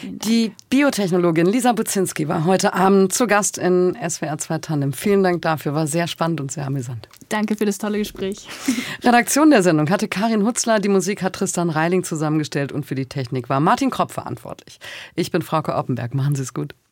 Die 0.01 0.51
Biotechnologin 0.69 1.45
Lisa 1.45 1.71
Buzinski 1.71 2.27
war 2.27 2.45
heute 2.45 2.73
Abend 2.73 3.13
zu 3.13 3.27
Gast 3.27 3.57
in 3.57 3.95
SWR 3.95 4.37
2 4.37 4.57
Tandem. 4.57 4.93
Vielen 4.93 5.23
Dank 5.23 5.41
dafür, 5.41 5.73
war 5.73 5.87
sehr 5.87 6.07
spannend 6.07 6.41
und 6.41 6.51
sehr 6.51 6.65
amüsant. 6.65 7.07
Danke 7.29 7.55
für 7.55 7.65
das 7.65 7.77
tolle 7.77 7.99
Gespräch. 7.99 8.47
Redaktion 9.03 9.49
der 9.49 9.63
Sendung 9.63 9.89
hatte 9.89 10.07
Karin 10.07 10.45
Hutzler, 10.45 10.79
die 10.79 10.89
Musik 10.89 11.23
hat 11.23 11.33
Tristan 11.33 11.69
Reiling 11.69 12.03
zusammengestellt 12.03 12.71
und 12.71 12.85
für 12.85 12.95
die 12.95 13.05
Technik 13.05 13.47
war 13.49 13.59
Martin 13.59 13.91
Kropp 13.91 14.11
verantwortlich. 14.11 14.79
Ich 15.15 15.31
bin 15.31 15.41
Frauke 15.41 15.75
Oppenberg, 15.75 16.13
machen 16.13 16.35
Sie 16.35 16.41
es 16.41 16.53
gut. 16.53 16.75